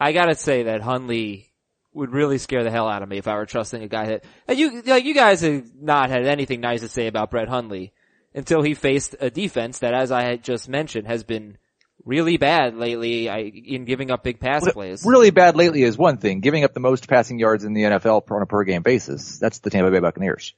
I 0.00 0.12
gotta 0.12 0.34
say 0.34 0.64
that 0.64 0.80
Hundley 0.80 1.50
would 1.92 2.12
really 2.12 2.38
scare 2.38 2.64
the 2.64 2.70
hell 2.70 2.88
out 2.88 3.02
of 3.02 3.08
me 3.08 3.18
if 3.18 3.28
I 3.28 3.36
were 3.36 3.46
trusting 3.46 3.82
a 3.82 3.88
guy 3.88 4.06
that, 4.06 4.24
and 4.48 4.58
you, 4.58 4.82
like, 4.82 5.04
you 5.04 5.14
guys 5.14 5.42
have 5.42 5.64
not 5.80 6.10
had 6.10 6.26
anything 6.26 6.60
nice 6.60 6.80
to 6.80 6.88
say 6.88 7.06
about 7.06 7.30
Brett 7.30 7.48
Hundley 7.48 7.92
until 8.34 8.62
he 8.62 8.74
faced 8.74 9.14
a 9.20 9.30
defense 9.30 9.78
that, 9.78 9.94
as 9.94 10.10
I 10.10 10.22
had 10.22 10.42
just 10.42 10.68
mentioned, 10.68 11.06
has 11.06 11.22
been 11.22 11.56
really 12.04 12.36
bad 12.36 12.76
lately 12.76 13.28
I, 13.28 13.38
in 13.38 13.84
giving 13.84 14.10
up 14.10 14.24
big 14.24 14.40
pass 14.40 14.70
plays. 14.72 15.04
Really 15.06 15.30
bad 15.30 15.56
lately 15.56 15.82
is 15.84 15.96
one 15.96 16.18
thing. 16.18 16.40
Giving 16.40 16.64
up 16.64 16.74
the 16.74 16.80
most 16.80 17.08
passing 17.08 17.38
yards 17.38 17.64
in 17.64 17.72
the 17.72 17.82
NFL 17.82 18.30
on 18.30 18.42
a 18.42 18.46
per 18.46 18.64
game 18.64 18.82
basis. 18.82 19.38
That's 19.38 19.60
the 19.60 19.70
Tampa 19.70 19.90
Bay 19.90 20.00
Buccaneers. 20.00 20.54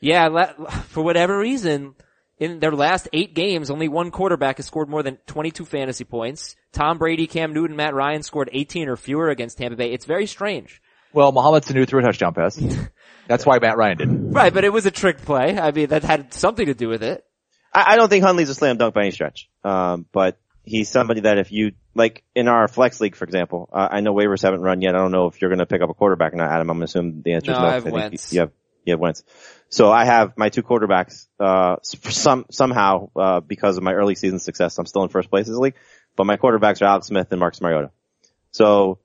Yeah, 0.00 0.52
for 0.88 1.02
whatever 1.02 1.38
reason, 1.38 1.94
in 2.38 2.60
their 2.60 2.72
last 2.72 3.08
eight 3.12 3.34
games, 3.34 3.70
only 3.70 3.88
one 3.88 4.10
quarterback 4.10 4.56
has 4.56 4.66
scored 4.66 4.88
more 4.88 5.02
than 5.02 5.18
22 5.26 5.64
fantasy 5.64 6.04
points. 6.04 6.56
Tom 6.72 6.98
Brady, 6.98 7.26
Cam 7.26 7.52
Newton, 7.52 7.76
Matt 7.76 7.94
Ryan 7.94 8.22
scored 8.22 8.50
18 8.52 8.88
or 8.88 8.96
fewer 8.96 9.28
against 9.28 9.58
Tampa 9.58 9.76
Bay. 9.76 9.92
It's 9.92 10.04
very 10.04 10.26
strange. 10.26 10.82
Well, 11.12 11.30
Mohamed 11.30 11.62
Sanu 11.62 11.86
threw 11.86 12.00
a 12.00 12.02
touchdown 12.02 12.34
pass. 12.34 12.56
That's 13.28 13.46
why 13.46 13.58
Matt 13.60 13.76
Ryan 13.76 13.96
did. 13.98 14.34
Right, 14.34 14.52
but 14.52 14.64
it 14.64 14.72
was 14.72 14.84
a 14.84 14.90
trick 14.90 15.18
play. 15.18 15.56
I 15.58 15.70
mean, 15.70 15.88
that 15.88 16.02
had 16.02 16.34
something 16.34 16.66
to 16.66 16.74
do 16.74 16.88
with 16.88 17.02
it. 17.02 17.24
I, 17.72 17.92
I 17.92 17.96
don't 17.96 18.08
think 18.08 18.24
Hundley's 18.24 18.50
a 18.50 18.54
slam 18.54 18.76
dunk 18.76 18.94
by 18.94 19.02
any 19.02 19.10
stretch. 19.12 19.48
Um, 19.62 20.06
but 20.12 20.38
he's 20.64 20.88
somebody 20.88 21.20
that 21.20 21.38
if 21.38 21.52
you, 21.52 21.72
like 21.94 22.24
in 22.34 22.48
our 22.48 22.66
flex 22.66 23.00
league, 23.00 23.14
for 23.14 23.24
example, 23.24 23.68
uh, 23.72 23.88
I 23.90 24.00
know 24.00 24.12
waivers 24.12 24.42
haven't 24.42 24.60
run 24.60 24.82
yet. 24.82 24.96
I 24.96 24.98
don't 24.98 25.12
know 25.12 25.28
if 25.28 25.40
you're 25.40 25.50
going 25.50 25.60
to 25.60 25.66
pick 25.66 25.82
up 25.82 25.88
a 25.88 25.94
quarterback 25.94 26.34
or 26.34 26.36
not, 26.36 26.50
Adam. 26.50 26.68
I'm 26.68 26.78
going 26.78 26.80
to 26.80 26.84
assume 26.84 27.22
the 27.22 27.34
answer 27.34 27.52
No, 27.52 27.56
is 27.56 27.62
no. 27.62 27.66
I 27.68 27.72
have 27.74 27.82
think 27.84 27.94
Wentz. 27.94 28.32
You, 28.32 28.36
you 28.36 28.40
have, 28.40 28.52
you 28.84 28.92
have 28.92 29.00
Wentz. 29.00 29.22
So 29.74 29.90
I 29.90 30.04
have 30.04 30.34
my 30.36 30.50
two 30.50 30.62
quarterbacks, 30.62 31.26
uh, 31.40 31.78
some, 31.82 32.46
somehow, 32.48 33.08
uh, 33.16 33.40
because 33.40 33.76
of 33.76 33.82
my 33.82 33.92
early 33.92 34.14
season 34.14 34.38
success, 34.38 34.78
I'm 34.78 34.86
still 34.86 35.02
in 35.02 35.08
first 35.08 35.30
place 35.30 35.48
in 35.48 35.52
this 35.52 35.58
league, 35.58 35.74
but 36.14 36.26
my 36.26 36.36
quarterbacks 36.36 36.80
are 36.80 36.84
Alex 36.84 37.08
Smith 37.08 37.26
and 37.32 37.40
Marcus 37.40 37.60
Mariota. 37.60 37.90
So 38.52 39.00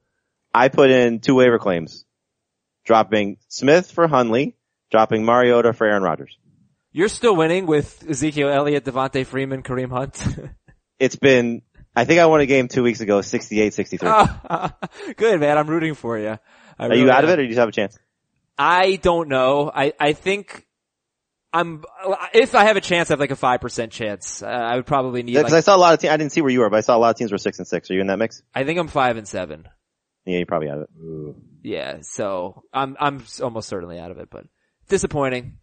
I 0.53 0.67
put 0.67 0.91
in 0.91 1.21
two 1.21 1.34
waiver 1.34 1.58
claims, 1.58 2.05
dropping 2.86 3.38
Smith 3.47 3.91
for 3.91 4.08
Hundley, 4.08 4.58
dropping 4.91 5.25
Mariota 5.25 5.73
for 5.73 5.88
Aaron 5.88 6.03
Rodgers. 6.03 6.38
You're 6.91 7.10
still 7.10 7.36
winning 7.36 7.65
with 7.65 8.08
Ezekiel 8.08 8.49
Elliott, 8.49 8.86
Devonta 8.86 9.25
Freeman, 9.25 9.63
Kareem 9.63 9.89
Hunt. 9.89 10.23
It's 10.99 11.15
been, 11.15 11.62
I 11.95 12.03
think 12.03 12.19
I 12.19 12.25
won 12.25 12.41
a 12.41 12.45
game 12.45 12.67
two 12.67 12.84
weeks 12.84 12.99
ago, 12.99 13.21
68-63. 13.21 14.73
Good 15.15 15.39
man, 15.39 15.58
I'm 15.58 15.67
rooting 15.67 15.95
for 15.95 16.19
you. 16.19 16.38
Are 16.77 16.93
you 16.93 17.10
out 17.10 17.23
of 17.23 17.29
it 17.29 17.34
or 17.34 17.36
do 17.38 17.43
you 17.43 17.47
just 17.47 17.60
have 17.60 17.69
a 17.69 17.71
chance? 17.71 17.97
I 18.60 18.98
don't 18.98 19.30
know. 19.30 19.72
I, 19.74 19.93
I 19.98 20.12
think 20.12 20.67
I'm, 21.54 21.86
if 22.34 22.54
I 22.54 22.65
have 22.65 22.76
a 22.76 22.82
chance, 22.82 23.10
I 23.10 23.13
have 23.13 23.19
like 23.22 23.32
a 23.32 23.36
5% 23.36 23.89
chance. 23.89 24.43
Uh, 24.43 24.48
I 24.48 24.76
would 24.76 24.86
probably 24.86 25.24
need 25.24 25.34
Because 25.34 25.54
like, 25.54 25.60
I 25.60 25.62
saw 25.62 25.78
a 25.78 25.80
lot 25.80 25.93
of 25.93 26.02
teams, 26.02 26.12
I 26.12 26.17
didn't 26.17 26.34
see 26.34 26.41
where 26.41 26.52
you 26.52 26.60
were, 26.60 26.69
but 26.69 26.76
I 26.76 26.82
saw 26.82 26.98
a 26.98 27.00
lot 27.00 27.10
of 27.12 27.15
teams 27.15 27.32
were 27.32 27.38
six 27.38 27.58
and 27.58 27.67
six. 27.67 27.89
Are 27.89 27.93
you 27.93 28.02
in 28.02 28.08
that 28.08 28.19
mix? 28.19 28.43
I 28.54 28.65
think 28.65 28.78
I'm 28.78 28.89
5 28.89 29.15
and 29.15 29.28
7. 29.28 29.67
Yeah, 30.26 30.38
you're 30.38 30.45
probably 30.45 30.69
out 30.69 30.80
of 30.80 30.84
it. 30.84 31.36
Yeah, 31.63 32.00
so 32.02 32.63
I'm, 32.74 32.98
I'm 33.00 33.24
almost 33.41 33.69
certainly 33.69 33.98
out 33.98 34.12
of 34.12 34.17
it, 34.17 34.30
but 34.30 34.45
disappointing. 34.89 35.58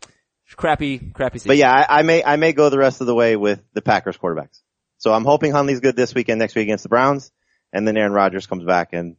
Crappy, 0.56 0.98
crappy 1.12 1.38
season. 1.38 1.50
But 1.50 1.58
yeah, 1.58 1.72
I, 1.72 1.98
I 1.98 2.02
may, 2.02 2.24
I 2.24 2.36
may 2.36 2.52
go 2.52 2.70
the 2.70 2.78
rest 2.78 3.02
of 3.02 3.06
the 3.06 3.14
way 3.14 3.36
with 3.36 3.62
the 3.74 3.82
Packers 3.82 4.16
quarterbacks. 4.16 4.62
So 4.96 5.12
I'm 5.12 5.24
hoping 5.24 5.52
Hundley's 5.52 5.80
good 5.80 5.96
this 5.96 6.14
weekend, 6.14 6.38
next 6.38 6.54
week 6.54 6.62
against 6.62 6.84
the 6.84 6.88
Browns, 6.88 7.30
and 7.74 7.86
then 7.86 7.96
Aaron 7.98 8.12
Rodgers 8.12 8.46
comes 8.46 8.64
back 8.64 8.94
and, 8.94 9.16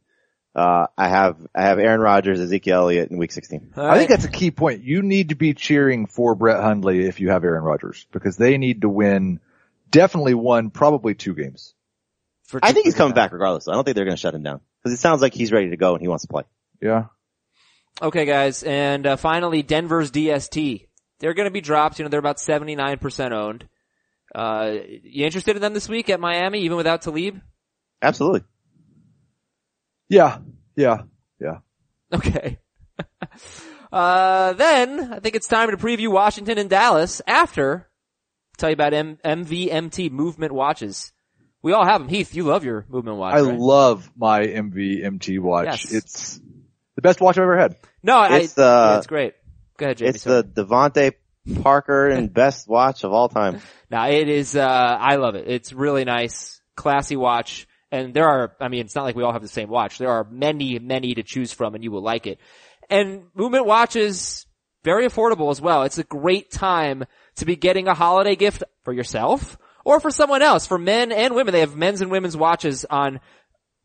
uh, 0.54 0.86
I 0.96 1.08
have, 1.08 1.36
I 1.54 1.62
have 1.62 1.78
Aaron 1.78 2.00
Rodgers, 2.00 2.40
Ezekiel 2.40 2.78
Elliott 2.80 3.10
in 3.10 3.18
week 3.18 3.32
16. 3.32 3.74
All 3.76 3.86
I 3.86 3.98
think 3.98 4.10
that's 4.10 4.24
a 4.24 4.30
key 4.30 4.50
point. 4.50 4.82
You 4.82 5.02
need 5.02 5.28
to 5.28 5.34
be 5.34 5.54
cheering 5.54 6.06
for 6.06 6.34
Brett 6.34 6.60
Hundley 6.60 7.06
if 7.06 7.20
you 7.20 7.30
have 7.30 7.44
Aaron 7.44 7.62
Rodgers 7.62 8.06
because 8.12 8.36
they 8.36 8.58
need 8.58 8.82
to 8.82 8.88
win 8.88 9.40
definitely 9.90 10.34
one, 10.34 10.70
probably 10.70 11.14
two 11.14 11.34
games. 11.34 11.74
For 12.44 12.60
I 12.62 12.72
think 12.72 12.86
he's 12.86 12.94
two- 12.94 12.98
coming 12.98 13.14
back 13.14 13.32
regardless. 13.32 13.68
I 13.68 13.72
don't 13.72 13.84
think 13.84 13.94
they're 13.94 14.04
going 14.04 14.16
to 14.16 14.20
shut 14.20 14.34
him 14.34 14.42
down. 14.42 14.60
Cause 14.84 14.92
it 14.92 14.98
sounds 14.98 15.20
like 15.20 15.34
he's 15.34 15.52
ready 15.52 15.70
to 15.70 15.76
go 15.76 15.94
and 15.94 16.00
he 16.00 16.08
wants 16.08 16.22
to 16.22 16.28
play. 16.28 16.44
Yeah. 16.80 17.06
Okay, 18.00 18.26
guys, 18.26 18.62
and 18.62 19.04
uh, 19.06 19.16
finally, 19.16 19.62
Denver's 19.62 20.12
DST. 20.12 20.86
They're 21.18 21.34
going 21.34 21.48
to 21.48 21.52
be 21.52 21.60
dropped. 21.60 21.98
You 21.98 22.04
know, 22.04 22.08
they're 22.10 22.20
about 22.20 22.38
seventy 22.38 22.76
nine 22.76 22.98
percent 22.98 23.34
owned. 23.34 23.68
Uh, 24.32 24.76
you 25.02 25.24
interested 25.24 25.56
in 25.56 25.62
them 25.62 25.74
this 25.74 25.88
week 25.88 26.08
at 26.10 26.20
Miami, 26.20 26.60
even 26.60 26.76
without 26.76 27.02
Talib? 27.02 27.40
Absolutely. 28.00 28.42
Yeah. 30.08 30.38
Yeah. 30.76 31.02
Yeah. 31.40 31.58
Okay. 32.12 32.58
uh, 33.92 34.52
then 34.54 35.12
I 35.12 35.20
think 35.20 35.34
it's 35.36 35.46
time 35.48 35.70
to 35.70 35.76
preview 35.76 36.08
Washington 36.08 36.58
and 36.58 36.70
Dallas 36.70 37.20
after 37.26 37.88
tell 38.56 38.70
you 38.70 38.74
about 38.74 38.94
M- 38.94 39.18
MVMT 39.24 40.10
movement 40.10 40.52
watches. 40.52 41.12
We 41.62 41.72
all 41.72 41.84
have 41.84 42.00
them. 42.00 42.08
Heath, 42.08 42.34
you 42.34 42.44
love 42.44 42.64
your 42.64 42.86
movement 42.88 43.16
watch. 43.18 43.34
I 43.34 43.40
right? 43.40 43.58
love 43.58 44.10
my 44.16 44.46
MVMT 44.46 45.40
watch. 45.40 45.66
Yes. 45.66 45.92
It's 45.92 46.40
the 46.96 47.02
best 47.02 47.20
watch 47.20 47.36
I've 47.36 47.42
ever 47.42 47.58
had. 47.58 47.76
no, 48.02 48.16
I, 48.16 48.38
It's 48.38 48.52
the- 48.54 48.96
it's 48.98 49.06
great. 49.06 49.34
Go 49.76 49.86
ahead, 49.86 49.98
Jamey. 49.98 50.08
It's 50.08 50.24
the 50.24 50.42
DeVante 50.42 51.12
Parker 51.62 52.08
and 52.08 52.32
best 52.34 52.68
watch 52.68 53.04
of 53.04 53.12
all 53.12 53.28
time. 53.28 53.60
Now 53.90 54.08
it 54.08 54.28
is, 54.28 54.56
uh, 54.56 54.66
I 54.66 55.16
love 55.16 55.34
it. 55.36 55.46
It's 55.48 55.72
really 55.72 56.04
nice, 56.04 56.60
classy 56.74 57.16
watch. 57.16 57.68
And 57.90 58.12
there 58.12 58.28
are, 58.28 58.54
I 58.60 58.68
mean, 58.68 58.80
it's 58.84 58.94
not 58.94 59.04
like 59.04 59.16
we 59.16 59.22
all 59.22 59.32
have 59.32 59.42
the 59.42 59.48
same 59.48 59.68
watch. 59.68 59.98
There 59.98 60.10
are 60.10 60.24
many, 60.24 60.78
many 60.78 61.14
to 61.14 61.22
choose 61.22 61.52
from 61.52 61.74
and 61.74 61.82
you 61.82 61.90
will 61.90 62.02
like 62.02 62.26
it. 62.26 62.38
And 62.90 63.24
Movement 63.34 63.66
Watch 63.66 63.96
is 63.96 64.46
very 64.84 65.06
affordable 65.06 65.50
as 65.50 65.60
well. 65.60 65.82
It's 65.82 65.98
a 65.98 66.04
great 66.04 66.50
time 66.50 67.04
to 67.36 67.44
be 67.44 67.56
getting 67.56 67.88
a 67.88 67.94
holiday 67.94 68.36
gift 68.36 68.62
for 68.84 68.92
yourself 68.92 69.58
or 69.84 70.00
for 70.00 70.10
someone 70.10 70.42
else, 70.42 70.66
for 70.66 70.78
men 70.78 71.12
and 71.12 71.34
women. 71.34 71.52
They 71.52 71.60
have 71.60 71.76
men's 71.76 72.00
and 72.00 72.10
women's 72.10 72.36
watches 72.36 72.84
on 72.84 73.20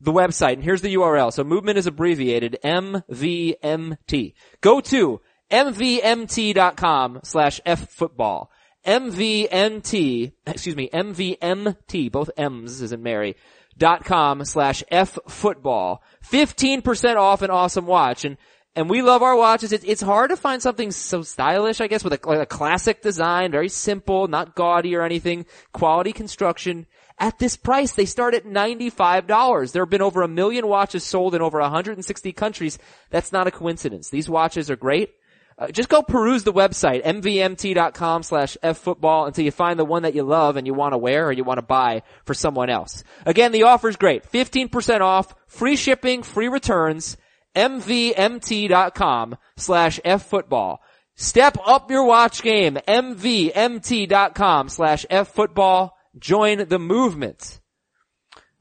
the 0.01 0.11
website. 0.11 0.53
And 0.53 0.63
here's 0.63 0.81
the 0.81 0.93
URL. 0.95 1.31
So 1.31 1.43
movement 1.43 1.77
is 1.77 1.87
abbreviated 1.87 2.57
MVMT. 2.63 4.33
Go 4.61 4.81
to 4.81 5.21
mvmt.com 5.49 7.19
slash 7.23 7.61
F-football. 7.65 8.51
MVMT, 8.85 10.33
excuse 10.45 10.75
me, 10.75 10.89
MVMT, 10.93 12.11
both 12.11 12.29
M's 12.35 12.81
as 12.81 12.91
in 12.91 13.01
Mary, 13.01 13.37
dot 13.77 14.05
com 14.05 14.43
slash 14.45 14.83
f 14.89 15.17
football 15.27 16.03
15% 16.31 17.15
off 17.17 17.41
an 17.41 17.49
awesome 17.49 17.85
watch. 17.85 18.25
And 18.25 18.37
and 18.75 18.89
we 18.89 19.03
love 19.03 19.21
our 19.21 19.35
watches. 19.35 19.71
It's, 19.71 19.83
it's 19.83 20.01
hard 20.01 20.31
to 20.31 20.35
find 20.35 20.59
something 20.59 20.89
so 20.91 21.21
stylish, 21.21 21.79
I 21.79 21.85
guess, 21.85 22.03
with 22.03 22.13
a, 22.13 22.27
like 22.27 22.39
a 22.39 22.45
classic 22.47 23.03
design, 23.03 23.51
very 23.51 23.69
simple, 23.69 24.27
not 24.27 24.55
gaudy 24.55 24.95
or 24.95 25.03
anything, 25.03 25.45
quality 25.73 26.11
construction. 26.11 26.87
At 27.19 27.37
this 27.37 27.55
price, 27.55 27.91
they 27.91 28.05
start 28.05 28.33
at 28.33 28.45
$95. 28.45 29.71
There 29.71 29.83
have 29.83 29.89
been 29.91 30.01
over 30.01 30.23
a 30.23 30.27
million 30.27 30.67
watches 30.67 31.03
sold 31.03 31.35
in 31.35 31.41
over 31.43 31.59
160 31.59 32.33
countries. 32.33 32.79
That's 33.11 33.31
not 33.31 33.45
a 33.45 33.51
coincidence. 33.51 34.09
These 34.09 34.27
watches 34.27 34.71
are 34.71 34.75
great. 34.75 35.13
Uh, 35.57 35.67
just 35.67 35.89
go 35.89 36.01
peruse 36.01 36.43
the 36.43 36.53
website, 36.53 37.03
mvmt.com 37.03 38.23
slash 38.23 38.57
ffootball 38.63 39.27
until 39.27 39.45
you 39.45 39.51
find 39.51 39.79
the 39.79 39.85
one 39.85 40.03
that 40.03 40.15
you 40.15 40.23
love 40.23 40.57
and 40.57 40.65
you 40.65 40.73
want 40.73 40.93
to 40.93 40.97
wear 40.97 41.27
or 41.27 41.31
you 41.31 41.43
want 41.43 41.57
to 41.57 41.65
buy 41.65 42.01
for 42.25 42.33
someone 42.33 42.69
else. 42.69 43.03
Again, 43.25 43.51
the 43.51 43.63
offer 43.63 43.89
is 43.89 43.95
great. 43.95 44.29
15% 44.31 45.01
off, 45.01 45.33
free 45.47 45.75
shipping, 45.75 46.23
free 46.23 46.47
returns, 46.47 47.17
mvmt.com 47.55 49.37
slash 49.57 49.99
ffootball. 49.99 50.77
Step 51.15 51.57
up 51.65 51.91
your 51.91 52.05
watch 52.05 52.41
game, 52.41 52.77
mvmt.com 52.87 54.69
slash 54.69 55.05
ffootball. 55.09 55.91
Join 56.17 56.67
the 56.67 56.79
movement. 56.79 57.59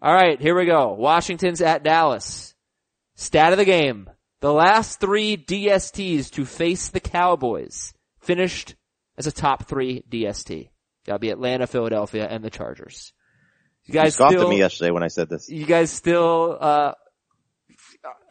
All 0.01 0.12
right, 0.12 0.40
here 0.40 0.57
we 0.57 0.66
go. 0.66 0.93
Washington's 0.93 1.62
at 1.62 1.82
Dallas. 1.82 2.55
Stat 3.14 3.53
of 3.53 3.59
the 3.59 3.64
game. 3.64 4.11
The 4.43 4.53
last 4.53 4.99
three 4.99 5.36
DSTs 5.36 6.28
to 6.32 6.45
face 6.45 6.88
the 6.88 6.99
Cowboys 6.99 7.95
finished 8.18 8.74
as 9.16 9.28
a 9.28 9.32
top 9.32 9.68
three 9.68 10.03
DST. 10.11 10.68
That'll 11.05 11.20
be 11.20 11.30
Atlanta, 11.30 11.68
Philadelphia, 11.68 12.26
and 12.28 12.43
the 12.43 12.51
Chargers. 12.51 13.12
You 13.84 13.95
You 13.95 14.01
guys 14.01 14.16
scoffed 14.16 14.32
still, 14.32 14.49
at 14.49 14.51
me 14.51 14.59
yesterday 14.59 14.90
when 14.90 15.05
I 15.05 15.07
said 15.07 15.28
this. 15.28 15.49
you 15.49 15.64
guys 15.64 15.93
still, 15.93 16.59
uh, 16.61 16.95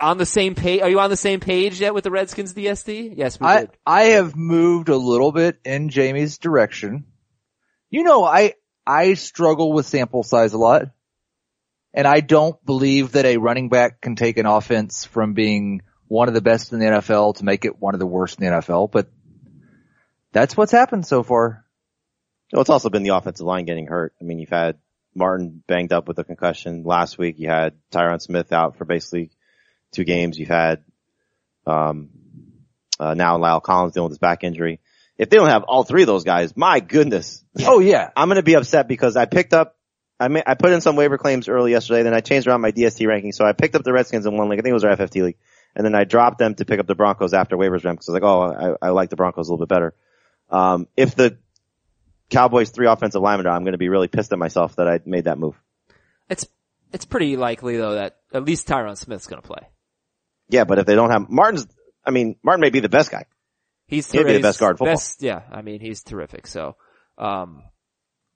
on 0.01 0.17
the 0.17 0.25
same 0.25 0.53
page? 0.53 0.81
Are 0.81 0.89
you 0.89 0.99
on 0.99 1.09
the 1.09 1.15
same 1.15 1.39
page 1.39 1.79
yet 1.79 1.93
with 1.93 2.03
the 2.03 2.11
Redskins 2.11 2.53
DST? 2.53 3.13
Yes, 3.15 3.39
we 3.39 3.47
I, 3.47 3.59
did. 3.61 3.69
I 3.85 4.01
have 4.03 4.35
moved 4.35 4.89
a 4.89 4.97
little 4.97 5.31
bit 5.31 5.59
in 5.63 5.87
Jamey's 5.87 6.39
direction. 6.39 7.05
You 7.89 8.03
know, 8.03 8.25
I, 8.25 8.55
I 8.85 9.13
struggle 9.13 9.71
with 9.71 9.85
sample 9.85 10.23
size 10.23 10.51
a 10.51 10.57
lot. 10.57 10.87
And 11.93 12.05
I 12.05 12.19
don't 12.19 12.61
believe 12.65 13.13
that 13.13 13.23
a 13.23 13.37
running 13.37 13.69
back 13.69 14.01
can 14.01 14.17
take 14.17 14.37
an 14.37 14.45
offense 14.45 15.05
from 15.05 15.33
being 15.33 15.83
one 16.11 16.27
of 16.27 16.33
the 16.33 16.41
best 16.41 16.73
in 16.73 16.79
the 16.79 16.85
NFL 16.87 17.37
to 17.37 17.45
make 17.45 17.63
it 17.63 17.79
one 17.79 17.93
of 17.93 17.99
the 18.01 18.05
worst 18.05 18.37
in 18.37 18.45
the 18.45 18.51
NFL, 18.51 18.91
but 18.91 19.07
that's 20.33 20.57
what's 20.57 20.73
happened 20.73 21.07
so 21.07 21.23
far. 21.23 21.63
Well, 22.51 22.59
it's 22.59 22.69
also 22.69 22.89
been 22.89 23.03
the 23.03 23.15
offensive 23.15 23.45
line 23.45 23.63
getting 23.63 23.87
hurt. 23.87 24.13
I 24.19 24.25
mean, 24.25 24.37
you've 24.37 24.49
had 24.49 24.77
Martin 25.15 25.63
banged 25.67 25.93
up 25.93 26.09
with 26.09 26.19
a 26.19 26.25
concussion 26.25 26.83
last 26.83 27.17
week. 27.17 27.35
You 27.37 27.47
had 27.47 27.75
Tyron 27.93 28.21
Smith 28.21 28.51
out 28.51 28.77
for 28.77 28.83
basically 28.83 29.31
two 29.93 30.03
games. 30.03 30.37
You've 30.37 30.49
had, 30.49 30.83
um, 31.65 32.09
uh, 32.99 33.13
now 33.13 33.37
La'el 33.37 33.63
Collins 33.63 33.93
dealing 33.93 34.09
with 34.09 34.15
his 34.15 34.19
back 34.19 34.43
injury. 34.43 34.81
If 35.17 35.29
they 35.29 35.37
don't 35.37 35.47
have 35.47 35.63
all 35.63 35.85
three 35.85 36.03
of 36.03 36.07
those 36.07 36.25
guys, 36.25 36.57
my 36.57 36.81
goodness, 36.81 37.41
Oh 37.63 37.79
yeah. 37.79 38.09
I'm 38.17 38.27
going 38.27 38.35
to 38.35 38.43
be 38.43 38.55
upset 38.55 38.89
because 38.89 39.15
I 39.15 39.27
picked 39.27 39.53
up, 39.53 39.77
I 40.19 40.27
I 40.45 40.55
put 40.55 40.73
in 40.73 40.81
some 40.81 40.97
waiver 40.97 41.17
claims 41.17 41.47
early 41.47 41.71
yesterday, 41.71 42.03
then 42.03 42.13
I 42.13 42.19
changed 42.19 42.47
around 42.47 42.59
my 42.59 42.73
DST 42.73 43.07
ranking. 43.07 43.31
So 43.31 43.45
I 43.45 43.53
picked 43.53 43.75
up 43.75 43.83
the 43.83 43.93
Redskins 43.93 44.25
in 44.25 44.35
one 44.35 44.49
league. 44.49 44.59
I 44.59 44.61
think 44.61 44.71
it 44.71 44.73
was 44.73 44.83
our 44.83 44.97
FFT 44.97 45.23
league. 45.23 45.37
And 45.75 45.85
then 45.85 45.95
I 45.95 46.03
dropped 46.03 46.37
them 46.37 46.55
to 46.55 46.65
pick 46.65 46.79
up 46.79 46.87
the 46.87 46.95
Broncos 46.95 47.33
after 47.33 47.55
waivers 47.55 47.83
ran 47.83 47.95
because 47.95 48.09
I 48.09 48.11
was 48.11 48.21
like, 48.21 48.23
oh, 48.23 48.77
I, 48.81 48.87
I 48.87 48.89
like 48.89 49.09
the 49.09 49.15
Broncos 49.15 49.47
a 49.47 49.51
little 49.51 49.65
bit 49.65 49.69
better. 49.69 49.93
Um, 50.49 50.87
if 50.97 51.15
the 51.15 51.37
Cowboys 52.29 52.71
three 52.71 52.87
offensive 52.87 53.21
linemen 53.21 53.47
are, 53.47 53.55
I'm 53.55 53.63
going 53.63 53.73
to 53.73 53.77
be 53.77 53.89
really 53.89 54.07
pissed 54.07 54.33
at 54.33 54.39
myself 54.39 54.75
that 54.75 54.87
I 54.87 54.99
made 55.05 55.25
that 55.25 55.37
move. 55.37 55.55
It's, 56.29 56.45
it's 56.93 57.05
pretty 57.05 57.37
likely 57.37 57.77
though 57.77 57.95
that 57.95 58.17
at 58.33 58.43
least 58.43 58.67
Tyron 58.67 58.97
Smith's 58.97 59.27
gonna 59.27 59.41
play. 59.41 59.67
Yeah, 60.49 60.65
but 60.65 60.79
if 60.79 60.85
they 60.85 60.95
don't 60.95 61.11
have 61.11 61.29
Martin's, 61.29 61.67
I 62.05 62.11
mean, 62.11 62.35
Martin 62.43 62.61
may 62.61 62.69
be 62.69 62.79
the 62.81 62.89
best 62.89 63.11
guy. 63.11 63.25
He's 63.87 64.11
He'd 64.11 64.25
be 64.25 64.33
the 64.33 64.39
best 64.39 64.59
guard 64.59 64.77
football. 64.77 64.93
Best, 64.93 65.21
yeah, 65.21 65.41
I 65.51 65.61
mean, 65.61 65.81
he's 65.81 66.01
terrific. 66.01 66.47
So, 66.47 66.75
um, 67.17 67.63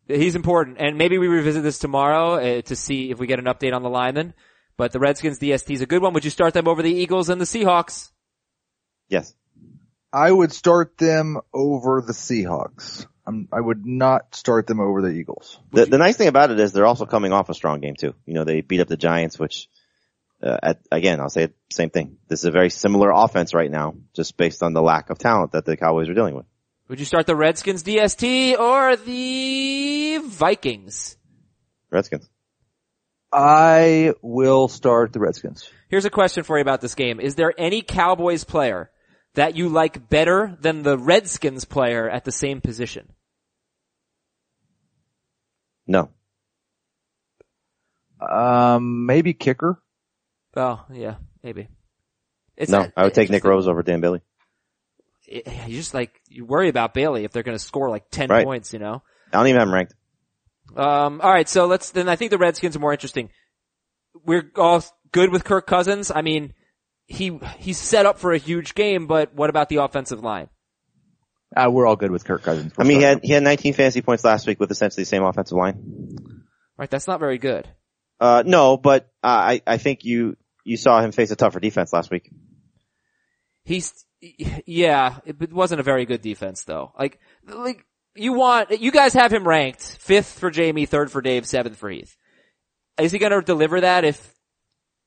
he's 0.08 0.36
important. 0.36 0.78
And 0.80 0.98
maybe 0.98 1.18
we 1.18 1.28
revisit 1.28 1.64
this 1.64 1.80
tomorrow 1.80 2.36
uh, 2.36 2.62
to 2.64 2.76
see 2.76 3.12
if 3.12 3.20
we 3.20 3.28
get 3.28 3.40
an 3.40 3.46
update 3.46 3.74
on 3.74 3.82
the 3.82 3.90
lineman. 3.90 4.34
But 4.78 4.92
the 4.92 5.00
Redskins 5.00 5.40
DST 5.40 5.74
is 5.74 5.82
a 5.82 5.86
good 5.86 6.02
one. 6.02 6.14
Would 6.14 6.26
you 6.26 6.32
start 6.32 6.54
them 6.54 6.68
over 6.68 6.82
the 6.82 6.94
Eagles 6.94 7.30
and 7.30 7.40
the 7.40 7.46
Seahawks? 7.46 8.12
Yes. 9.08 9.34
I 10.12 10.32
would 10.32 10.52
start 10.52 10.98
them 10.98 11.40
over 11.54 12.02
the 12.02 12.14
Seahawks. 12.14 13.06
I'm, 13.28 13.48
I 13.52 13.60
would 13.60 13.86
not 13.86 14.36
start 14.36 14.68
them 14.68 14.80
over 14.80 15.02
the 15.02 15.10
Eagles. 15.10 15.60
The, 15.72 15.86
the 15.86 15.98
nice 15.98 16.16
thing 16.16 16.28
about 16.28 16.52
it 16.52 16.60
is 16.60 16.74
they're 16.74 16.86
also 16.86 17.06
coming 17.06 17.34
off 17.34 17.50
a 17.50 17.54
strong 17.54 17.80
game 17.80 17.96
too. 17.96 18.14
You 18.26 18.36
know, 18.36 18.44
they 18.44 18.62
beat 18.62 18.82
up 18.82 18.88
the 18.88 18.98
Giants, 18.98 19.40
which, 19.40 19.68
uh, 20.44 20.58
at, 20.62 20.80
again, 20.92 21.20
I'll 21.20 21.30
say 21.30 21.44
it, 21.44 21.56
same 21.72 21.90
thing. 21.90 22.18
This 22.28 22.42
is 22.42 22.46
a 22.46 22.52
very 22.52 22.70
similar 22.70 23.12
offense 23.12 23.54
right 23.54 23.72
now, 23.72 23.96
just 24.14 24.38
based 24.38 24.62
on 24.62 24.74
the 24.74 24.82
lack 24.82 25.10
of 25.10 25.18
talent 25.18 25.54
that 25.54 25.66
the 25.66 25.76
Cowboys 25.76 26.08
are 26.10 26.14
dealing 26.14 26.36
with. 26.36 26.46
Would 26.88 27.00
you 27.00 27.06
start 27.06 27.26
the 27.26 27.36
Redskins 27.36 27.84
DST 27.84 28.60
or 28.60 28.96
the 28.96 30.20
Vikings? 30.24 31.18
Redskins. 31.90 32.30
I 33.38 34.14
will 34.22 34.70
start 34.70 35.12
the 35.12 35.20
Redskins. 35.20 35.70
Here's 35.90 36.06
a 36.06 36.10
question 36.10 36.44
for 36.44 36.58
you 36.58 36.62
about 36.62 36.80
this 36.80 36.96
game. 36.96 37.20
Is 37.20 37.36
there 37.36 37.54
any 37.58 37.82
Cowboys 37.82 38.46
player 38.46 38.90
that 39.34 39.58
you 39.58 39.68
like 39.68 40.08
better 40.10 40.58
than 40.62 40.84
the 40.84 40.98
Redskins 40.98 41.66
player 41.66 42.10
at 42.10 42.24
the 42.24 42.32
same 42.32 42.62
position? 42.62 43.12
No. 45.86 46.10
Um, 48.22 49.06
maybe 49.06 49.34
kicker. 49.34 49.82
Oh, 50.56 50.86
yeah, 50.92 51.16
maybe. 51.44 51.68
It's 52.56 52.72
no, 52.72 52.80
not- 52.80 52.94
I 52.96 53.04
would 53.04 53.14
take 53.14 53.30
Nick. 53.30 53.44
Rose 53.44 53.68
over 53.68 53.84
Dan 53.84 54.00
Bailey. 54.00 54.22
it- 55.28 55.46
you 55.68 55.76
just 55.76 55.94
like 55.94 56.22
you 56.30 56.46
worry 56.46 56.70
about 56.70 56.94
Bailey 56.94 57.26
if 57.26 57.32
they're 57.34 57.44
going 57.44 57.58
to 57.58 57.64
score 57.64 57.90
like 57.90 58.10
ten 58.10 58.30
Right. 58.30 58.46
points, 58.46 58.72
you 58.72 58.80
know. 58.80 59.04
I 59.34 59.38
don't 59.38 59.48
even 59.48 59.60
have 59.60 59.68
him 59.68 59.74
ranked. 59.74 59.94
Um, 60.76 61.22
all 61.22 61.32
right, 61.32 61.48
so 61.48 61.66
let's 61.66 61.92
then. 61.92 62.10
I 62.10 62.16
think 62.16 62.32
the 62.32 62.38
Redskins 62.38 62.76
are 62.76 62.80
more 62.80 62.94
interesting. 62.94 63.30
We're 64.26 64.52
all 64.56 64.84
good 65.12 65.32
with 65.32 65.44
Kirk 65.44 65.68
Cousins. 65.68 66.12
I 66.14 66.22
mean, 66.22 66.54
he 67.08 67.40
he's 67.60 67.78
set 67.78 68.06
up 68.06 68.20
for 68.20 68.34
a 68.34 68.38
huge 68.38 68.76
game, 68.76 69.08
but 69.08 69.34
what 69.34 69.50
about 69.50 69.70
the 69.70 69.78
offensive 69.78 70.24
line? 70.24 70.50
Uh, 71.56 71.70
we're 71.72 71.88
all 71.88 71.96
good 71.96 72.12
with 72.12 72.26
Kirk 72.26 72.44
Cousins. 72.44 72.74
I 72.78 72.84
mean, 72.84 72.98
he 72.98 73.04
had, 73.04 73.20
he 73.24 73.32
had 73.32 73.44
19 73.44 73.74
fantasy 73.74 74.02
points 74.02 74.26
last 74.26 74.46
week 74.46 74.60
with 74.60 74.72
essentially 74.72 75.04
the 75.04 75.08
same 75.08 75.24
offensive 75.24 75.58
line. 75.58 76.42
Right, 76.78 76.90
that's 76.90 77.08
not 77.08 77.22
very 77.22 77.38
good. 77.38 77.70
Uh, 78.20 78.44
no, 78.46 78.76
but, 78.76 79.04
uh, 79.24 79.28
I, 79.28 79.62
I 79.66 79.78
think 79.78 80.04
you, 80.04 80.36
you 80.66 80.76
saw 80.76 81.02
him 81.02 81.14
face 81.14 81.32
a 81.32 81.36
tougher 81.38 81.62
defense 81.62 81.94
last 81.94 82.12
week. 82.12 82.30
He's 83.64 84.06
yeah, 84.66 85.18
it, 85.26 85.36
it 85.42 85.54
wasn't 85.54 85.80
a 85.80 85.84
very 85.84 86.06
good 86.06 86.22
defense 86.22 86.64
though. 86.64 86.92
Like 86.98 87.20
like 87.48 87.86
you 88.16 88.34
want 88.34 88.80
you 88.80 88.92
guys 88.92 89.14
have 89.14 89.32
him 89.32 89.48
ranked 89.48 89.82
fifth 89.82 90.40
for 90.40 90.52
Jamey, 90.52 90.88
third 90.88 91.12
for 91.12 91.22
Dave, 91.22 91.46
seventh 91.46 91.78
for 91.78 91.90
Heath. 91.90 92.16
Is 92.98 93.12
he 93.12 93.20
going 93.20 93.32
to 93.32 93.42
deliver 93.42 93.82
that 93.82 94.06
if 94.06 94.34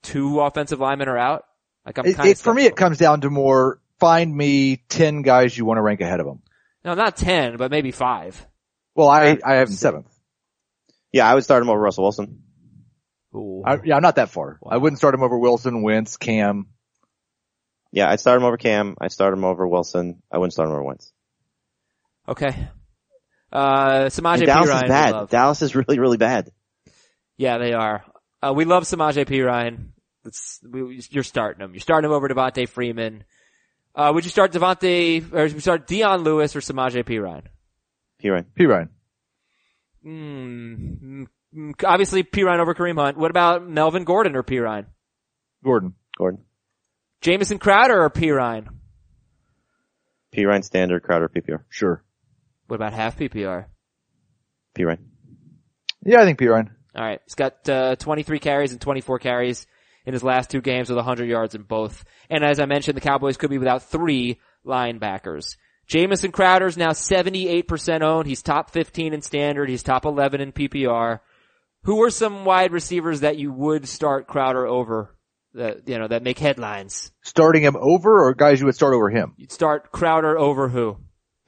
two 0.03 0.41
offensive 0.41 0.79
linemen 0.79 1.09
are 1.09 1.19
out? 1.19 1.45
Like 1.87 1.99
I'm 1.99 2.07
It, 2.07 2.17
kind 2.17 2.29
it, 2.29 2.39
for 2.39 2.53
me, 2.53 2.67
it 2.67 2.77
comes 2.77 2.99
down 2.99 3.23
to 3.23 3.31
more 3.31 3.81
find 3.99 4.35
me 4.35 4.77
10 4.89 5.23
guys 5.23 5.57
you 5.57 5.65
want 5.65 5.79
to 5.79 5.83
rank 5.83 6.01
ahead 6.01 6.21
of 6.21 6.27
them. 6.27 6.43
No, 6.85 6.95
not 6.95 7.17
ten, 7.17 7.57
but 7.57 7.71
maybe 7.71 7.91
five. 7.91 8.47
Well, 8.95 9.09
I, 9.09 9.39
I 9.45 9.55
have 9.55 9.69
him 9.69 9.75
seventh. 9.75 10.07
Yeah, 11.13 11.29
I 11.29 11.35
would 11.35 11.45
start 11.45 11.63
him 11.63 11.71
over 11.71 11.81
Russell 11.81 12.05
Wilson. 12.05 12.43
Ooh. 13.35 13.63
I, 13.65 13.79
yeah, 13.85 13.97
I'm 13.97 14.03
not 14.03 14.17
that 14.17 14.31
far. 14.31 14.59
I 14.67 14.77
wouldn't 14.77 14.99
start 14.99 15.15
him 15.15 15.23
over 15.23 15.39
Wilson, 15.39 15.83
Wentz, 15.83 16.17
Cam. 16.17 16.69
Yeah, 17.91 18.09
I'd 18.11 18.21
start 18.21 18.39
him 18.39 18.45
over 18.45 18.57
Cam. 18.57 18.97
I'd 19.01 19.13
start 19.13 19.33
him 19.33 19.45
over 19.45 19.67
Wilson. 19.67 20.23
I 20.33 20.39
wouldn't 20.39 20.53
start 20.53 20.69
him 20.69 20.75
over 20.75 20.85
Wentz. 20.85 21.13
Okay. 22.29 22.69
Uh, 23.53 24.07
Samaje 24.07 24.39
And 24.39 24.47
Dallas 24.47 24.71
Perine, 24.71 24.85
is 24.85 24.89
bad. 24.89 25.29
Dallas 25.29 25.63
is 25.63 25.75
really, 25.75 25.99
really 25.99 26.17
bad. 26.19 26.51
Yeah, 27.37 27.59
they 27.59 27.73
are. 27.73 28.05
Uh, 28.43 28.53
we 28.55 28.65
love 28.65 28.85
Samaje 28.85 29.25
Perine. 29.27 29.89
That's, 30.25 30.61
we, 30.69 31.01
you're 31.11 31.25
starting 31.25 31.65
him. 31.65 31.73
You're 31.73 31.81
starting 31.81 32.11
him 32.11 32.15
over 32.15 32.29
Devonta 32.29 32.69
Freeman. 32.69 33.25
Uh, 33.95 34.13
would 34.15 34.25
you 34.25 34.31
start 34.31 34.53
Devonta, 34.53 35.33
or 35.33 35.43
would 35.43 35.53
you 35.53 35.61
start 35.61 35.87
Dion 35.87 36.23
Lewis 36.23 36.55
or 36.55 36.61
Samaje 36.61 37.03
Perine? 37.05 37.45
Ryan? 38.25 38.45
P. 38.55 38.67
Ryan. 38.67 38.89
Hmm. 40.03 41.25
Mm, 41.55 41.85
Obviously, 41.85 42.23
Perine 42.25 42.61
over 42.61 42.75
Kareem 42.75 42.97
Hunt. 43.01 43.17
What 43.17 43.31
about 43.31 43.67
Melvin 43.67 44.05
Gordon 44.05 44.37
or 44.37 44.43
Perine? 44.43 44.87
Gordon. 45.65 45.95
Gordon. 46.17 46.45
Jamison 47.21 47.59
Crowder 47.59 48.03
or 48.03 48.11
Perine? 48.11 48.69
P 50.31 50.45
Ryan 50.45 50.63
standard, 50.63 51.03
Crowder 51.03 51.29
PPR. 51.29 51.63
Sure. 51.69 52.05
What 52.69 52.77
about 52.77 52.93
half 52.93 53.19
PPR? 53.19 53.67
P 54.75 54.85
Ryan. 54.85 55.11
Yeah, 56.05 56.21
I 56.21 56.25
think 56.25 56.39
P. 56.39 56.47
Ryan. 56.47 56.71
All 56.95 57.05
right. 57.05 57.21
He's 57.25 57.35
got 57.35 57.69
uh, 57.69 57.97
23 57.97 58.39
carries 58.39 58.73
and 58.73 58.81
24 58.81 59.19
carries 59.19 59.67
in 60.07 60.13
his 60.13 60.23
last 60.23 60.51
two 60.51 60.61
games 60.61 60.89
with 60.89 60.97
100 60.97 61.29
yards 61.29 61.55
in 61.55 61.63
both. 61.63 62.05
And 62.31 62.45
as 62.45 62.61
I 62.61 62.67
mentioned, 62.67 62.97
the 62.97 63.03
Cowboys 63.03 63.37
could 63.37 63.51
be 63.51 63.59
without 63.59 63.83
three 63.83 64.39
linebackers. 64.67 65.57
Jamison 65.87 66.33
Crowder's 66.33 66.77
now 66.77 66.91
78% 66.91 68.03
owned. 68.03 68.27
He's 68.27 68.43
top 68.43 68.71
15 68.71 69.15
in 69.15 69.23
standard. 69.23 69.69
He's 69.69 69.83
top 69.83 70.05
11 70.05 70.41
in 70.41 70.53
PPR. 70.53 71.21
Who 71.85 72.03
are 72.03 72.11
some 72.11 72.45
wide 72.45 72.73
receivers 72.73 73.21
that 73.21 73.39
you 73.39 73.53
would 73.53 73.89
start 73.89 74.27
Crowder 74.27 74.67
over 74.67 75.17
that, 75.55 75.89
you 75.89 75.99
know, 75.99 76.09
that 76.09 76.23
make 76.23 76.39
headlines? 76.39 77.11
Starting 77.23 77.63
him 77.63 77.77
over 77.77 78.23
or 78.23 78.35
guys 78.35 78.61
you 78.61 78.67
would 78.67 78.75
start 78.75 78.95
over 78.95 79.09
him? 79.09 79.33
You'd 79.39 79.53
start 79.53 79.91
Crowder 79.91 80.39
over 80.39 80.69
who? 80.69 80.99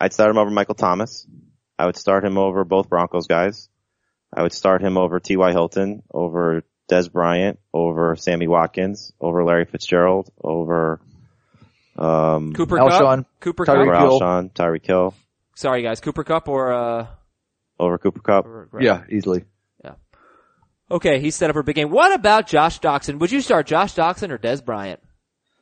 I'd 0.01 0.13
start 0.13 0.31
him 0.31 0.39
over 0.39 0.51
Michael 0.51 0.75
Thomas. 0.75 1.27
I 1.79 1.87
would 1.87 1.97
start 1.97 2.25
him 2.25 2.39
over 2.39 2.65
both 2.65 2.89
Broncos 2.89 3.27
guys. 3.27 3.69
I 4.33 4.43
would 4.43 4.53
start 4.53 4.81
him 4.83 4.97
over 4.97 5.19
T.Y. 5.21 5.51
Hilton, 5.53 6.03
over 6.13 6.63
Dez 6.91 7.11
Bryant, 7.11 7.59
over 7.75 8.17
Sammy 8.17 8.47
Watkins, 8.47 9.13
over 9.21 9.45
Larry 9.45 9.65
Fitzgerald, 9.65 10.31
over, 10.43 11.01
um, 11.97 12.53
Cooper 12.55 12.77
Alshon, 12.77 13.19
Kupp? 13.19 13.27
Cooper 13.41 13.67
Tyreek 13.67 13.83
over 13.83 13.93
Kupp? 13.93 14.01
Hill. 14.03 14.21
Alshon, 14.21 14.53
Tyreek 14.53 14.87
Hill, 14.87 15.15
Sorry 15.57 15.83
guys, 15.83 16.01
Cooper 16.01 16.25
Kupp 16.25 16.49
or, 16.49 16.73
uh, 16.73 17.07
over 17.79 17.99
Cooper 17.99 18.21
Kupp. 18.21 18.47
or- 18.47 18.69
Yeah, 18.81 19.03
easily. 19.11 19.45
Yeah. 19.85 19.95
Okay, 20.91 21.21
he's 21.21 21.35
set 21.35 21.51
up 21.51 21.55
for 21.55 21.61
a 21.61 21.65
big 21.65 21.77
game. 21.77 21.91
What 21.91 22.13
about 22.15 22.47
Josh 22.47 22.81
Doctson? 22.81 23.19
Would 23.19 23.31
you 23.33 23.41
start 23.41 23.67
Josh 23.67 23.95
Doctson 23.95 24.31
or 24.31 24.39
Dez 24.39 24.65
Bryant? 24.65 25.01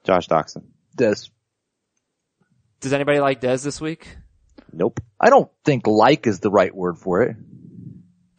Josh 0.04 0.28
Doctson. 0.28 0.64
Dez. 0.96 1.30
Does 2.80 2.92
anybody 2.92 3.18
like 3.20 3.40
Dez 3.40 3.64
this 3.64 3.80
week? 3.80 4.16
Nope. 4.72 5.00
I 5.20 5.30
don't 5.30 5.50
think 5.64 5.86
like 5.86 6.26
is 6.26 6.40
the 6.40 6.50
right 6.50 6.74
word 6.74 6.98
for 6.98 7.22
it. 7.22 7.36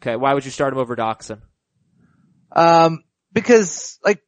Okay, 0.00 0.16
why 0.16 0.32
would 0.34 0.44
you 0.44 0.50
start 0.50 0.72
him 0.72 0.78
over 0.78 0.96
Doctson? 0.96 1.40
Um, 2.52 3.04
because 3.32 3.98
like 4.04 4.22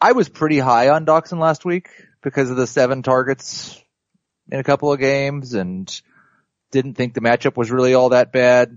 I 0.00 0.12
was 0.12 0.28
pretty 0.28 0.58
high 0.58 0.88
on 0.88 1.06
Doctson 1.06 1.38
last 1.38 1.64
week 1.64 1.88
because 2.22 2.50
of 2.50 2.56
the 2.56 2.66
seven 2.66 3.02
targets 3.02 3.80
in 4.50 4.58
a 4.58 4.64
couple 4.64 4.92
of 4.92 4.98
games 5.00 5.54
and 5.54 5.88
didn't 6.70 6.94
think 6.94 7.14
the 7.14 7.20
matchup 7.20 7.56
was 7.56 7.70
really 7.70 7.94
all 7.94 8.10
that 8.10 8.32
bad. 8.32 8.76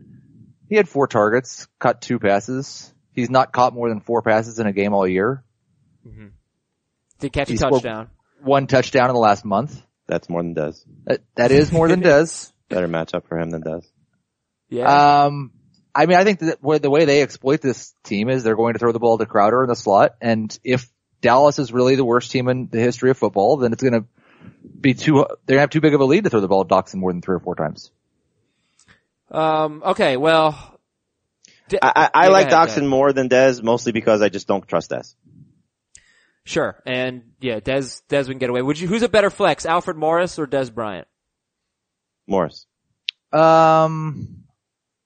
He 0.70 0.76
had 0.76 0.90
four 0.90 1.08
targets, 1.08 1.68
caught 1.80 2.02
two 2.02 2.20
passes. 2.20 2.94
He's 3.14 3.30
not 3.30 3.52
caught 3.54 3.74
more 3.74 3.90
than 3.90 4.02
four 4.02 4.22
passes 4.22 4.60
in 4.60 4.68
a 4.68 4.74
game 4.74 4.94
all 4.94 5.08
year. 5.08 5.44
Mm-hmm. 6.06 6.28
Did 7.20 7.34
catch 7.34 7.50
a 7.50 7.54
He 7.54 7.58
scored- 7.58 7.74
touchdown. 7.84 8.10
One 8.44 8.68
touchdown 8.68 9.10
in 9.10 9.16
the 9.16 9.20
last 9.20 9.44
month. 9.44 9.82
That's 10.08 10.30
more 10.30 10.42
than 10.42 10.56
Dez. 10.56 10.84
That, 11.06 11.22
that 11.36 11.52
is 11.52 11.72
more 11.72 11.88
than 11.88 12.02
Dez. 12.04 12.52
Better 12.70 12.88
matchup 12.88 13.28
for 13.28 13.38
him 13.38 13.52
than 13.52 13.62
Dez. 13.62 13.86
Yeah. 14.70 15.26
Um, 15.26 15.52
I 15.94 16.06
mean, 16.06 16.18
I 16.18 16.24
think 16.24 16.40
that 16.40 16.62
the 16.62 16.90
way 16.90 17.06
they 17.06 17.22
exploit 17.22 17.62
this 17.62 17.94
team 18.04 18.30
is 18.30 18.44
they're 18.44 18.56
going 18.56 18.74
to 18.74 18.80
throw 18.80 18.92
the 18.92 19.00
ball 19.00 19.18
to 19.18 19.26
Crowder 19.26 19.64
in 19.64 19.70
the 19.70 19.76
slot, 19.76 20.16
and 20.22 20.58
if 20.64 20.90
Dallas 21.22 21.60
is 21.60 21.72
really 21.72 21.96
the 21.96 22.06
worst 22.06 22.32
team 22.32 22.48
in 22.48 22.68
the 22.68 22.80
history 22.80 23.10
of 23.10 23.18
football, 23.18 23.58
then 23.58 23.74
it's 23.74 23.82
going 23.82 24.02
to 24.02 24.08
be 24.80 24.94
too. 24.94 25.26
They're 25.46 25.56
going 25.56 25.58
to 25.58 25.62
have 25.62 25.70
too 25.72 25.82
big 25.82 25.94
of 25.94 26.02
a 26.02 26.06
lead 26.06 26.26
to 26.26 26.30
throw 26.30 26.40
the 26.40 26.48
ball 26.48 26.64
to 26.64 26.74
Doctson 26.74 26.96
more 26.96 27.12
than 27.12 27.22
three 27.22 27.36
or 27.36 27.40
four 27.40 27.56
times. 27.56 27.92
um, 29.32 29.82
okay, 29.84 30.18
well, 30.18 30.80
D- 31.70 31.80
I, 31.82 31.92
I, 31.96 32.10
I 32.14 32.26
Yeah, 32.26 32.30
like 32.30 32.50
go 32.50 32.56
Doctson 32.56 32.88
more 32.88 33.12
than 33.12 33.30
Dez, 33.30 33.64
mostly 33.64 33.92
because 33.92 34.22
I 34.22 34.30
just 34.30 34.48
don't 34.48 34.68
trust 34.68 34.92
Dez. 34.92 35.16
Sure. 36.48 36.82
And 36.86 37.24
yeah, 37.42 37.60
Dez, 37.60 38.02
Dez 38.10 38.28
we 38.28 38.34
can 38.34 38.40
get 38.40 38.50
away. 38.50 38.62
Would 38.62 38.80
you, 38.80 38.88
who's 38.88 39.04
a 39.04 39.10
better 39.10 39.30
flex, 39.30 39.66
Alfred 39.66 39.98
Morris 39.98 40.40
or 40.40 40.48
Dez 40.48 40.74
Bryant? 40.74 41.08
Morris. 42.26 42.66
Um, 43.34 44.46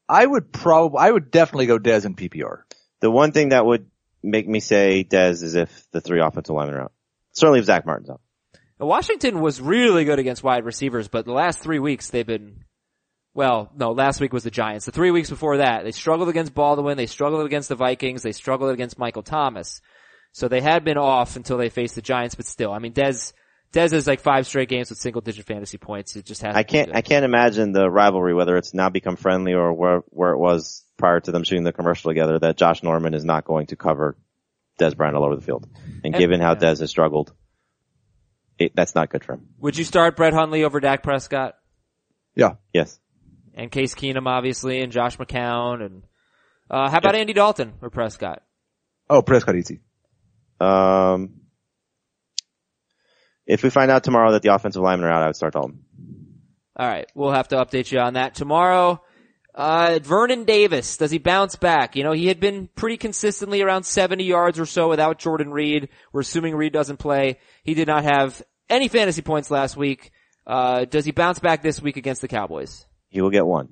I 0.07 0.23
would 0.23 0.53
probably, 0.53 0.99
I 0.99 1.09
would 1.09 1.31
definitely 1.31 1.65
go 1.65 1.79
Dez 1.79 2.05
in 2.05 2.15
PPR. 2.15 2.61
The 2.99 3.09
one 3.09 3.31
thing 3.31 3.49
that 3.49 3.65
would 3.65 3.87
make 4.21 4.47
me 4.47 4.59
say 4.59 5.03
Dez 5.03 5.41
is 5.41 5.55
if 5.55 5.87
the 5.91 5.99
three 5.99 6.21
offensive 6.21 6.55
linemen 6.55 6.75
are 6.75 6.83
out. 6.83 6.93
Certainly 7.31 7.59
if 7.59 7.65
Zack 7.65 7.87
Martin's 7.87 8.11
out. 8.11 8.21
Washington 8.77 9.41
was 9.41 9.59
really 9.59 10.05
good 10.05 10.19
against 10.19 10.43
wide 10.43 10.63
receivers, 10.63 11.07
but 11.07 11.25
the 11.25 11.33
last 11.33 11.57
three 11.59 11.79
weeks 11.79 12.09
they've 12.11 12.25
been, 12.25 12.65
well, 13.33 13.71
no, 13.75 13.93
last 13.93 14.21
week 14.21 14.31
was 14.31 14.43
the 14.43 14.51
Giants. 14.51 14.85
The 14.85 14.91
three 14.91 15.11
weeks 15.11 15.29
before 15.29 15.57
that, 15.57 15.83
they 15.83 15.91
struggled 15.91 16.29
against 16.29 16.53
Baldwin, 16.53 16.97
they 16.97 17.07
struggled 17.07 17.45
against 17.47 17.69
the 17.69 17.75
Vikings, 17.75 18.21
they 18.21 18.31
struggled 18.31 18.71
against 18.71 18.99
Michael 18.99 19.23
Thomas. 19.23 19.81
So 20.31 20.47
they 20.47 20.61
had 20.61 20.83
been 20.83 20.97
off 20.97 21.35
until 21.35 21.57
they 21.57 21.69
faced 21.69 21.95
the 21.95 22.01
Giants, 22.01 22.35
but 22.35 22.45
still, 22.45 22.71
I 22.71 22.79
mean, 22.79 22.93
Dez, 22.93 23.33
Dez 23.73 23.91
is 23.93 24.07
like 24.07 24.21
five 24.21 24.47
straight 24.47 24.69
games 24.69 24.89
with 24.89 24.99
single 24.99 25.21
digit 25.21 25.45
fantasy 25.45 25.77
points. 25.77 26.15
It 26.15 26.25
just 26.25 26.41
has 26.41 26.55
I 26.55 26.63
can't, 26.63 26.95
I 26.95 27.01
can't 27.01 27.25
imagine 27.25 27.73
the 27.73 27.89
rivalry, 27.89 28.33
whether 28.33 28.55
it's 28.57 28.73
now 28.73 28.89
become 28.89 29.17
friendly 29.17 29.53
or 29.53 29.73
where, 29.73 29.99
where 30.07 30.31
it 30.31 30.37
was 30.37 30.83
prior 30.97 31.19
to 31.19 31.31
them 31.31 31.43
shooting 31.43 31.63
the 31.63 31.73
commercial 31.73 32.09
together, 32.11 32.39
that 32.39 32.57
Josh 32.57 32.81
Norman 32.83 33.13
is 33.13 33.25
not 33.25 33.43
going 33.45 33.67
to 33.67 33.75
cover 33.75 34.17
Dez 34.79 34.95
Bryant 34.95 35.15
all 35.17 35.25
over 35.25 35.35
the 35.35 35.41
field. 35.41 35.67
And 36.03 36.13
And- 36.13 36.15
given 36.15 36.39
how 36.39 36.53
yeah. 36.53 36.59
Dez 36.59 36.79
has 36.79 36.89
struggled, 36.89 37.33
it, 38.57 38.73
that's 38.75 38.95
not 38.95 39.09
good 39.09 39.23
for 39.23 39.33
him. 39.33 39.47
Would 39.59 39.77
you 39.77 39.83
start 39.83 40.15
Brett 40.15 40.33
Hundley 40.33 40.63
over 40.63 40.79
Dak 40.79 41.03
Prescott? 41.03 41.55
Yeah. 42.35 42.55
Yes. 42.73 42.99
And 43.53 43.69
Case 43.69 43.95
Keenum, 43.95 44.27
obviously, 44.27 44.81
and 44.81 44.93
Josh 44.93 45.17
McCown, 45.17 45.85
and, 45.85 46.03
uh, 46.69 46.89
how 46.89 46.99
about 46.99 47.15
Andy 47.15 47.33
Dalton 47.33 47.73
or 47.81 47.89
Prescott? 47.89 48.43
Oh, 49.09 49.21
Prescott 49.21 49.57
easy. 49.57 49.81
Um, 50.61 51.41
if 53.45 53.63
we 53.63 53.69
find 53.69 53.89
out 53.91 54.03
tomorrow 54.03 54.31
that 54.33 54.41
the 54.41 54.53
offensive 54.53 54.81
linemen 54.81 55.09
are 55.09 55.13
out, 55.13 55.23
I 55.23 55.27
would 55.27 55.35
start 55.35 55.53
Dalton. 55.53 55.83
Alright, 56.79 57.11
we'll 57.15 57.31
have 57.33 57.49
to 57.49 57.55
update 57.57 57.91
you 57.91 57.99
on 57.99 58.13
that 58.13 58.35
tomorrow. 58.35 59.01
Uh, 59.53 59.99
Vernon 60.01 60.45
Davis, 60.45 60.95
does 60.95 61.11
he 61.11 61.17
bounce 61.17 61.57
back? 61.57 61.95
You 61.97 62.03
know, 62.03 62.13
he 62.13 62.27
had 62.27 62.39
been 62.39 62.69
pretty 62.75 62.95
consistently 62.95 63.61
around 63.61 63.83
70 63.83 64.23
yards 64.23 64.59
or 64.59 64.65
so 64.65 64.87
without 64.87 65.19
Jordan 65.19 65.51
Reed. 65.51 65.89
We're 66.13 66.21
assuming 66.21 66.55
Reed 66.55 66.71
doesn't 66.71 66.97
play. 66.97 67.37
He 67.63 67.73
did 67.73 67.87
not 67.87 68.03
have 68.05 68.41
any 68.69 68.87
fantasy 68.87 69.21
points 69.21 69.51
last 69.51 69.75
week. 69.75 70.11
Uh, 70.47 70.85
does 70.85 71.03
he 71.03 71.11
bounce 71.11 71.39
back 71.39 71.61
this 71.61 71.81
week 71.81 71.97
against 71.97 72.21
the 72.21 72.29
Cowboys? 72.29 72.85
He 73.09 73.19
will 73.21 73.29
get 73.29 73.45
one. 73.45 73.67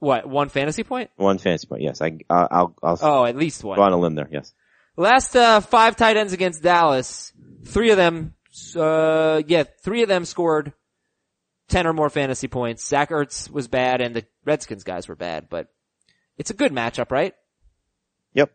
What, 0.00 0.28
one 0.28 0.48
fantasy 0.48 0.82
point? 0.82 1.10
One 1.16 1.38
fantasy 1.38 1.68
point. 1.68 1.82
Yes. 1.82 2.02
I, 2.02 2.18
uh, 2.28 2.48
I'll, 2.50 2.74
I'll 2.82 2.98
Oh, 3.00 3.24
at 3.24 3.36
least 3.36 3.62
one. 3.62 3.76
go 3.76 3.82
on 3.82 3.92
a 3.92 3.96
limb 3.96 4.16
there. 4.16 4.28
Yes. 4.32 4.52
Last 4.96 5.34
uh, 5.34 5.60
five 5.60 5.96
tight 5.96 6.16
ends 6.16 6.32
against 6.32 6.62
Dallas, 6.62 7.32
three 7.64 7.90
of 7.90 7.96
them, 7.96 8.34
uh, 8.76 9.42
yeah, 9.46 9.64
three 9.82 10.02
of 10.02 10.08
them 10.08 10.24
scored 10.24 10.72
ten 11.68 11.86
or 11.86 11.92
more 11.92 12.10
fantasy 12.10 12.46
points. 12.46 12.86
Zach 12.86 13.10
Ertz 13.10 13.50
was 13.50 13.66
bad, 13.66 14.00
and 14.00 14.14
the 14.14 14.24
Redskins 14.44 14.84
guys 14.84 15.08
were 15.08 15.16
bad, 15.16 15.48
but 15.48 15.68
it's 16.38 16.50
a 16.50 16.54
good 16.54 16.72
matchup, 16.72 17.10
right? 17.10 17.34
Yep. 18.34 18.52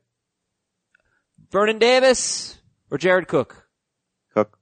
Vernon 1.52 1.80
Davis 1.80 2.58
or 2.90 2.98
Jared 2.98 3.28
Cook? 3.28 3.68
Cook. 4.34 4.58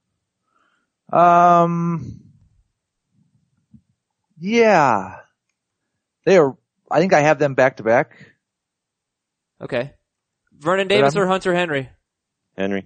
Um, 1.12 2.22
yeah, 4.40 5.18
they 6.26 6.38
are. 6.38 6.58
I 6.90 7.00
think 7.00 7.14
I 7.14 7.22
have 7.22 7.38
them 7.38 7.54
back 7.54 7.78
to 7.78 7.84
back. 7.84 8.34
Okay. 9.62 9.94
Vernon 10.60 10.88
Davis 10.88 11.16
or 11.16 11.28
Hunter 11.28 11.54
Henry? 11.54 11.90
Henry. 12.58 12.86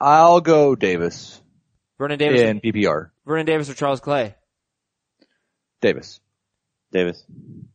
I'll 0.00 0.40
go 0.40 0.74
Davis 0.74 1.40
Vernon 1.98 2.18
Davis. 2.18 2.40
in 2.42 2.60
PPR. 2.60 3.10
Vernon 3.24 3.46
Davis 3.46 3.70
or 3.70 3.74
Charles 3.74 4.00
Clay? 4.00 4.34
Davis. 5.80 6.20
Davis. 6.92 7.24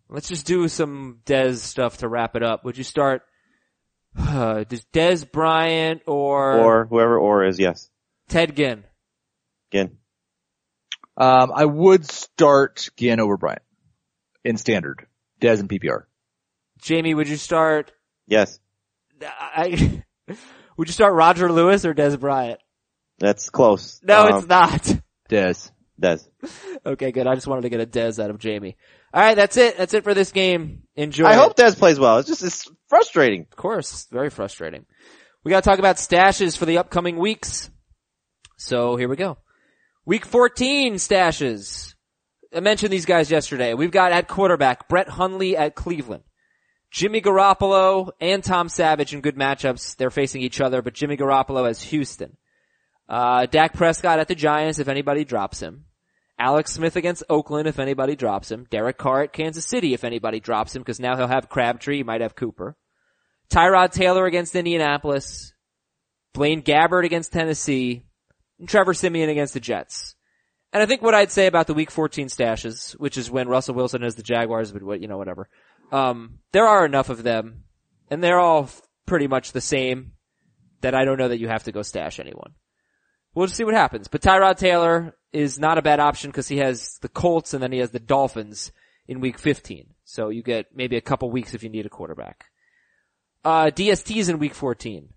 Let's 0.09 0.27
just 0.27 0.45
do 0.45 0.67
some 0.67 1.19
Dez 1.25 1.57
stuff 1.57 1.97
to 1.97 2.07
wrap 2.07 2.35
it 2.35 2.43
up. 2.43 2.63
Would 2.65 2.77
you 2.77 2.83
start? 2.83 3.23
Uh, 4.17 4.63
does 4.69 4.85
Dez 4.93 5.29
Bryant 5.29 6.01
or, 6.05 6.59
Or 6.59 6.85
whoever 6.85 7.17
or 7.17 7.45
is, 7.45 7.59
yes. 7.59 7.89
Ted 8.29 8.55
Ginn? 8.55 8.83
Ginn. 9.71 9.97
Um, 11.17 11.51
I 11.53 11.65
would 11.65 12.05
start 12.05 12.89
Ginn 12.97 13.19
over 13.19 13.37
Bryant 13.37 13.61
in 14.43 14.57
standard. 14.57 15.07
Dez 15.39 15.59
in 15.59 15.67
PPR. 15.67 16.03
Jamey, 16.81 17.15
would 17.15 17.27
you 17.27 17.37
start? 17.37 17.91
Yes. 18.31 18.59
I, 19.21 20.03
would 20.77 20.87
you 20.87 20.93
start 20.93 21.13
Roger 21.13 21.51
Lewis 21.51 21.83
or 21.85 21.93
Dez 21.93 22.17
Bryant? 22.19 22.59
That's 23.19 23.49
close. 23.49 23.99
No, 24.01 24.23
Um, 24.23 24.37
it's 24.37 24.47
not. 24.47 24.81
Dez. 25.29 25.69
Des. 25.99 26.19
Okay, 26.85 27.11
good. 27.11 27.27
I 27.27 27.35
just 27.35 27.45
wanted 27.45 27.61
to 27.63 27.69
get 27.69 27.81
a 27.81 27.85
Dez 27.85 28.23
out 28.23 28.29
of 28.31 28.37
Jamey. 28.39 28.75
All 29.13 29.21
right, 29.21 29.35
that's 29.35 29.57
it. 29.57 29.77
That's 29.77 29.93
it 29.93 30.03
for 30.05 30.13
this 30.13 30.31
game. 30.31 30.83
Enjoy. 30.95 31.25
I 31.25 31.33
it. 31.33 31.37
hope 31.37 31.55
Dez 31.57 31.77
plays 31.77 31.99
well. 31.99 32.17
It's 32.19 32.29
just, 32.29 32.41
it's 32.43 32.67
frustrating. 32.87 33.41
Of 33.51 33.57
course, 33.57 34.07
very 34.09 34.29
frustrating. 34.29 34.85
We 35.43 35.49
got 35.51 35.63
to 35.63 35.69
talk 35.69 35.79
about 35.79 35.97
stashes 35.97 36.57
for 36.57 36.65
the 36.65 36.77
upcoming 36.77 37.17
weeks. 37.17 37.69
So 38.57 38.95
here 38.95 39.09
we 39.09 39.15
go. 39.17 39.37
Week 40.05 40.25
14 40.25 40.95
stashes. 40.95 41.93
I 42.55 42.61
mentioned 42.61 42.91
these 42.93 43.05
guys 43.05 43.29
yesterday. 43.29 43.73
We've 43.73 43.91
got 43.91 44.11
at 44.13 44.27
quarterback 44.27 44.87
Brett 44.87 45.09
Hundley 45.09 45.55
at 45.57 45.75
Cleveland. 45.75 46.23
Jimmy 46.91 47.21
Garoppolo 47.21 48.11
and 48.19 48.43
Tom 48.43 48.67
Savage 48.67 49.13
in 49.13 49.21
good 49.21 49.37
matchups. 49.37 49.95
They're 49.95 50.09
facing 50.09 50.41
each 50.41 50.59
other, 50.59 50.81
but 50.81 50.93
Jimmy 50.93 51.15
Garoppolo 51.15 51.65
has 51.65 51.81
Houston. 51.83 52.35
Uh, 53.07 53.45
Dak 53.45 53.73
Prescott 53.73 54.19
at 54.19 54.27
the 54.27 54.35
Giants 54.35 54.77
if 54.77 54.89
anybody 54.89 55.23
drops 55.23 55.61
him. 55.61 55.85
Alex 56.37 56.73
Smith 56.73 56.95
against 56.95 57.23
Oakland 57.29 57.67
if 57.67 57.79
anybody 57.79 58.15
drops 58.15 58.51
him. 58.51 58.65
Derek 58.69 58.97
Carr 58.97 59.23
at 59.23 59.33
Kansas 59.33 59.65
City 59.65 59.93
if 59.93 60.03
anybody 60.03 60.39
drops 60.39 60.75
him 60.75 60.81
because 60.81 60.99
now 60.99 61.15
he'll 61.15 61.27
have 61.27 61.49
Crabtree, 61.49 61.97
he 61.97 62.03
might 62.03 62.21
have 62.21 62.35
Cooper. 62.35 62.75
Tyrod 63.49 63.91
Taylor 63.91 64.25
against 64.25 64.55
Indianapolis. 64.55 65.53
Blaine 66.33 66.61
Gabbert 66.61 67.05
against 67.05 67.31
Tennessee. 67.31 68.03
And 68.59 68.67
Trevor 68.67 68.93
Siemian 68.93 69.29
against 69.29 69.53
the 69.53 69.59
Jets. 69.59 70.15
And 70.73 70.81
I 70.81 70.85
think 70.85 71.01
what 71.01 71.13
I'd 71.13 71.31
say 71.31 71.47
about 71.47 71.67
the 71.67 71.73
week 71.73 71.91
14 71.91 72.27
stashes, 72.27 72.93
which 72.93 73.17
is 73.17 73.29
when 73.29 73.49
Russell 73.49 73.75
Wilson 73.75 74.03
has 74.03 74.15
the 74.15 74.23
Jaguars, 74.23 74.71
but 74.71 74.83
what, 74.83 75.01
you 75.01 75.07
know, 75.07 75.17
whatever. 75.17 75.49
Um, 75.91 76.39
there 76.53 76.67
are 76.67 76.85
enough 76.85 77.09
of 77.09 77.23
them 77.23 77.65
and 78.09 78.23
they're 78.23 78.39
all 78.39 78.69
pretty 79.05 79.27
much 79.27 79.51
the 79.51 79.61
same 79.61 80.13
that 80.81 80.95
I 80.95 81.05
don't 81.05 81.17
know 81.17 81.29
that 81.29 81.39
you 81.39 81.47
have 81.47 81.63
to 81.63 81.71
go 81.71 81.81
stash 81.81 82.19
anyone. 82.19 82.53
We'll 83.33 83.47
just 83.47 83.57
see 83.57 83.63
what 83.63 83.73
happens. 83.73 84.07
But 84.07 84.21
Tyrod 84.21 84.57
Taylor 84.57 85.15
is 85.31 85.57
not 85.57 85.77
a 85.77 85.81
bad 85.81 85.99
option 85.99 86.29
because 86.29 86.47
he 86.47 86.57
has 86.57 86.97
the 87.01 87.09
Colts 87.09 87.53
and 87.53 87.63
then 87.63 87.71
he 87.71 87.79
has 87.79 87.91
the 87.91 87.99
Dolphins 87.99 88.71
in 89.07 89.21
week 89.21 89.37
15. 89.37 89.93
So 90.03 90.29
you 90.29 90.43
get 90.43 90.75
maybe 90.75 90.97
a 90.97 91.01
couple 91.01 91.31
weeks 91.31 91.53
if 91.53 91.63
you 91.63 91.69
need 91.69 91.85
a 91.85 91.89
quarterback. 91.89 92.45
Uh, 93.43 93.65
DSTs 93.65 94.29
in 94.29 94.39
week 94.39 94.53
14. 94.53 95.09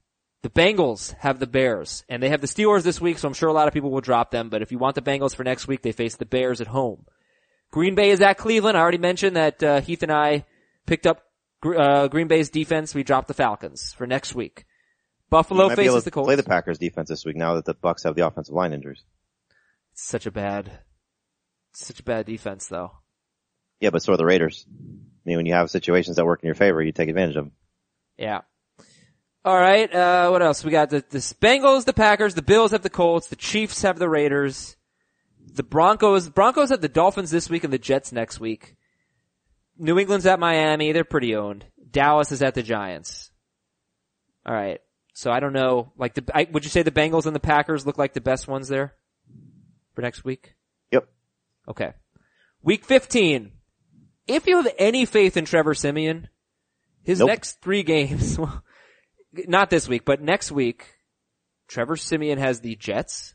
The 0.43 0.51
Bengals 0.51 1.15
have 1.19 1.39
the 1.39 1.47
Bears 1.47 2.05
and 2.09 2.23
they 2.23 2.29
have 2.29 2.41
the 2.41 2.47
Steelers 2.47 2.83
this 2.83 3.01
week, 3.01 3.19
so 3.19 3.27
I'm 3.27 3.35
sure 3.35 3.49
a 3.49 3.53
lot 3.53 3.67
of 3.67 3.75
people 3.75 3.91
will 3.91 4.01
drop 4.01 4.31
them, 4.31 4.51
but 4.51 4.63
if 4.63 4.71
you 4.71 4.79
want 4.79 4.95
the 4.95 5.03
Bengals 5.03 5.35
for 5.35 5.43
next 5.43 5.67
week, 5.67 5.83
they 5.83 5.93
face 5.93 6.17
the 6.17 6.27
Bears 6.27 6.61
at 6.61 6.67
home. 6.67 7.07
Green 7.73 7.95
Bay 7.95 8.11
is 8.11 8.21
at 8.21 8.39
Cleveland. 8.39 8.77
I 8.77 8.81
already 8.81 8.99
mentioned 8.99 9.37
that, 9.37 9.63
uh, 9.63 9.81
Heath 9.81 10.03
and 10.03 10.13
I 10.13 10.45
picked 10.87 11.07
up, 11.07 11.23
uh, 11.65 12.09
Green 12.09 12.29
Bay's 12.29 12.51
defense. 12.51 12.95
We 12.95 13.03
dropped 13.03 13.29
the 13.29 13.35
Falcons 13.35 13.93
for 13.93 14.07
next 14.07 14.35
week. 14.35 14.65
Buffalo 15.31 15.69
Might 15.69 15.77
be 15.77 15.85
able 15.85 15.95
faces 15.95 16.05
the 16.05 16.11
Colts. 16.11 16.27
play 16.27 16.37
the 16.37 16.43
Packers 16.43 16.79
defense 16.79 17.09
this 17.09 17.25
week 17.25 17.37
now 17.37 17.55
that 17.55 17.65
the 17.65 17.75
Bucks 17.75 18.05
have 18.05 18.15
the 18.15 18.27
offensive 18.27 18.55
line 18.55 18.73
injuries. 18.73 19.03
Such 19.95 20.27
a 20.27 20.31
bad, 20.31 20.81
such 21.73 22.01
a 22.01 22.05
bad 22.05 22.27
defense 22.27 22.67
though. 22.69 22.93
Yeah, 23.81 23.91
but 23.91 24.03
so 24.03 24.13
are 24.13 24.17
the 24.17 24.25
Raiders. 24.25 24.67
I 24.69 24.73
mean, 25.25 25.37
when 25.39 25.47
you 25.47 25.55
have 25.55 25.71
situations 25.71 26.17
that 26.17 26.25
work 26.25 26.43
in 26.43 26.47
your 26.47 26.55
favor, 26.55 26.83
you 26.83 26.93
take 26.93 27.09
advantage 27.09 27.37
of 27.37 27.47
them. 27.47 27.53
Yeah. 28.17 28.43
All 29.45 29.59
right. 29.59 29.93
Uh, 29.93 30.29
what 30.31 30.43
else? 30.43 30.65
We 30.65 30.71
got 30.71 30.91
the, 30.91 31.05
the 31.11 31.19
Bengals, 31.19 31.85
the 31.85 31.93
Packers, 31.93 32.35
the 32.35 32.43
Bills 32.43 32.71
have 32.71 32.83
the 32.83 32.91
Colts, 32.91 33.29
the 33.29 33.37
Chiefs 33.37 33.83
have 33.83 33.99
the 33.99 34.09
Raiders, 34.09 34.77
the 35.55 35.63
Broncos, 35.63 36.29
Broncos 36.29 36.71
have 36.71 36.81
the 36.81 36.89
Dolphins 36.89 37.31
this 37.31 37.51
week 37.51 37.65
and 37.65 37.73
the 37.73 37.79
Jets 37.79 38.13
next 38.13 38.41
week. 38.41 38.77
New 39.79 39.99
England's 39.99 40.27
at 40.27 40.39
Miami. 40.41 40.93
They're 40.93 41.05
pretty 41.05 41.35
owned. 41.35 41.65
Dallas 41.91 42.33
is 42.33 42.43
at 42.43 42.55
the 42.55 42.63
Giants. 42.63 43.31
All 44.47 44.55
right. 44.55 44.81
So 45.15 45.31
I 45.31 45.41
don't 45.41 45.53
know. 45.53 45.93
Like 45.97 46.15
the, 46.15 46.25
I, 46.35 46.47
would 46.51 46.65
you 46.65 46.71
say 46.71 46.83
the 46.83 46.91
Bengals 46.91 47.27
and 47.27 47.35
the 47.35 47.41
Packers 47.41 47.87
look 47.87 47.99
like 47.99 48.13
the 48.15 48.21
best 48.21 48.49
ones 48.49 48.69
there 48.69 48.95
for 49.95 50.03
next 50.03 50.25
week? 50.25 50.55
Yep. 50.91 51.09
Okay. 51.69 51.93
Week 52.63 52.85
15. 52.85 53.53
If 54.27 54.47
you 54.47 54.57
have 54.57 54.73
any 54.79 55.05
faith 55.05 55.37
in 55.37 55.45
Trevor 55.45 55.75
Siemian, 55.75 56.29
his 57.03 57.21
Nope. 57.21 57.29
next 57.29 57.61
three 57.61 57.83
games, 57.83 58.39
well, 58.39 58.65
not 59.47 59.71
this 59.71 59.89
week, 59.89 60.05
but 60.05 60.21
next 60.21 60.51
week, 60.51 60.87
Trevor 61.69 61.97
Siemian 61.97 62.39
has 62.39 62.61
the 62.61 62.75
Jets. 62.77 63.35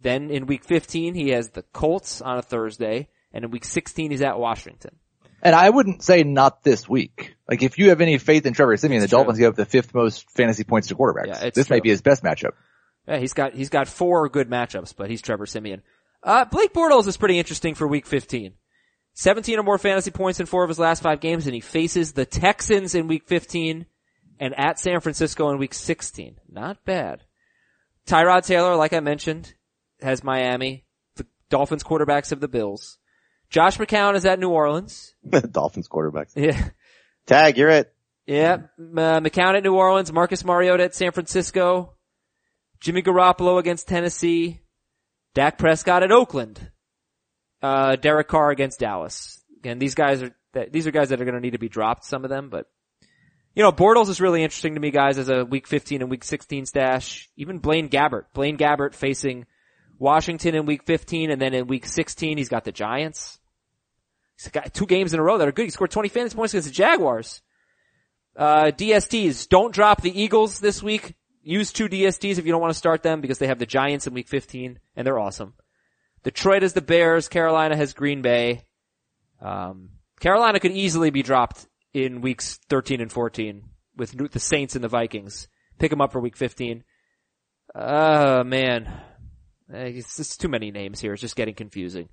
Then 0.00 0.30
in 0.30 0.46
week 0.46 0.64
15, 0.64 1.14
he 1.14 1.30
has 1.30 1.50
the 1.50 1.62
Colts 1.62 2.22
on 2.22 2.38
a 2.38 2.42
Thursday. 2.42 3.08
And 3.32 3.44
in 3.44 3.50
week 3.50 3.64
16, 3.64 4.10
he's 4.10 4.22
at 4.22 4.38
Washington. 4.38 4.96
And 5.42 5.54
I 5.54 5.70
wouldn't 5.70 6.02
say 6.02 6.24
not 6.24 6.62
this 6.64 6.88
week. 6.88 7.36
Like 7.48 7.62
if 7.62 7.78
you 7.78 7.90
have 7.90 8.00
any 8.00 8.18
faith 8.18 8.44
in 8.44 8.54
Trevor 8.54 8.76
Siemian, 8.76 9.00
the 9.00 9.08
true. 9.08 9.18
Dolphins 9.18 9.38
give 9.38 9.50
up 9.50 9.56
the 9.56 9.64
fifth 9.64 9.94
most 9.94 10.28
fantasy 10.30 10.64
points 10.64 10.88
to 10.88 10.96
quarterbacks. 10.96 11.26
Yeah, 11.28 11.50
this 11.50 11.66
true. 11.68 11.76
might 11.76 11.82
be 11.82 11.90
his 11.90 12.02
best 12.02 12.22
matchup. 12.22 12.52
Yeah, 13.06 13.18
he's 13.18 13.32
got, 13.32 13.54
he's 13.54 13.70
got 13.70 13.88
four 13.88 14.28
good 14.28 14.50
matchups, 14.50 14.94
but 14.96 15.10
he's 15.10 15.22
Trevor 15.22 15.46
Siemian. 15.46 15.82
Uh, 16.22 16.44
Blake 16.44 16.72
Bortles 16.72 17.06
is 17.06 17.16
pretty 17.16 17.38
interesting 17.38 17.74
for 17.74 17.86
week 17.86 18.06
15. 18.06 18.54
17 19.14 19.58
or 19.58 19.62
more 19.62 19.78
fantasy 19.78 20.10
points 20.10 20.40
in 20.40 20.46
four 20.46 20.62
of 20.62 20.68
his 20.68 20.78
last 20.78 21.02
five 21.02 21.20
games, 21.20 21.46
and 21.46 21.54
he 21.54 21.60
faces 21.60 22.12
the 22.12 22.24
Texans 22.24 22.94
in 22.94 23.08
week 23.08 23.26
15 23.26 23.86
and 24.38 24.54
at 24.58 24.78
San 24.78 25.00
Francisco 25.00 25.50
in 25.50 25.58
week 25.58 25.74
16. 25.74 26.36
Not 26.48 26.84
bad. 26.84 27.24
Tyrod 28.06 28.46
Taylor, 28.46 28.76
like 28.76 28.92
I 28.92 29.00
mentioned, 29.00 29.54
has 30.00 30.22
Miami. 30.22 30.84
The 31.16 31.26
Dolphins 31.50 31.82
quarterbacks 31.82 32.30
have 32.30 32.40
the 32.40 32.48
Bills. 32.48 32.97
Josh 33.50 33.78
McCown 33.78 34.14
is 34.14 34.26
at 34.26 34.38
New 34.38 34.50
Orleans. 34.50 35.14
Dolphins 35.50 35.88
quarterbacks. 35.88 36.32
Yeah. 36.34 36.68
Tag, 37.26 37.56
you're 37.56 37.70
it. 37.70 37.92
Yeah, 38.26 38.58
uh, 38.78 39.20
McCown 39.20 39.56
at 39.56 39.62
New 39.62 39.74
Orleans, 39.74 40.12
Marcus 40.12 40.44
Mariota 40.44 40.84
at 40.84 40.94
San 40.94 41.12
Francisco, 41.12 41.94
Jimmy 42.78 43.00
Garoppolo 43.00 43.58
against 43.58 43.88
Tennessee, 43.88 44.60
Dak 45.32 45.56
Prescott 45.56 46.02
at 46.02 46.12
Oakland, 46.12 46.70
uh, 47.62 47.96
Derek 47.96 48.28
Carr 48.28 48.50
against 48.50 48.80
Dallas. 48.80 49.42
Again, 49.60 49.78
these 49.78 49.94
guys 49.94 50.22
are, 50.22 50.36
th- 50.52 50.70
these 50.70 50.86
are 50.86 50.90
guys 50.90 51.08
that 51.08 51.22
are 51.22 51.24
going 51.24 51.36
to 51.36 51.40
need 51.40 51.52
to 51.52 51.58
be 51.58 51.70
dropped, 51.70 52.04
some 52.04 52.22
of 52.22 52.28
them, 52.28 52.50
but, 52.50 52.66
you 53.54 53.62
know, 53.62 53.72
Bortles 53.72 54.10
is 54.10 54.20
really 54.20 54.42
interesting 54.42 54.74
to 54.74 54.80
me, 54.80 54.90
guys, 54.90 55.16
as 55.16 55.30
a 55.30 55.46
week 55.46 55.66
15 55.66 56.02
and 56.02 56.10
week 56.10 56.22
16 56.22 56.66
stash. 56.66 57.30
Even 57.36 57.60
Blaine 57.60 57.88
Gabbert. 57.88 58.24
Blaine 58.34 58.58
Gabbert 58.58 58.94
facing 58.94 59.46
Washington 59.98 60.54
in 60.54 60.66
week 60.66 60.84
15 60.84 61.30
and 61.30 61.40
then 61.40 61.54
in 61.54 61.66
week 61.66 61.86
16 61.86 62.38
he's 62.38 62.48
got 62.50 62.64
the 62.64 62.72
Giants. 62.72 63.37
He's 64.38 64.48
got 64.52 64.72
two 64.72 64.86
games 64.86 65.12
in 65.12 65.20
a 65.20 65.22
row 65.22 65.38
that 65.38 65.48
are 65.48 65.52
good. 65.52 65.64
He 65.64 65.70
scored 65.70 65.90
20 65.90 66.08
fantasy 66.08 66.36
points 66.36 66.54
against 66.54 66.68
the 66.68 66.74
Jaguars. 66.74 67.42
Uh, 68.36 68.66
DSTs, 68.66 69.48
don't 69.48 69.74
drop 69.74 70.00
the 70.00 70.20
Eagles 70.20 70.60
this 70.60 70.82
week. 70.82 71.14
Use 71.42 71.72
two 71.72 71.88
DSTs 71.88 72.38
if 72.38 72.46
you 72.46 72.52
don't 72.52 72.60
want 72.60 72.72
to 72.72 72.78
start 72.78 73.02
them 73.02 73.20
because 73.20 73.38
they 73.38 73.48
have 73.48 73.58
the 73.58 73.66
Giants 73.66 74.06
in 74.06 74.14
week 74.14 74.28
15 74.28 74.78
and 74.94 75.06
they're 75.06 75.18
awesome. 75.18 75.54
Detroit 76.22 76.62
has 76.62 76.72
the 76.72 76.82
Bears. 76.82 77.28
Carolina 77.28 77.74
has 77.76 77.94
Green 77.94 78.22
Bay. 78.22 78.62
Um, 79.40 79.90
Carolina 80.20 80.60
could 80.60 80.72
easily 80.72 81.10
be 81.10 81.22
dropped 81.22 81.66
in 81.94 82.20
weeks 82.20 82.58
13 82.68 83.00
and 83.00 83.10
14 83.10 83.64
with 83.96 84.32
the 84.32 84.40
Saints 84.40 84.74
and 84.76 84.84
the 84.84 84.88
Vikings. 84.88 85.48
Pick 85.78 85.90
them 85.90 86.00
up 86.00 86.12
for 86.12 86.20
week 86.20 86.36
15. 86.36 86.84
Oh 87.74 88.44
man. 88.44 88.86
Eh, 89.72 89.92
It's 89.96 90.16
just 90.16 90.40
too 90.40 90.48
many 90.48 90.70
names 90.70 91.00
here. 91.00 91.12
It's 91.12 91.22
just 91.22 91.36
getting 91.36 91.54
confusing. 91.54 92.08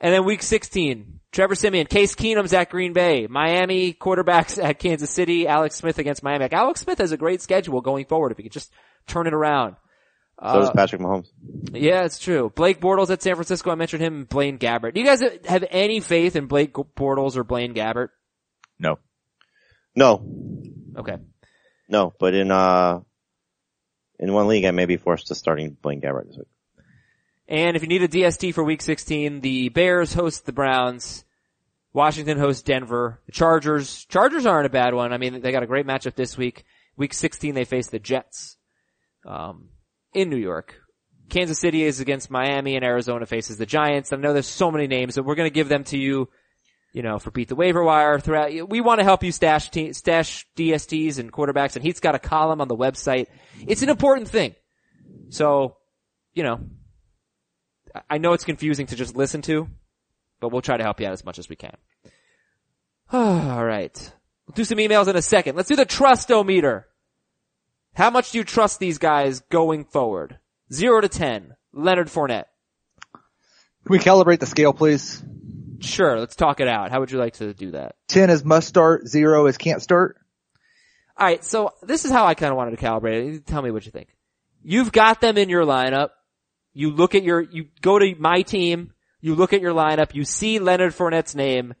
And 0.00 0.12
then 0.12 0.24
week 0.24 0.42
16, 0.42 1.20
Trevor 1.32 1.54
Siemian, 1.54 1.86
Case 1.86 2.14
Keenum's 2.14 2.52
at 2.52 2.70
Green 2.70 2.92
Bay, 2.92 3.26
Miami 3.28 3.94
quarterbacks 3.94 4.62
at 4.62 4.78
Kansas 4.78 5.10
City, 5.10 5.46
Alex 5.48 5.76
Smith 5.76 5.98
against 5.98 6.22
Miami. 6.22 6.44
Like, 6.44 6.52
Alex 6.52 6.80
Smith 6.82 6.98
has 6.98 7.12
a 7.12 7.16
great 7.16 7.40
schedule 7.42 7.80
going 7.80 8.04
forward 8.06 8.32
if 8.32 8.36
he 8.38 8.42
could 8.42 8.52
just 8.52 8.72
turn 9.06 9.26
it 9.26 9.34
around. 9.34 9.76
So 10.38 10.60
does 10.60 10.68
Uh, 10.68 10.72
Patrick 10.74 11.00
Mahomes. 11.00 11.28
yeah, 11.72 12.04
it's 12.04 12.18
true. 12.18 12.52
Blake 12.54 12.78
Bortles 12.78 13.08
at 13.08 13.22
San 13.22 13.36
Francisco. 13.36 13.70
I 13.70 13.74
mentioned 13.74 14.02
him. 14.02 14.16
and 14.16 14.28
Blaine 14.28 14.58
Gabbert. 14.58 14.92
Do 14.92 15.00
you 15.00 15.06
guys 15.06 15.22
have 15.46 15.64
any 15.70 16.00
faith 16.00 16.36
in 16.36 16.44
Blake 16.46 16.74
Bortles 16.74 17.36
or 17.38 17.44
Blaine 17.44 17.72
Gabbert? 17.74 18.08
No. 18.78 18.98
No, 19.94 20.22
Okay. 20.98 21.16
no, 21.88 22.12
but 22.20 22.34
in, 22.34 22.50
uh, 22.50 23.00
in 24.18 24.30
one 24.34 24.46
league 24.48 24.66
I 24.66 24.72
may 24.72 24.84
be 24.84 24.98
forced 24.98 25.28
to 25.28 25.34
starting 25.34 25.70
Blaine 25.80 26.02
Gabbert 26.02 26.26
this 26.26 26.36
week. 26.36 26.48
And 27.48 27.76
if 27.76 27.82
you 27.82 27.88
need 27.88 28.02
a 28.02 28.08
DST 28.08 28.54
for 28.54 28.64
week 28.64 28.82
16, 28.82 29.40
the 29.40 29.68
Bears 29.68 30.12
host 30.12 30.46
the 30.46 30.52
Browns. 30.52 31.24
Washington 31.92 32.38
hosts 32.38 32.62
Denver. 32.62 33.20
The 33.26 33.32
Chargers, 33.32 34.04
Chargers 34.06 34.46
aren't 34.46 34.66
a 34.66 34.70
bad 34.70 34.94
one. 34.94 35.12
I 35.12 35.18
mean, 35.18 35.40
they 35.40 35.52
got 35.52 35.62
a 35.62 35.66
great 35.66 35.86
matchup 35.86 36.14
this 36.14 36.36
week. 36.36 36.64
Week 36.96 37.14
16, 37.14 37.54
they 37.54 37.64
face 37.64 37.88
the 37.88 37.98
Jets, 37.98 38.56
um, 39.24 39.68
in 40.12 40.28
New 40.28 40.36
York. 40.36 40.74
Kansas 41.28 41.58
City 41.58 41.82
is 41.82 42.00
against 42.00 42.30
Miami 42.30 42.76
and 42.76 42.84
Arizona 42.84 43.26
faces 43.26 43.56
the 43.56 43.66
Giants. 43.66 44.12
I 44.12 44.16
know 44.16 44.32
there's 44.32 44.46
so 44.46 44.70
many 44.70 44.86
names, 44.86 45.16
but 45.16 45.24
we're 45.24 45.34
going 45.34 45.50
to 45.50 45.54
give 45.54 45.68
them 45.68 45.84
to 45.84 45.98
you, 45.98 46.28
you 46.92 47.02
know, 47.02 47.18
for 47.18 47.30
beat 47.30 47.48
the 47.48 47.56
waiver 47.56 47.82
wire 47.82 48.18
throughout. 48.18 48.68
We 48.68 48.80
want 48.80 49.00
to 49.00 49.04
help 49.04 49.22
you 49.24 49.32
stash 49.32 49.70
te- 49.70 49.92
stash 49.92 50.46
DSTs 50.56 51.18
and 51.18 51.32
quarterbacks, 51.32 51.76
and 51.76 51.84
he's 51.84 52.00
got 52.00 52.14
a 52.14 52.18
column 52.20 52.60
on 52.60 52.68
the 52.68 52.76
website. 52.76 53.26
It's 53.66 53.82
an 53.82 53.88
important 53.88 54.28
thing. 54.28 54.54
So, 55.30 55.76
you 56.32 56.44
know, 56.44 56.60
I- 58.10 58.18
know 58.18 58.32
it's 58.32 58.44
confusing 58.44 58.86
to 58.86 58.96
just 58.96 59.16
listen 59.16 59.42
to, 59.42 59.68
but 60.40 60.50
we'll 60.50 60.62
try 60.62 60.76
to 60.76 60.82
help 60.82 61.00
you 61.00 61.06
out 61.06 61.12
as 61.12 61.24
much 61.24 61.38
as 61.38 61.48
we 61.48 61.56
can. 61.56 61.76
All 63.12 63.64
right. 63.64 64.12
We'll 64.46 64.54
do 64.54 64.64
some 64.64 64.78
emails 64.78 65.08
in 65.08 65.16
a 65.16 65.22
second. 65.22 65.56
Let's 65.56 65.68
do 65.68 65.76
the 65.76 65.86
trustometer. 65.86 66.84
How 67.94 68.10
much 68.10 68.32
do 68.32 68.38
you 68.38 68.44
trust 68.44 68.78
these 68.78 68.98
guys 68.98 69.40
going 69.40 69.84
forward? 69.84 70.38
Zero 70.72 71.00
to 71.00 71.08
ten. 71.08 71.54
Leonard 71.72 72.08
Fournette. 72.08 72.46
Can 73.12 73.92
we 73.92 73.98
calibrate 73.98 74.40
the 74.40 74.46
scale, 74.46 74.72
please? 74.72 75.22
Sure, 75.80 76.18
let's 76.18 76.36
talk 76.36 76.60
it 76.60 76.68
out. 76.68 76.90
How 76.90 77.00
would 77.00 77.10
you 77.10 77.18
like 77.18 77.34
to 77.34 77.54
do 77.54 77.72
that? 77.72 77.96
10 78.08 78.30
is 78.30 78.44
must 78.44 78.66
start, 78.68 79.06
0 79.06 79.46
is 79.46 79.58
can't 79.58 79.82
start. 79.82 80.16
Alright, 81.18 81.44
so 81.44 81.72
this 81.82 82.04
is 82.04 82.10
how 82.10 82.26
I 82.26 82.34
kind 82.34 82.50
of 82.50 82.56
wanted 82.56 82.78
to 82.78 82.84
calibrate 82.84 83.36
it. 83.36 83.46
Tell 83.46 83.62
me 83.62 83.70
what 83.70 83.84
you 83.86 83.92
think. 83.92 84.08
You've 84.62 84.92
got 84.92 85.20
them 85.20 85.38
in 85.38 85.48
your 85.48 85.64
lineup. 85.64 86.10
You 86.76 86.90
look 86.90 87.14
at 87.14 87.22
your, 87.22 87.40
you 87.40 87.68
go 87.80 87.98
to 87.98 88.14
my 88.18 88.42
team, 88.42 88.92
you 89.22 89.34
look 89.34 89.54
at 89.54 89.62
your 89.62 89.72
lineup, 89.72 90.14
you 90.14 90.24
see 90.24 90.58
Leonard 90.58 90.92
Fournette's 90.92 91.34
name. 91.34 91.72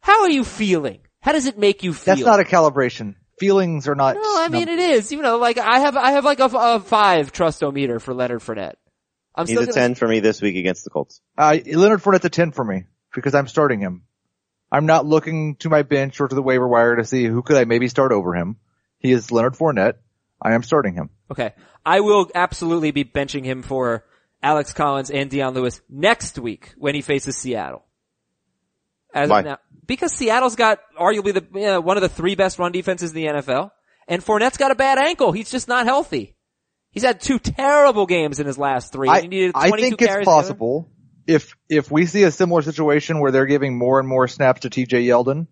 How 0.00 0.22
are 0.22 0.30
you 0.30 0.42
feeling? 0.42 0.98
How 1.20 1.30
does 1.30 1.46
it 1.46 1.60
make 1.60 1.84
you 1.84 1.92
feel? 1.92 2.16
That's 2.16 2.26
not 2.26 2.40
a 2.40 2.42
calibration. 2.42 3.14
Feelings 3.38 3.86
are 3.86 3.94
not. 3.94 4.16
No, 4.16 4.20
I 4.24 4.48
mean 4.48 4.68
it 4.68 4.80
is. 4.80 5.12
You 5.12 5.22
know, 5.22 5.38
like 5.38 5.58
I 5.58 5.78
have, 5.78 5.96
I 5.96 6.10
have 6.10 6.24
like 6.24 6.40
a, 6.40 6.46
a 6.46 6.80
five 6.80 7.32
trustometer 7.32 8.00
for 8.00 8.14
Leonard 8.14 8.40
Fournette. 8.40 8.74
I'm 9.32 9.46
He's 9.46 9.54
still 9.54 9.62
a 9.62 9.66
gonna, 9.66 9.80
10 9.80 9.94
for 9.94 10.08
me 10.08 10.18
this 10.18 10.42
week 10.42 10.56
against 10.56 10.82
the 10.82 10.90
Colts. 10.90 11.20
Uh, 11.38 11.56
Leonard 11.64 12.02
Fournette's 12.02 12.24
a 12.24 12.30
10 12.30 12.50
for 12.50 12.64
me 12.64 12.86
because 13.14 13.36
I'm 13.36 13.46
starting 13.46 13.78
him. 13.78 14.02
I'm 14.72 14.86
not 14.86 15.06
looking 15.06 15.54
to 15.58 15.70
my 15.70 15.82
bench 15.82 16.20
or 16.20 16.26
to 16.26 16.34
the 16.34 16.42
waiver 16.42 16.66
wire 16.66 16.96
to 16.96 17.04
see 17.04 17.26
who 17.26 17.42
could 17.42 17.56
I 17.56 17.64
maybe 17.64 17.86
start 17.86 18.10
over 18.10 18.34
him. 18.34 18.56
He 18.98 19.12
is 19.12 19.30
Leonard 19.30 19.54
Fournette. 19.54 19.94
I 20.42 20.54
am 20.54 20.64
starting 20.64 20.94
him. 20.94 21.10
Okay, 21.30 21.54
I 21.84 22.00
will 22.00 22.30
absolutely 22.34 22.90
be 22.90 23.04
benching 23.04 23.44
him 23.44 23.62
for 23.62 24.04
Alex 24.42 24.72
Collins 24.72 25.10
and 25.10 25.30
Dion 25.30 25.54
Lewis 25.54 25.80
next 25.88 26.38
week 26.38 26.74
when 26.76 26.94
he 26.94 27.00
faces 27.00 27.36
Seattle. 27.36 27.84
As 29.12 29.30
Why? 29.30 29.42
now, 29.42 29.58
because 29.86 30.12
Seattle's 30.12 30.56
got 30.56 30.80
arguably 30.98 31.34
the 31.34 31.76
uh, 31.76 31.80
one 31.80 31.96
of 31.96 32.02
the 32.02 32.08
three 32.08 32.34
best 32.34 32.58
run 32.58 32.72
defenses 32.72 33.10
in 33.10 33.16
the 33.16 33.26
NFL, 33.26 33.70
and 34.08 34.24
Fournette's 34.24 34.56
got 34.56 34.70
a 34.70 34.74
bad 34.74 34.98
ankle. 34.98 35.32
He's 35.32 35.50
just 35.50 35.68
not 35.68 35.86
healthy. 35.86 36.34
He's 36.90 37.04
had 37.04 37.20
two 37.20 37.38
terrible 37.38 38.06
games 38.06 38.38
in 38.38 38.46
his 38.46 38.58
last 38.58 38.92
three. 38.92 39.08
I, 39.08 39.22
he 39.22 39.28
needed 39.28 39.52
I 39.54 39.70
think 39.70 40.00
it's 40.00 40.06
carries 40.06 40.26
the 40.26 40.30
other- 40.30 40.42
possible 40.42 40.90
if, 41.26 41.56
if 41.68 41.90
we 41.90 42.06
see 42.06 42.22
a 42.24 42.30
similar 42.30 42.62
situation 42.62 43.20
where 43.20 43.32
they're 43.32 43.46
giving 43.46 43.76
more 43.76 43.98
and 43.98 44.08
more 44.08 44.28
snaps 44.28 44.60
to 44.60 44.70
TJ 44.70 45.06
Yeldon 45.06 45.46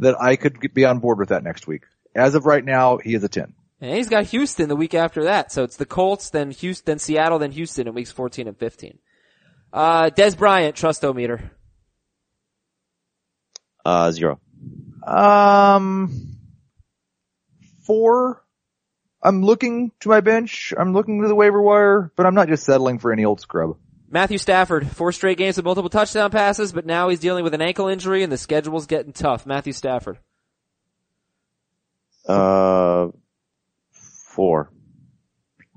that 0.00 0.20
I 0.20 0.36
could 0.36 0.58
be 0.74 0.84
on 0.84 0.98
board 0.98 1.18
with 1.18 1.30
that 1.30 1.42
next 1.42 1.66
week. 1.66 1.84
As 2.14 2.34
of 2.34 2.46
right 2.46 2.64
now, 2.64 2.98
he 2.98 3.14
is 3.14 3.24
a 3.24 3.28
10. 3.28 3.54
And 3.80 3.96
he's 3.96 4.08
got 4.08 4.24
Houston 4.26 4.68
the 4.68 4.76
week 4.76 4.94
after 4.94 5.24
that. 5.24 5.52
So 5.52 5.62
it's 5.64 5.76
the 5.76 5.86
Colts, 5.86 6.30
then 6.30 6.50
Houston, 6.50 6.84
then 6.86 6.98
Seattle, 6.98 7.38
then 7.38 7.52
Houston 7.52 7.88
in 7.88 7.94
weeks 7.94 8.12
14 8.12 8.48
and 8.48 8.56
15. 8.56 8.98
Uh, 9.72 10.10
Dez 10.10 10.36
Bryant, 10.36 10.76
trust 10.76 11.02
trustometer. 11.02 11.50
Uh, 13.84 14.10
zero. 14.12 14.40
Um, 15.06 16.38
four. 17.86 18.42
I'm 19.22 19.42
looking 19.42 19.90
to 20.00 20.08
my 20.08 20.20
bench. 20.20 20.72
I'm 20.76 20.92
looking 20.92 21.22
to 21.22 21.28
the 21.28 21.34
waiver 21.34 21.60
wire, 21.60 22.12
but 22.16 22.26
I'm 22.26 22.34
not 22.34 22.48
just 22.48 22.64
settling 22.64 22.98
for 22.98 23.12
any 23.12 23.24
old 23.24 23.40
scrub. 23.40 23.76
Matthew 24.08 24.38
Stafford, 24.38 24.86
four 24.86 25.12
straight 25.12 25.38
games 25.38 25.56
with 25.56 25.64
multiple 25.64 25.90
touchdown 25.90 26.30
passes, 26.30 26.72
but 26.72 26.86
now 26.86 27.08
he's 27.08 27.20
dealing 27.20 27.42
with 27.42 27.54
an 27.54 27.62
ankle 27.62 27.88
injury 27.88 28.22
and 28.22 28.30
the 28.30 28.38
schedule's 28.38 28.86
getting 28.86 29.12
tough. 29.12 29.44
Matthew 29.44 29.72
Stafford. 29.72 30.18
Uh, 32.28 33.08
four. 34.34 34.70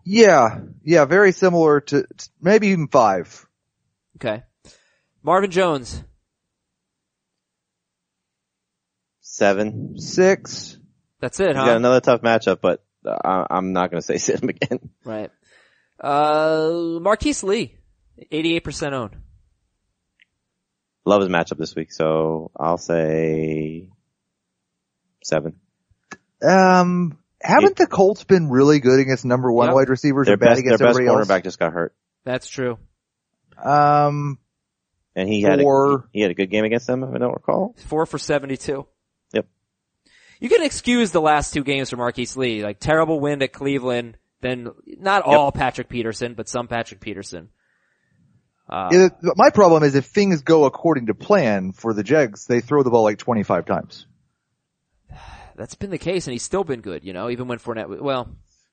Yeah, 0.05 0.60
yeah, 0.84 1.05
very 1.05 1.32
similar 1.32 1.82
to 1.82 2.03
to 2.03 2.30
maybe 2.41 2.68
even 2.68 2.88
five. 2.88 3.45
Okay. 4.18 4.43
Marvin 5.24 5.51
Jones. 5.51 6.03
Seven. 9.22 9.99
Six. 9.99 10.78
That's 11.20 11.39
it, 11.39 11.49
He's 11.49 11.58
huh? 11.58 11.66
got 11.66 11.78
another 11.78 12.01
tough 12.01 12.22
matchup, 12.22 12.60
but 12.62 12.84
I, 13.05 13.45
I'm 13.49 13.74
not 13.74 13.91
going 13.91 14.01
to 14.01 14.05
say 14.05 14.18
sit 14.18 14.41
him 14.41 14.49
again. 14.49 14.89
Right. 15.03 15.32
Uh, 15.99 16.99
Marquise 17.01 17.43
Lee. 17.43 17.76
88% 18.32 18.93
owned. 18.93 19.16
Love 21.05 21.22
his 21.22 21.30
matchup 21.30 21.58
this 21.58 21.76
week, 21.76 21.91
so 21.91 22.51
I'll 22.60 22.78
say 22.80 23.89
seven. 25.24 25.55
Um, 26.41 27.18
haven't 27.41 27.75
the 27.77 27.88
Colts 27.88 28.23
been 28.23 28.49
really 28.49 28.79
good 28.79 28.99
against 28.99 29.25
number 29.25 29.51
one 29.51 29.67
Yep. 29.67 29.75
wide 29.75 29.89
receivers 29.89 30.25
Their 30.25 30.33
and 30.33 30.39
bad 30.39 30.55
best, 30.55 30.63
their 30.65 30.77
best 30.77 30.99
everybody 30.99 31.05
cornerback 31.25 31.43
just 31.43 31.59
got 31.59 31.71
hurt, 31.73 31.93
That's 32.23 32.47
true. 32.47 32.77
Um, 33.63 34.38
and 35.15 35.27
he 35.27 35.41
had 35.41 35.59
a, 35.59 35.97
he 36.13 36.21
had 36.21 36.31
a 36.31 36.35
good 36.35 36.49
game 36.51 36.63
against 36.65 36.88
them, 36.88 37.03
if 37.03 37.13
I 37.13 37.17
don't 37.17 37.33
recall. 37.33 37.75
Four 37.88 38.05
for 38.05 38.17
72. 38.17 38.85
Yep. 39.33 39.47
You 40.39 40.49
can 40.49 40.63
excuse 40.63 41.11
the 41.11 41.21
last 41.21 41.53
two 41.53 41.63
games 41.63 41.89
for 41.89 41.97
Marquise 41.97 42.38
Lee, 42.38 42.63
like 42.63 42.79
terrible 42.79 43.19
win 43.19 43.41
at 43.41 43.51
Cleveland, 43.53 44.17
then 44.41 44.69
not 44.85 45.23
all 45.23 45.51
Patrick 45.51 45.89
Peterson, 45.89 46.35
but 46.35 46.47
some 46.47 46.67
Patrick 46.67 46.99
Peterson. 47.01 47.49
Uh, 48.69 48.89
it- 48.91 49.13
my 49.38 49.49
problem 49.49 49.81
is 49.83 49.95
if 49.95 50.05
things 50.05 50.41
go 50.41 50.65
according 50.65 51.07
to 51.07 51.13
plan 51.15 51.71
for 51.71 51.93
the 51.93 52.03
Jags, 52.03 52.45
they 52.45 52.59
throw 52.61 52.83
the 52.83 52.89
ball 52.91 53.03
like 53.03 53.17
25 53.17 53.65
times. 53.65 54.05
That's 55.58 55.76
been 55.76 55.89
the 55.89 55.97
case 55.97 56.28
and 56.28 56.32
he's 56.34 56.43
still 56.43 56.64
been 56.64 56.82
good, 56.82 57.03
you 57.03 57.14
know, 57.14 57.30
even 57.30 57.47
when 57.47 57.58
Fournette, 57.60 57.84
w- 57.84 58.03
well, 58.03 58.30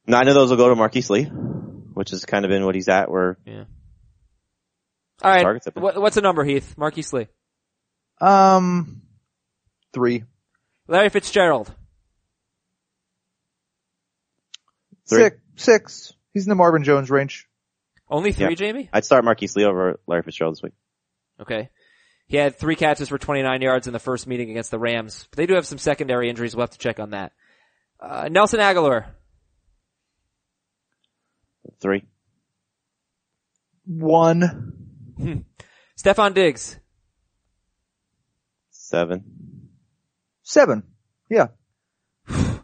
Nine 0.07 0.29
of 0.29 0.35
those 0.35 0.51
will 0.51 0.59
go 0.59 0.69
to 0.69 0.75
Marquise 0.77 1.09
Lee, 1.09 1.25
which 1.25 2.11
has 2.11 2.25
kind 2.27 2.45
of 2.45 2.51
been 2.51 2.65
what 2.67 2.75
he's 2.75 2.89
at, 2.89 3.11
where 3.11 3.39
yeah. 3.47 3.65
Alright, 5.25 5.43
Targets 5.43 5.65
have 5.65 5.75
been- 5.75 5.83
what, 5.83 6.01
what's 6.01 6.15
the 6.15 6.21
number, 6.21 6.45
Heath? 6.45 6.77
Marquise 6.77 7.13
Lee. 7.13 7.27
Um, 8.21 9.03
three. 9.95 10.25
Larry 10.87 11.09
Fitzgerald. 11.09 11.73
Three. 15.09 15.19
Six. 15.23 15.37
Six. 15.57 16.13
He's 16.33 16.45
in 16.45 16.49
the 16.51 16.55
Marvin 16.55 16.85
Jones 16.85 17.11
range. 17.11 17.49
Only 18.09 18.33
three, 18.33 18.55
Yeah. 18.59 18.73
Jamey? 18.73 18.89
I'd 18.93 19.05
start 19.05 19.25
Marquise 19.25 19.57
Lee 19.57 19.65
over 19.65 19.99
Larry 20.07 20.23
Fitzgerald 20.23 20.55
this 20.57 20.63
week. 20.63 20.73
Okay. 21.41 21.71
He 22.27 22.37
had 22.37 22.57
three 22.57 22.77
catches 22.77 23.09
for 23.09 23.19
29 23.19 23.61
yards 23.61 23.87
in 23.87 23.93
the 23.93 23.99
first 23.99 24.27
meeting 24.27 24.51
against 24.51 24.71
the 24.71 24.79
Rams, 24.79 25.27
but 25.31 25.37
they 25.37 25.47
do 25.47 25.55
have 25.55 25.67
some 25.67 25.79
secondary 25.79 26.31
injuries. 26.31 26.57
We'll 26.57 26.63
have 26.63 26.71
to 26.71 26.79
check 26.79 26.99
on 26.99 27.11
that. 27.11 27.33
Uh, 28.01 28.29
Nelson 28.31 28.61
Agholor. 28.61 29.07
Three. 31.81 32.05
One. 33.87 34.73
Stefon 35.99 36.35
Diggs. 36.35 36.79
Seven. 38.71 39.25
Seven. 40.43 40.83
Yeah. 41.31 41.49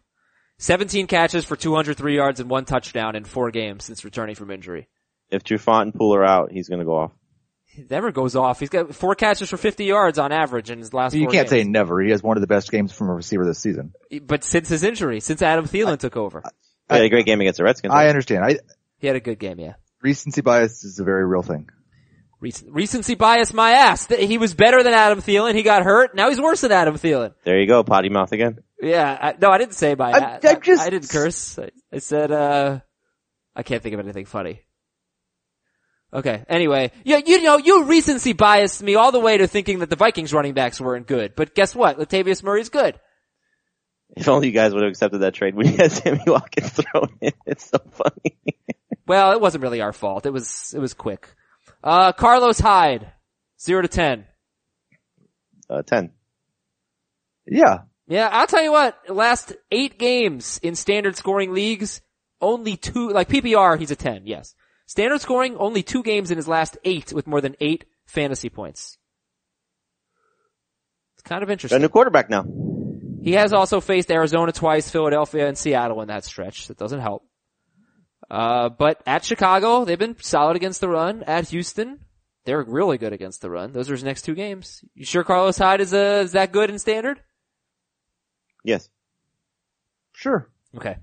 17 0.59 1.07
catches 1.07 1.45
for 1.45 1.57
203 1.57 2.15
yards 2.15 2.41
and 2.41 2.51
one 2.51 2.65
touchdown 2.65 3.17
in 3.17 3.25
four 3.25 3.51
games 3.51 3.85
since 3.85 4.05
returning 4.05 4.35
from 4.35 4.51
injury. 4.51 4.89
If 5.31 5.45
Trufant 5.45 5.83
and 5.83 5.95
Poole 5.95 6.15
are 6.15 6.25
out, 6.25 6.51
he's 6.51 6.69
going 6.69 6.81
to 6.81 6.85
go 6.85 6.97
off. 6.97 7.13
He 7.73 7.85
never 7.89 8.11
goes 8.11 8.35
off. 8.35 8.59
He's 8.59 8.69
got 8.69 8.95
four 8.95 9.15
catches 9.15 9.49
for 9.49 9.57
50 9.57 9.85
yards 9.85 10.19
on 10.19 10.33
average 10.33 10.71
in 10.71 10.79
his 10.81 10.93
last 10.93 11.15
You 11.15 11.25
four 11.25 11.33
can't 11.33 11.49
say 11.49 11.63
never. 11.65 12.01
He 12.03 12.11
has 12.11 12.23
one 12.23 12.37
of 12.37 12.41
the 12.41 12.47
best 12.49 12.71
games 12.71 12.93
from 12.93 13.09
a 13.09 13.15
receiver 13.15 13.45
this 13.47 13.61
season. 13.61 13.93
But 14.23 14.43
since 14.43 14.69
his 14.69 14.83
injury, 14.83 15.21
since 15.21 15.41
Adam 15.41 15.67
Thielen 15.67 15.99
took 15.99 16.17
over, 16.17 16.43
He 16.89 16.97
had 16.97 17.05
a 17.05 17.09
great 17.09 17.27
game 17.27 17.41
against 17.41 17.59
the 17.59 17.65
Redskins. 17.65 17.95
I 17.95 18.09
understand. 18.09 18.45
I, 18.45 18.59
he 18.99 19.07
had 19.07 19.15
a 19.17 19.21
good 19.21 19.39
game, 19.39 19.61
yeah. 19.61 19.75
recency 20.03 20.41
bias 20.41 20.83
is 20.85 20.99
a 20.99 21.05
very 21.05 21.25
real 21.25 21.43
thing. 21.43 21.69
Rec- 22.41 22.65
recency 22.69 23.15
bias 23.15 23.53
my 23.53 23.73
ass. 23.73 24.07
He 24.07 24.37
was 24.39 24.55
better 24.55 24.83
than 24.83 24.93
Adam 24.95 25.21
Thielen. 25.23 25.55
He 25.55 25.63
got 25.63 25.83
hurt. 25.85 26.15
Now 26.17 26.29
he's 26.31 26.41
worse 26.41 26.63
than 26.63 26.73
Adam 26.73 26.95
Thielen. 26.97 27.35
there 27.45 27.61
you 27.61 27.67
go, 27.69 27.85
potty 27.85 28.09
mouth 28.09 28.33
again. 28.33 28.59
Yeah, 28.83 29.17
I, 29.21 29.35
no, 29.41 29.51
I 29.51 29.59
didn't 29.59 29.75
say 29.75 29.95
my. 29.95 30.11
I'm- 30.11 30.41
I, 30.43 30.49
I'm 30.49 30.61
just- 30.63 30.83
I 30.83 30.91
didn't 30.91 31.09
curse. 31.11 31.59
I, 31.59 31.71
I 31.93 31.99
said, 31.99 32.33
uh, 32.33 32.81
I 33.55 33.63
can't 33.63 33.83
think 33.83 33.93
of 33.95 34.01
anything 34.01 34.25
funny. 34.25 34.63
Okay. 36.13 36.45
Anyway, 36.49 36.91
you, 37.05 37.23
you 37.25 37.43
know, 37.43 37.57
you 37.57 37.85
recency 37.85 38.33
biased 38.33 38.83
me 38.83 38.97
all 38.97 39.13
the 39.13 39.21
way 39.21 39.39
to 39.39 39.47
thinking 39.47 39.79
that 39.79 39.91
the 39.91 39.97
Vikings 39.97 40.33
running 40.33 40.55
backs 40.55 40.81
weren't 40.81 41.07
good. 41.07 41.35
But 41.37 41.55
guess 41.55 41.75
what? 41.75 41.99
Latavius 41.99 42.43
Murray's 42.43 42.69
good. 42.69 42.99
If 44.17 44.29
only 44.29 44.49
you 44.49 44.53
guys 44.53 44.75
would 44.75 44.83
have 44.83 44.91
accepted 44.91 45.19
that 45.19 45.35
trade 45.35 45.55
when 45.55 45.69
you 45.69 45.77
had 45.77 45.93
Sammy 45.93 46.23
Watkins 46.27 46.71
thrown 46.71 47.11
in. 47.21 47.33
It's 47.47 47.71
so 47.71 47.79
funny. 47.93 48.39
Well, 49.07 49.33
it 49.33 49.41
wasn't 49.41 49.63
really 49.63 49.81
our 49.81 49.93
fault. 49.93 50.27
It 50.27 50.33
was, 50.33 50.75
it 50.75 50.81
was 50.81 50.95
quick. 50.95 51.29
Uh, 51.83 52.13
Carlos 52.13 52.59
Hyde, 52.59 53.11
zero 53.61 53.83
to 53.83 53.89
ten. 53.89 54.27
Uh, 55.69 55.83
ten. 55.83 56.11
Yeah. 57.47 57.83
Yeah, 58.09 58.29
I'll 58.33 58.49
tell 58.49 58.63
you 58.63 58.73
what, 58.73 58.99
last 59.09 59.53
eight 59.71 59.97
games 59.97 60.59
in 60.65 60.75
standard 60.75 61.17
scoring 61.17 61.55
leagues, 61.55 62.01
only 62.41 62.77
two, 62.77 63.11
like 63.11 63.29
PPR, 63.29 63.79
he's 63.79 63.93
a 63.93 63.97
10, 63.97 64.27
yes. 64.27 64.57
Standard 64.91 65.21
scoring, 65.21 65.57
only 65.57 65.85
two 65.85 66.03
games 66.03 66.33
in 66.33 66.37
his 66.37 66.49
last 66.49 66.77
eight 66.83 67.13
with 67.13 67.29
more 67.29 67.41
than 67.41 67.55
eight 67.61 67.85
fantasy 68.07 68.49
points. 68.49 68.99
It's 71.15 71.23
kind 71.23 71.45
of 71.45 71.49
Got 71.49 71.71
a 71.71 71.79
new 71.79 71.89
quarterback 71.89 72.29
now. 72.29 72.45
He 73.23 73.35
has 73.35 73.53
also 73.53 73.81
faced 73.81 74.11
Arizona 74.11 74.51
twice, 74.51 74.91
Philadelphia, 74.91 75.47
and 75.47 75.57
Seattle 75.57 76.03
in 76.03 76.09
that 76.09 76.25
stretch. 76.25 76.67
That 76.67 76.77
doesn't 76.77 76.99
help. 76.99 77.23
Uh, 78.29 78.69
but 78.69 79.01
at 79.07 79.25
Chicago, 79.25 79.85
they've 79.85 79.97
been 79.97 80.17
solid 80.21 80.57
against 80.57 80.81
the 80.81 80.89
run. 80.89 81.23
At 81.23 81.49
Houston, 81.51 82.01
they're 82.45 82.65
really 82.65 82.99
good 82.99 83.13
against 83.13 83.43
the 83.43 83.51
run. 83.51 83.71
Those 83.71 83.91
are 83.91 83.95
his 83.95 84.03
next 84.03 84.23
two 84.23 84.35
games. 84.35 84.85
You 84.97 85.05
sure 85.05 85.23
Carlos 85.23 85.57
Hyde 85.57 85.83
is, 85.83 85.95
uh, 85.95 86.23
is 86.25 86.33
that 86.33 86.51
good 86.51 86.69
in 86.69 86.81
standard? 86.81 87.23
Yes. 88.65 88.89
Sure. 90.15 90.51
Okay. 90.77 90.97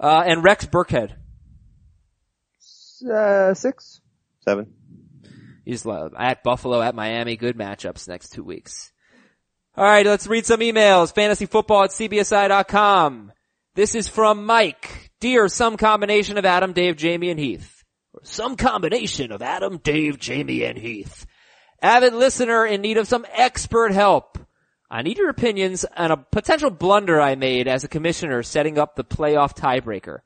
Uh, 0.00 0.24
and 0.26 0.42
Rex 0.42 0.66
Burkhead. 0.66 1.14
Uh, 3.08 3.54
six. 3.54 4.00
Seven. 4.40 4.72
He's 5.64 5.86
at 5.86 6.42
Buffalo, 6.42 6.82
at 6.82 6.94
Miami. 6.94 7.36
Good 7.36 7.56
matchups 7.56 8.06
next 8.08 8.30
two 8.30 8.44
weeks. 8.44 8.92
All 9.76 9.84
right, 9.84 10.06
let's 10.06 10.26
read 10.26 10.46
some 10.46 10.60
emails. 10.60 11.12
Fantasyfootball 11.12 11.84
at 11.84 11.90
cbsi.com. 11.90 13.32
This 13.74 13.94
is 13.94 14.06
from 14.06 14.46
Mike. 14.46 15.10
Dear 15.20 15.48
some 15.48 15.76
combination 15.76 16.38
of 16.38 16.44
Adam, 16.44 16.72
Dave, 16.72 16.96
Jamey, 16.96 17.30
and 17.30 17.40
Heath. 17.40 17.82
Or 18.12 18.20
some 18.22 18.56
combination 18.56 19.32
of 19.32 19.42
Adam, 19.42 19.78
Dave, 19.78 20.18
Jamey, 20.18 20.68
and 20.68 20.78
Heath. 20.78 21.26
Avid 21.82 22.14
listener 22.14 22.64
in 22.64 22.82
need 22.82 22.98
of 22.98 23.08
some 23.08 23.26
expert 23.32 23.92
help. 23.92 24.38
I 24.90 25.02
need 25.02 25.18
your 25.18 25.30
opinions 25.30 25.84
on 25.96 26.12
a 26.12 26.16
potential 26.16 26.70
blunder 26.70 27.20
I 27.20 27.34
made 27.34 27.66
as 27.66 27.82
a 27.82 27.88
commissioner 27.88 28.42
setting 28.42 28.78
up 28.78 28.94
the 28.94 29.02
playoff 29.02 29.56
tiebreaker. 29.56 30.18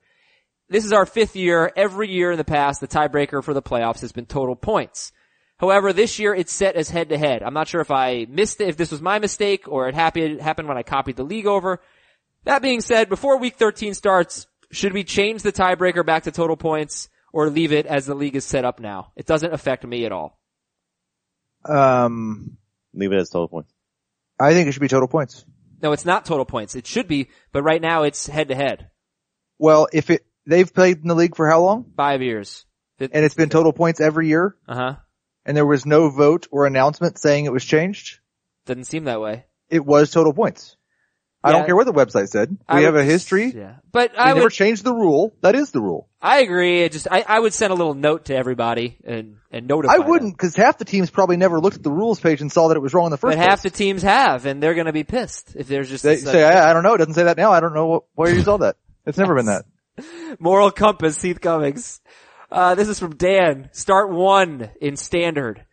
This 0.69 0.85
is 0.85 0.93
our 0.93 1.07
fifth 1.07 1.37
year. 1.37 1.73
Every 1.77 2.11
year 2.11 2.31
in 2.31 2.39
the 2.39 2.45
past, 2.45 2.81
the 2.81 2.89
tiebreaker 2.89 3.43
for 3.43 3.55
the 3.55 3.63
playoffs 3.63 4.01
has 4.01 4.13
been 4.13 4.27
total 4.27 4.55
points. 4.55 5.13
However, 5.59 5.93
this 5.93 6.19
year 6.19 6.35
it's 6.35 6.53
set 6.53 6.77
as 6.77 6.91
head 6.91 7.09
to 7.09 7.19
head. 7.19 7.43
I'm 7.43 7.55
not 7.55 7.69
sure 7.69 7.81
if 7.81 7.91
I 7.91 8.27
missed 8.29 8.61
it, 8.61 8.69
if 8.69 8.77
this 8.77 8.93
was 8.93 9.03
my 9.03 9.19
mistake 9.19 9.67
or 9.67 9.89
it 9.89 9.95
happened, 9.95 10.41
happened 10.41 10.69
when 10.69 10.79
I 10.79 10.83
copied 10.83 11.17
the 11.17 11.25
league 11.25 11.47
over. 11.47 11.81
That 12.45 12.63
being 12.63 12.81
said, 12.81 13.09
before 13.09 13.39
week 13.39 13.57
13 13.57 13.95
starts, 13.95 14.47
should 14.71 14.93
we 14.93 15.03
change 15.05 15.43
the 15.43 15.53
tiebreaker 15.53 16.07
back 16.07 16.25
to 16.25 16.31
total 16.31 16.57
points 16.57 17.09
or 17.33 17.51
leave 17.51 17.73
it 17.73 17.87
as 17.87 18.07
the 18.07 18.15
league 18.15 18.37
is 18.37 18.45
set 18.45 18.65
up 18.65 18.79
now? 18.79 19.13
It 19.17 19.27
doesn't 19.27 19.53
affect 19.53 19.85
me 19.85 20.05
at 20.05 20.13
all. 20.13 20.39
Um, 21.65 22.59
Leave 22.95 23.13
it 23.13 23.19
as 23.19 23.31
total 23.31 23.49
points. 23.49 23.73
I 24.39 24.53
think 24.53 24.69
it 24.69 24.73
should 24.73 24.81
be 24.81 24.89
total 24.89 25.09
points. 25.09 25.45
No, 25.83 25.93
it's 25.93 26.05
not 26.05 26.25
total 26.25 26.45
points. 26.45 26.75
It 26.75 26.87
should 26.87 27.09
be, 27.09 27.29
but 27.53 27.63
right 27.63 27.83
now 27.83 28.05
it's 28.05 28.27
head 28.27 28.49
to 28.49 28.55
head. 28.55 28.91
Well, 29.59 29.89
if 29.93 30.11
it, 30.11 30.25
they've 30.49 30.73
played 30.73 30.99
in 30.99 31.09
the 31.09 31.15
league 31.15 31.37
for 31.37 31.49
how 31.49 31.61
long? 31.61 31.93
Five 31.97 32.23
years. 32.23 32.65
And 32.99 33.11
it's 33.13 33.35
been 33.35 33.49
total 33.49 33.73
points 33.73 34.01
every 34.01 34.27
year? 34.27 34.57
Uh 34.67 34.75
huh. 34.75 34.95
And 35.45 35.57
there 35.57 35.67
was 35.67 35.87
no 35.87 36.11
vote 36.11 36.49
or 36.51 36.67
announcement 36.67 37.19
saying 37.19 37.45
it 37.45 37.53
was 37.53 37.65
changed? 37.65 38.19
Doesn't 38.67 38.85
seem 38.85 39.05
that 39.05 39.21
way. 39.21 39.45
It 39.71 39.85
was 39.85 40.11
total 40.11 40.33
points. 40.33 40.77
I 41.43 41.53
don't 41.53 41.67
care 41.67 41.77
what 41.77 41.87
the 41.87 41.93
website 41.93 42.29
said. 42.29 42.51
We 42.51 42.59
I 42.69 42.81
have 42.81 42.95
would 42.95 43.03
a 43.03 43.05
history. 43.05 43.53
Yeah. 43.57 43.77
But 43.93 44.13
We 44.13 44.19
I 44.19 44.27
never 44.29 44.43
would, 44.45 44.53
changed 44.53 44.83
the 44.83 44.93
rule. 44.93 45.35
That 45.41 45.55
is 45.55 45.71
the 45.71 45.81
rule. 45.81 46.09
I 46.21 46.41
agree. 46.41 46.83
It 46.83 46.91
just, 46.93 47.07
I, 47.09 47.25
I 47.27 47.39
would 47.39 47.55
send 47.55 47.73
a 47.73 47.77
little 47.77 47.95
note 47.95 48.27
to 48.27 48.35
everybody 48.37 48.99
and, 49.05 49.37
and 49.53 49.69
notify 49.69 49.95
I 49.95 49.99
wouldn't, 49.99 50.37
because 50.37 50.57
half 50.57 50.79
the 50.79 50.85
teams 50.85 51.11
probably 51.11 51.37
never 51.37 51.61
looked 51.61 51.77
at 51.77 51.83
the 51.85 51.93
rules 51.93 52.19
page 52.19 52.41
and 52.41 52.51
saw 52.51 52.69
that 52.69 52.77
it 52.77 52.81
was 52.81 52.93
wrong 52.93 53.07
in 53.07 53.11
the 53.13 53.17
first 53.19 53.39
But 53.39 53.49
half 53.49 53.63
the 53.63 53.71
teams 53.71 54.03
have, 54.03 54.47
and 54.47 54.61
they're 54.61 54.75
gonna 54.75 54.93
be 54.93 55.05
pissed 55.05 55.55
if 55.55 55.69
there's 55.69 55.89
just 55.89 56.03
They 56.03 56.17
say, 56.17 56.43
I, 56.43 56.71
I 56.71 56.73
don't 56.73 56.83
know. 56.83 56.95
It 56.95 56.99
doesn't 56.99 57.15
say 57.15 57.25
that 57.25 57.37
now. 57.37 57.53
I 57.53 57.61
don't 57.61 57.73
know 57.73 57.87
what, 57.87 58.03
where 58.15 58.35
you 58.35 58.43
saw 58.43 58.57
that. 58.59 58.77
It's 59.07 59.17
never 59.17 59.37
been 59.37 59.47
that. 59.47 59.65
moral 60.39 60.71
compass, 60.71 61.21
Heath 61.21 61.41
Cummings. 61.41 62.01
Uh, 62.51 62.75
this 62.75 62.89
is 62.89 62.99
from 62.99 63.17
Dan. 63.17 63.69
Start 63.73 64.11
one 64.11 64.71
in 64.81 64.97
standard. 64.97 65.65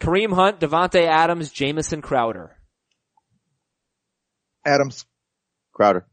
Kareem 0.00 0.34
Hunt, 0.34 0.60
Davante 0.60 1.06
Adams, 1.06 1.50
Jamison 1.50 2.02
Crowder. 2.02 2.56
Adams. 4.64 5.04
Crowder. 5.72 6.06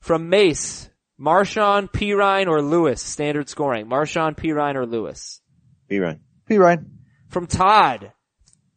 From 0.00 0.28
Mace, 0.28 0.88
Marshawn, 1.20 1.90
Perine, 1.90 2.46
or 2.46 2.62
Lewis. 2.62 3.02
Standard 3.02 3.48
scoring. 3.48 3.86
Marshawn, 3.86 4.36
Perine, 4.36 4.76
or 4.76 4.86
Lewis. 4.86 5.40
B 5.88 5.98
Ryan. 5.98 6.20
P. 6.46 6.56
Ryan. 6.56 6.98
From 7.28 7.46
Todd, 7.46 8.12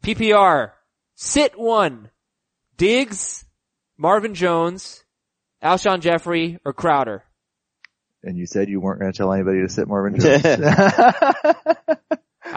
PPR, 0.03 0.71
sit 1.15 1.57
one, 1.57 2.09
Diggs, 2.75 3.45
Marvin 3.97 4.33
Jones, 4.33 5.03
Alshon 5.63 6.01
Jeffery, 6.01 6.59
or 6.65 6.73
Crowder. 6.73 7.23
And 8.24 8.38
you 8.38 8.45
said 8.45 8.69
you 8.69 8.80
weren't 8.80 8.99
going 8.99 9.11
to 9.11 9.17
tell 9.17 9.34
anybody 9.34 9.61
to 9.61 9.69
sit 9.69 9.88
Marvin 9.88 10.19
Jones. 10.19 10.45
I 10.45 10.53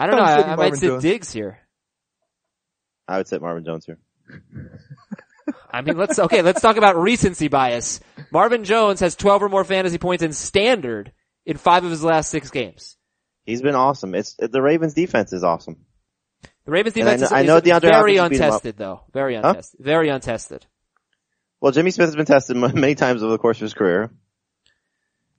don't 0.07 0.15
know. 0.17 0.23
I'm 0.23 0.39
I, 0.39 0.43
I 0.43 0.47
might 0.49 0.57
Marvin 0.57 0.75
sit 0.79 0.87
Jones. 0.87 1.03
Diggs 1.03 1.31
here. 1.31 1.59
I 3.07 3.17
would 3.17 3.27
set 3.27 3.41
Marvin 3.41 3.65
Jones 3.65 3.85
here. 3.85 3.99
I 5.71 5.81
mean, 5.81 5.97
let's, 5.97 6.17
okay, 6.17 6.41
let's 6.41 6.61
talk 6.61 6.77
about 6.77 6.97
recency 6.97 7.47
bias. 7.47 7.99
Marvin 8.31 8.63
Jones 8.63 8.99
has 8.99 9.15
12 9.15 9.43
or 9.43 9.49
more 9.49 9.63
fantasy 9.63 9.97
points 9.97 10.23
in 10.23 10.33
standard 10.33 11.11
in 11.45 11.57
five 11.57 11.83
of 11.83 11.91
his 11.91 12.03
last 12.03 12.29
six 12.29 12.49
games. 12.49 12.97
He's 13.45 13.61
been 13.61 13.75
awesome. 13.75 14.15
It's 14.15 14.35
the 14.39 14.61
Ravens 14.61 14.95
defense 14.95 15.33
is 15.33 15.43
awesome. 15.43 15.85
The 16.65 16.71
Ravens 16.71 16.95
And 16.97 17.07
I 17.07 17.13
defense 17.13 17.31
know- 17.31 17.37
I 17.37 17.43
know 17.43 17.57
is 17.57 17.61
DeAndre 17.63 17.81
very 17.81 18.17
Hopkins 18.17 18.39
beat 18.39 18.43
him 18.45 18.51
up. 18.51 18.53
untested 18.53 18.77
though. 18.77 19.01
Very 19.13 19.35
untested. 19.35 19.79
Very 19.83 20.09
untested. 20.09 20.65
Well, 21.61 21.71
Jimmy 21.71 21.91
Smith 21.91 22.07
has 22.07 22.15
been 22.15 22.25
tested 22.25 22.57
many 22.75 22.95
times 22.95 23.21
over 23.21 23.31
the 23.31 23.37
course 23.37 23.57
of 23.57 23.61
his 23.61 23.73
career. 23.75 24.09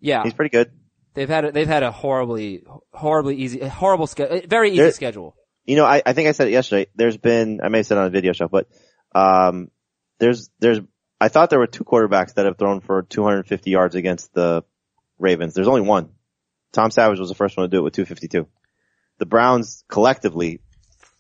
Yeah. 0.01 0.22
He's 0.22 0.34
pretty 0.34 0.51
good. 0.51 0.70
They've 1.14 1.28
had 1.28 1.47
a, 1.47 1.53
they've 1.53 1.66
had 1.66 1.82
a 1.82 1.90
horribly, 1.90 2.62
horribly 2.92 3.36
easy, 3.36 3.61
horrible 3.66 4.07
schedule, 4.07 4.42
very 4.47 4.70
easy 4.70 4.78
There- 4.78 4.92
schedule. 4.92 5.34
You 5.64 5.74
know, 5.74 5.84
I, 5.84 6.01
I 6.07 6.12
think 6.12 6.28
I 6.28 6.32
said 6.32 6.47
it 6.47 6.53
yesterday. 6.53 6.86
There's 6.94 7.16
been, 7.16 7.61
I 7.61 7.68
may 7.70 7.78
have 7.78 7.86
said 7.86 7.99
it 7.99 8.03
on 8.03 8.07
a 8.07 8.11
video 8.11 8.32
show, 8.32 8.47
but, 8.47 8.68
um, 9.16 9.68
there's, 10.20 10.49
there's, 10.61 10.78
I 11.20 11.26
thought 11.26 11.51
there 11.51 11.59
were 11.59 11.66
two 11.66 11.82
quarterbacks 11.82 12.34
that 12.34 12.47
have 12.47 12.57
thrown 12.57 12.80
for 12.80 13.03
250 13.03 13.70
yards 13.70 13.97
against 13.97 14.32
the 14.32 14.62
Ravens. 15.18 15.55
There's 15.55 15.66
only 15.66 15.80
one. 15.80 16.11
Tom 16.72 16.90
Savage 16.90 17.18
was 17.18 17.30
the 17.30 17.34
first 17.34 17.57
one 17.57 17.64
to 17.64 17.68
do 17.68 17.78
it 17.78 17.82
with 17.82 17.94
252. 17.94 18.47
The 19.18 19.26
Browns 19.26 19.82
collectively 19.88 20.61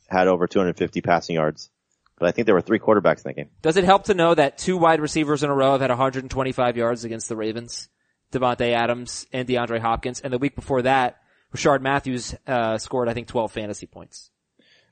had 0.08 0.28
over 0.28 0.46
250 0.46 1.00
passing 1.00 1.34
yards, 1.34 1.70
but 2.18 2.28
I 2.28 2.32
think 2.32 2.46
there 2.46 2.54
were 2.54 2.60
three 2.60 2.78
quarterbacks 2.78 3.18
in 3.18 3.30
that 3.30 3.36
game. 3.36 3.48
Does 3.62 3.76
it 3.76 3.84
help 3.84 4.04
to 4.04 4.14
know 4.14 4.34
that 4.34 4.58
two 4.58 4.76
wide 4.76 5.00
receivers 5.00 5.42
in 5.42 5.50
a 5.50 5.54
row 5.54 5.72
have 5.72 5.80
had 5.80 5.90
125 5.90 6.76
yards 6.76 7.04
against 7.04 7.28
the 7.28 7.36
Ravens? 7.36 7.88
Davante 8.32 8.72
Adams 8.72 9.26
and 9.32 9.48
DeAndre 9.48 9.80
Hopkins. 9.80 10.20
And 10.20 10.32
the 10.32 10.38
week 10.38 10.54
before 10.54 10.82
that, 10.82 11.18
Rishard 11.54 11.80
Matthews, 11.80 12.34
uh, 12.46 12.78
scored, 12.78 13.08
I 13.08 13.14
think, 13.14 13.28
12 13.28 13.52
fantasy 13.52 13.86
points. 13.86 14.30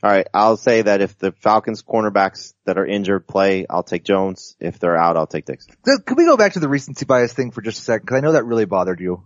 All 0.02 0.10
right, 0.10 0.26
I'll 0.34 0.58
say 0.58 0.82
that 0.82 1.00
if 1.00 1.16
the 1.18 1.32
Falcons 1.32 1.82
cornerbacks 1.82 2.52
that 2.66 2.76
are 2.76 2.84
injured 2.84 3.26
play, 3.26 3.64
I'll 3.70 3.82
take 3.82 4.04
Jones. 4.04 4.54
If 4.60 4.78
they're 4.78 4.98
out, 4.98 5.16
I'll 5.16 5.26
take 5.26 5.46
Diggs. 5.46 5.66
So, 5.86 5.98
Could 6.04 6.18
we 6.18 6.26
go 6.26 6.36
back 6.36 6.52
to 6.52 6.60
the 6.60 6.68
recency 6.68 7.06
bias 7.06 7.32
thing 7.32 7.52
for 7.52 7.62
just 7.62 7.78
a 7.78 7.82
second? 7.82 8.06
Cause 8.06 8.18
I 8.18 8.20
know 8.20 8.32
that 8.32 8.44
really 8.44 8.66
bothered 8.66 9.00
you. 9.00 9.24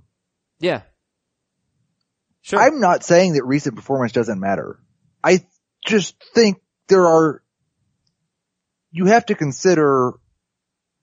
Yeah. 0.61 0.82
Sure. 2.42 2.61
I'm 2.61 2.78
not 2.78 3.02
saying 3.02 3.32
that 3.32 3.44
recent 3.44 3.74
performance 3.74 4.12
doesn't 4.12 4.38
matter. 4.38 4.78
I 5.22 5.44
just 5.84 6.14
think 6.34 6.59
there 6.86 7.06
are, 7.06 7.42
you 8.92 9.06
have 9.06 9.26
to 9.26 9.34
consider 9.34 10.14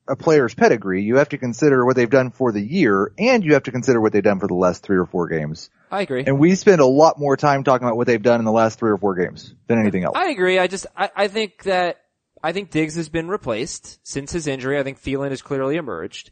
a 0.07 0.15
player's 0.15 0.53
pedigree. 0.53 1.03
You 1.03 1.17
have 1.17 1.29
to 1.29 1.37
consider 1.37 1.85
what 1.85 1.95
they've 1.95 2.09
done 2.09 2.31
for 2.31 2.51
the 2.51 2.61
year 2.61 3.11
and 3.17 3.43
you 3.43 3.53
have 3.53 3.63
to 3.63 3.71
consider 3.71 3.99
what 3.99 4.13
they've 4.13 4.23
done 4.23 4.39
for 4.39 4.47
the 4.47 4.53
last 4.53 4.83
three 4.83 4.97
or 4.97 5.05
four 5.05 5.27
games. 5.27 5.69
I 5.91 6.01
agree. 6.01 6.23
And 6.25 6.39
we 6.39 6.55
spend 6.55 6.81
a 6.81 6.85
lot 6.85 7.19
more 7.19 7.37
time 7.37 7.63
talking 7.63 7.87
about 7.87 7.97
what 7.97 8.07
they've 8.07 8.21
done 8.21 8.39
in 8.39 8.45
the 8.45 8.51
last 8.51 8.79
three 8.79 8.91
or 8.91 8.97
four 8.97 9.15
games 9.15 9.53
than 9.67 9.79
anything 9.79 10.03
else. 10.03 10.15
I 10.15 10.29
agree. 10.29 10.59
I 10.59 10.67
just, 10.67 10.85
I, 10.95 11.09
I 11.15 11.27
think 11.27 11.63
that, 11.63 12.01
I 12.43 12.51
think 12.51 12.69
Diggs 12.69 12.95
has 12.95 13.09
been 13.09 13.27
replaced 13.27 14.05
since 14.05 14.31
his 14.31 14.45
injury. 14.45 14.77
I 14.77 14.83
think 14.83 15.01
Thielen 15.01 15.31
has 15.31 15.41
clearly 15.41 15.77
emerged. 15.77 16.31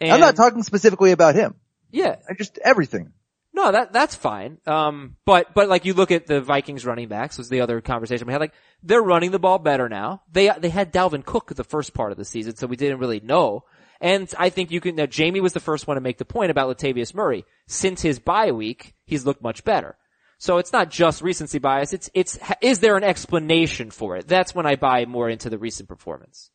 And 0.00 0.12
I'm 0.12 0.20
not 0.20 0.36
talking 0.36 0.62
specifically 0.62 1.10
about 1.10 1.34
him. 1.34 1.56
Yeah. 1.90 2.16
I 2.28 2.34
just 2.34 2.58
everything. 2.58 3.12
No, 3.52 3.72
that 3.72 3.92
that's 3.92 4.14
fine. 4.14 4.58
Um, 4.66 5.16
but 5.24 5.54
but 5.54 5.68
like 5.68 5.84
you 5.84 5.94
look 5.94 6.10
at 6.12 6.26
the 6.26 6.40
Vikings 6.40 6.86
running 6.86 7.08
backs 7.08 7.36
was 7.36 7.48
the 7.48 7.60
other 7.60 7.80
conversation 7.80 8.26
we 8.26 8.32
had. 8.32 8.40
Like 8.40 8.54
they're 8.82 9.02
running 9.02 9.32
the 9.32 9.40
ball 9.40 9.58
better 9.58 9.88
now. 9.88 10.22
They 10.30 10.50
they 10.58 10.70
had 10.70 10.92
Dalvin 10.92 11.24
Cook 11.24 11.54
the 11.54 11.64
first 11.64 11.92
part 11.92 12.12
of 12.12 12.18
the 12.18 12.24
season, 12.24 12.56
so 12.56 12.66
we 12.66 12.76
didn't 12.76 12.98
really 12.98 13.20
know. 13.20 13.64
And 14.00 14.32
I 14.38 14.48
think 14.50 14.70
you 14.70 14.80
can. 14.80 14.94
Now 14.94 15.06
Jamey 15.06 15.42
was 15.42 15.52
the 15.52 15.60
first 15.60 15.86
one 15.86 15.96
to 15.96 16.00
make 16.00 16.18
the 16.18 16.24
point 16.24 16.50
about 16.50 16.74
Latavius 16.74 17.14
Murray. 17.14 17.44
Since 17.66 18.02
his 18.02 18.18
bye 18.18 18.52
week, 18.52 18.94
he's 19.04 19.26
looked 19.26 19.42
much 19.42 19.64
better. 19.64 19.96
So 20.38 20.56
it's 20.56 20.72
not 20.72 20.90
just 20.90 21.20
recency 21.20 21.58
bias. 21.58 21.92
It's 21.92 22.08
it's 22.14 22.38
is 22.62 22.78
there 22.78 22.96
an 22.96 23.04
explanation 23.04 23.90
for 23.90 24.16
it? 24.16 24.26
That's 24.26 24.54
when 24.54 24.64
I 24.64 24.76
buy 24.76 25.04
more 25.04 25.28
into 25.28 25.50
the 25.50 25.58
recent 25.58 25.88
performance. 25.88 26.50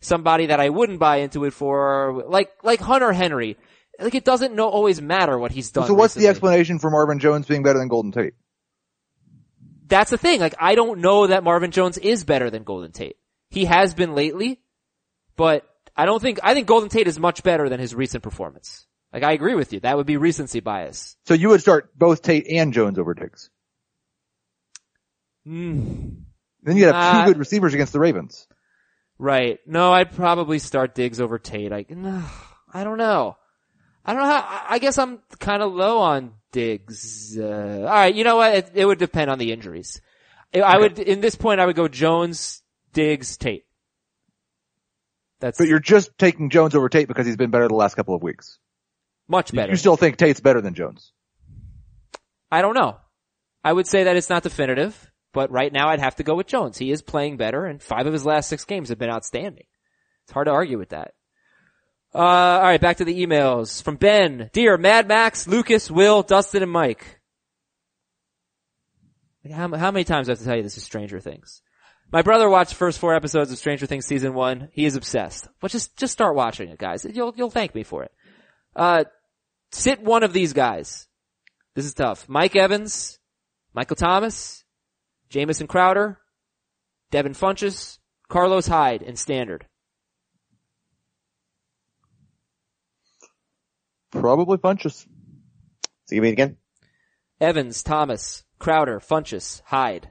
Somebody 0.00 0.46
that 0.46 0.58
I 0.60 0.70
wouldn't 0.70 0.98
buy 0.98 1.18
into 1.18 1.44
it 1.44 1.52
for, 1.52 2.24
like 2.26 2.50
like 2.62 2.80
Hunter 2.80 3.12
Henry. 3.12 3.58
Like 4.00 4.14
it 4.14 4.24
doesn't 4.24 4.54
no 4.54 4.68
always 4.68 5.00
matter 5.00 5.38
what 5.38 5.52
he's 5.52 5.70
done. 5.70 5.86
So 5.86 5.94
what's 5.94 6.14
the 6.14 6.26
explanation 6.28 6.78
for 6.78 6.90
Marvin 6.90 7.18
Jones 7.18 7.46
being 7.46 7.62
better 7.62 7.78
than 7.78 7.88
Golden 7.88 8.12
Tate? 8.12 8.34
that's 9.86 10.10
the 10.10 10.16
thing. 10.18 10.40
Like, 10.40 10.54
I 10.58 10.74
don't 10.74 11.00
know 11.00 11.26
that 11.26 11.44
Marvin 11.44 11.70
Jones 11.70 11.98
is 11.98 12.24
better 12.24 12.48
than 12.50 12.64
Golden 12.64 12.90
Tate. 12.90 13.16
He 13.50 13.66
has 13.66 13.92
been 13.94 14.14
lately, 14.14 14.60
but 15.36 15.64
I 15.94 16.06
don't 16.06 16.20
think, 16.22 16.40
I 16.42 16.54
think 16.54 16.66
Golden 16.66 16.88
Tate 16.88 17.06
is 17.06 17.18
much 17.18 17.42
better 17.42 17.68
than 17.68 17.78
his 17.80 17.94
recent 17.94 18.22
performance. 18.22 18.86
Like, 19.12 19.22
I 19.22 19.32
agree 19.32 19.54
with 19.54 19.74
you. 19.74 19.80
That 19.80 19.96
would 19.98 20.06
be 20.06 20.16
recency 20.16 20.60
bias. 20.60 21.16
So 21.26 21.34
you 21.34 21.50
would 21.50 21.60
start 21.60 21.96
both 21.96 22.22
Tate 22.22 22.46
and 22.48 22.72
Jones 22.72 22.98
over 22.98 23.12
Diggs. 23.12 23.50
Mm, 25.46 26.22
Then 26.62 26.76
you'd 26.76 26.86
have 26.86 26.94
Uh, 26.94 27.20
two 27.26 27.30
good 27.32 27.38
receivers 27.38 27.74
against 27.74 27.92
the 27.92 28.00
Ravens. 28.00 28.48
right. 29.18 29.60
No, 29.66 29.92
I'd 29.92 30.12
probably 30.12 30.58
start 30.58 30.94
Diggs 30.94 31.20
over 31.20 31.38
Tate. 31.38 31.72
I, 31.72 31.84
no, 31.90 32.24
I 32.72 32.84
don't 32.84 32.98
know. 32.98 33.36
I 34.04 34.12
don't 34.12 34.22
know 34.22 34.28
how, 34.28 34.64
I- 34.68 34.78
guess 34.78 34.98
I'm 34.98 35.20
kind 35.38 35.62
of 35.62 35.72
low 35.72 35.98
on 35.98 36.32
Diggs. 36.52 37.38
Uh, 37.38 37.42
alright, 37.84 38.14
you 38.14 38.24
know 38.24 38.36
what? 38.36 38.54
It, 38.54 38.70
it 38.74 38.84
would 38.84 38.98
depend 38.98 39.30
on 39.30 39.38
the 39.38 39.52
injuries. 39.52 40.00
I- 40.54 40.60
I 40.60 40.78
would, 40.78 40.98
in 40.98 41.20
this 41.20 41.34
point, 41.34 41.60
I 41.60 41.66
would 41.66 41.76
go 41.76 41.88
Jones, 41.88 42.62
Diggs, 42.92 43.36
Tate. 43.36 43.64
That's 45.40 45.58
But 45.58 45.68
you're 45.68 45.80
just 45.80 46.16
taking 46.18 46.50
Jones 46.50 46.74
over 46.74 46.88
Tate 46.88 47.08
because 47.08 47.26
he's 47.26 47.36
been 47.36 47.50
better 47.50 47.68
the 47.68 47.74
last 47.74 47.94
couple 47.96 48.14
of 48.14 48.22
weeks. 48.22 48.58
much 49.26 49.52
better. 49.52 49.72
You 49.72 49.76
still 49.76 49.96
think 49.96 50.16
Tate's 50.16 50.40
better 50.40 50.60
than 50.60 50.74
Jones. 50.74 51.12
I 52.50 52.62
don't 52.62 52.74
know. 52.74 52.98
I 53.64 53.72
would 53.72 53.86
say 53.86 54.04
that 54.04 54.16
it's 54.16 54.28
not 54.30 54.42
definitive, 54.42 55.10
but 55.32 55.50
right 55.50 55.72
now 55.72 55.88
I'd 55.88 56.00
have 56.00 56.16
to 56.16 56.22
go 56.22 56.34
with 56.34 56.46
Jones. 56.46 56.76
He 56.78 56.90
is 56.90 57.02
playing 57.02 57.36
better 57.38 57.64
and 57.64 57.82
five 57.82 58.06
of 58.06 58.12
his 58.12 58.24
last 58.26 58.48
six 58.48 58.64
games 58.64 58.90
have 58.90 58.98
been 58.98 59.10
outstanding. 59.10 59.64
It's 60.24 60.32
hard 60.32 60.46
to 60.46 60.52
argue 60.52 60.78
with 60.78 60.90
that. 60.90 61.14
Uh, 62.14 62.18
alright, 62.18 62.80
back 62.80 62.98
to 62.98 63.04
the 63.04 63.26
emails. 63.26 63.82
From 63.82 63.96
Ben. 63.96 64.50
Dear 64.52 64.76
Mad 64.76 65.08
Max, 65.08 65.48
Lucas, 65.48 65.90
Will, 65.90 66.22
Dustin, 66.22 66.62
and 66.62 66.70
Mike. 66.70 67.20
How, 69.50 69.74
how 69.74 69.90
many 69.90 70.04
times 70.04 70.26
do 70.26 70.30
I 70.30 70.32
have 70.32 70.38
to 70.38 70.44
tell 70.44 70.56
you 70.56 70.62
this 70.62 70.78
is 70.78 70.84
Stranger 70.84 71.18
Things? 71.18 71.60
My 72.12 72.22
brother 72.22 72.48
watched 72.48 72.70
the 72.70 72.76
first 72.76 73.00
four 73.00 73.14
episodes 73.14 73.50
of 73.50 73.58
Stranger 73.58 73.86
Things 73.86 74.06
season 74.06 74.32
one. 74.32 74.68
He 74.72 74.84
is 74.84 74.94
obsessed. 74.94 75.48
But 75.60 75.72
just, 75.72 75.96
just 75.96 76.12
start 76.12 76.36
watching 76.36 76.68
it, 76.68 76.78
guys. 76.78 77.04
You'll, 77.04 77.34
you'll 77.36 77.50
thank 77.50 77.74
me 77.74 77.82
for 77.82 78.04
it. 78.04 78.12
Uh, 78.76 79.04
sit 79.72 80.00
one 80.00 80.22
of 80.22 80.32
these 80.32 80.52
guys. 80.52 81.08
This 81.74 81.84
is 81.84 81.94
tough. 81.94 82.28
Mike 82.28 82.54
Evans, 82.54 83.18
Michael 83.74 83.96
Thomas, 83.96 84.64
Jamison 85.28 85.66
Crowder, 85.66 86.20
Devin 87.10 87.32
Funchess, 87.32 87.98
Carlos 88.28 88.68
Hyde, 88.68 89.02
and 89.02 89.18
Standard. 89.18 89.66
Probably 94.14 94.58
Funchess. 94.58 95.06
So 96.06 96.16
give 96.16 96.22
me 96.22 96.28
it 96.28 96.32
again. 96.32 96.56
Evans, 97.40 97.82
Thomas, 97.82 98.44
Crowder, 98.58 99.00
Funchess, 99.00 99.60
Hyde. 99.66 100.10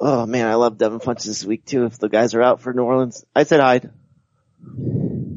Oh 0.00 0.26
man, 0.26 0.46
I 0.46 0.54
love 0.54 0.78
Devin 0.78 1.00
Funchess 1.00 1.26
this 1.26 1.44
week 1.44 1.64
too. 1.64 1.84
If 1.84 1.98
the 1.98 2.08
guys 2.08 2.34
are 2.34 2.42
out 2.42 2.60
for 2.60 2.72
New 2.72 2.82
Orleans, 2.82 3.24
I 3.34 3.44
said 3.44 3.60
Hyde. 3.60 3.90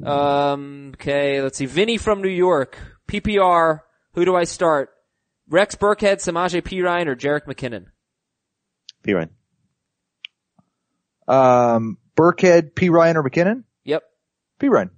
Um, 0.05 0.91
okay, 0.95 1.41
let's 1.41 1.57
see. 1.57 1.65
Vinny 1.65 1.97
from 1.97 2.21
New 2.21 2.29
York. 2.29 2.77
PPR. 3.07 3.81
Who 4.13 4.25
do 4.25 4.35
I 4.35 4.45
start? 4.45 4.89
Rex 5.49 5.75
Burkhead, 5.75 6.17
Samaje 6.17 6.61
Perine, 6.61 7.07
or 7.07 7.15
Jerick 7.15 7.45
McKinnon? 7.45 7.85
Perine. 9.03 9.29
Um, 11.27 11.97
Burkhead, 12.15 12.73
Perine, 12.73 13.15
or 13.15 13.23
McKinnon? 13.23 13.63
Yep. 13.83 14.03
Perine. 14.59 14.89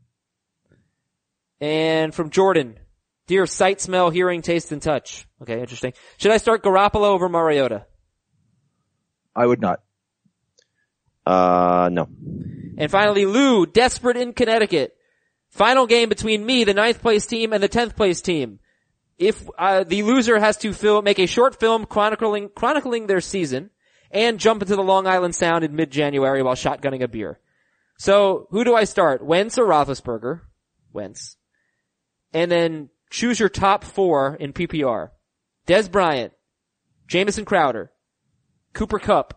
And 1.60 2.14
from 2.14 2.30
Jordan. 2.30 2.80
Dear 3.28 3.46
sight, 3.46 3.82
smell, 3.82 4.10
hearing, 4.10 4.42
taste, 4.42 4.72
and 4.72 4.82
touch. 4.82 5.28
Okay, 5.42 5.60
interesting. 5.60 5.94
Should 6.18 6.32
I 6.32 6.38
start 6.38 6.64
Garoppolo 6.64 7.08
over 7.08 7.28
Mariota? 7.28 7.86
I 9.36 9.46
would 9.46 9.60
not. 9.60 9.82
Uh, 11.26 11.90
no. 11.92 12.08
And 12.78 12.90
finally, 12.90 13.26
Lou, 13.26 13.66
desperate 13.66 14.18
in 14.18 14.34
Connecticut. 14.34 14.96
Final 15.50 15.88
game 15.88 16.10
between 16.10 16.46
me, 16.46 16.64
the 16.64 16.74
ninth 16.74 17.02
place 17.02 17.26
team, 17.26 17.54
and 17.54 17.62
the 17.62 17.68
tenth 17.68 17.96
place 17.96 18.22
team. 18.22 18.60
If 19.18 19.48
uh, 19.58 19.84
the 19.84 20.04
loser 20.04 20.40
has 20.40 20.58
to 20.58 20.74
film, 20.74 21.04
make 21.04 21.20
a 21.20 21.26
short 21.26 21.60
film 21.60 21.86
chronicling 21.86 22.50
chronicling 22.56 23.08
their 23.08 23.22
season, 23.22 23.72
and 24.12 24.40
jump 24.40 24.62
into 24.62 24.76
the 24.76 24.84
Long 24.84 25.08
Island 25.08 25.36
Sound 25.36 25.64
in 25.64 25.76
mid-January 25.76 26.44
while 26.44 26.56
shotgunning 26.56 27.02
a 27.02 27.08
beer. 27.08 27.40
So, 27.98 28.48
who 28.52 28.64
do 28.64 28.76
I 28.76 28.84
start? 28.84 29.26
Wentz 29.26 29.58
or 29.58 29.66
Roethlisberger? 29.66 30.42
Wentz. 30.94 31.37
And 32.34 32.52
then 32.52 32.90
choose 33.10 33.40
your 33.40 33.50
top 33.50 33.84
four 33.84 34.36
in 34.36 34.54
PPR. 34.54 35.10
Dez 35.68 35.92
Bryant, 35.92 36.34
Jamison 37.08 37.46
Crowder, 37.46 37.92
Cooper 38.74 39.00
Kupp, 39.00 39.34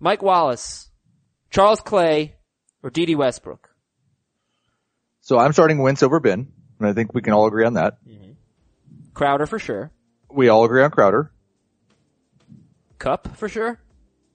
Mike 0.00 0.22
Wallace, 0.22 0.90
Charles 1.50 1.80
Clay, 1.80 2.36
or 2.82 2.90
Dede 2.90 3.16
Westbrook. 3.16 3.68
So 5.20 5.38
I'm 5.38 5.52
starting 5.52 5.78
Wentz 5.78 6.02
over 6.02 6.20
Ben, 6.20 6.52
and 6.78 6.88
I 6.88 6.92
think 6.92 7.14
we 7.14 7.22
can 7.22 7.32
all 7.32 7.46
agree 7.46 7.64
on 7.64 7.74
that. 7.74 7.98
Mm-hmm. 8.06 8.32
Crowder 9.14 9.46
for 9.46 9.58
sure. 9.58 9.92
We 10.30 10.48
all 10.48 10.64
agree 10.64 10.82
on 10.82 10.90
Crowder. 10.90 11.32
Kupp 12.98 13.36
for 13.36 13.48
sure. 13.48 13.80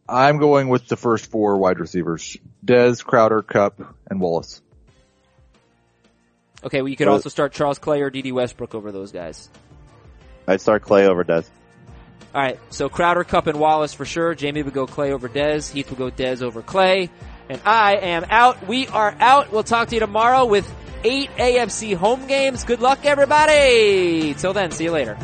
I'm 0.08 0.38
going 0.38 0.70
with 0.70 0.88
the 0.88 0.98
first 0.98 1.28
four 1.28 1.58
wide 1.58 1.80
receivers. 1.80 2.38
Dez, 2.66 3.04
Crowder, 3.04 3.42
Kupp, 3.42 3.82
and 4.10 4.20
Wallace. 4.20 4.62
Okay, 6.64 6.82
well 6.82 6.90
you 6.90 6.96
could 6.96 7.08
also 7.08 7.30
start 7.30 7.54
Charles 7.54 7.80
Clay 7.80 8.02
or 8.02 8.10
Dede 8.10 8.32
Westbrook 8.32 8.74
over 8.74 8.92
those 8.92 9.12
guys. 9.12 9.50
I'd 10.48 10.62
start 10.62 10.84
Clay 10.84 11.08
over 11.08 11.24
Dez. 11.24 11.50
Alright, 12.34 12.60
so 12.72 12.90
Crowder, 12.90 13.24
Kupp, 13.24 13.48
and 13.48 13.60
Wallace 13.60 13.94
for 13.94 14.06
sure. 14.06 14.34
Jamey 14.36 14.64
would 14.64 14.74
go 14.74 14.88
Clay 14.88 15.12
over 15.12 15.30
Dez. 15.30 15.72
Heath 15.72 15.90
would 15.90 16.00
go 16.00 16.10
Dez 16.10 16.42
over 16.42 16.62
Clay. 16.62 17.10
And 17.50 17.62
I 17.66 17.98
am 17.98 18.26
out. 18.30 18.68
We 18.68 18.88
are 18.88 19.16
out. 19.20 19.52
We'll 19.52 19.64
talk 19.64 19.90
to 19.90 19.96
you 19.96 20.00
tomorrow 20.00 20.46
with 20.46 20.72
eight 21.04 21.30
AFC 21.38 21.96
home 21.96 22.26
games. 22.28 22.64
Good 22.64 22.80
luck 22.80 23.06
everybody! 23.06 24.34
Till 24.34 24.54
then, 24.54 24.72
see 24.72 24.86
you 24.86 24.92
later. 24.92 25.18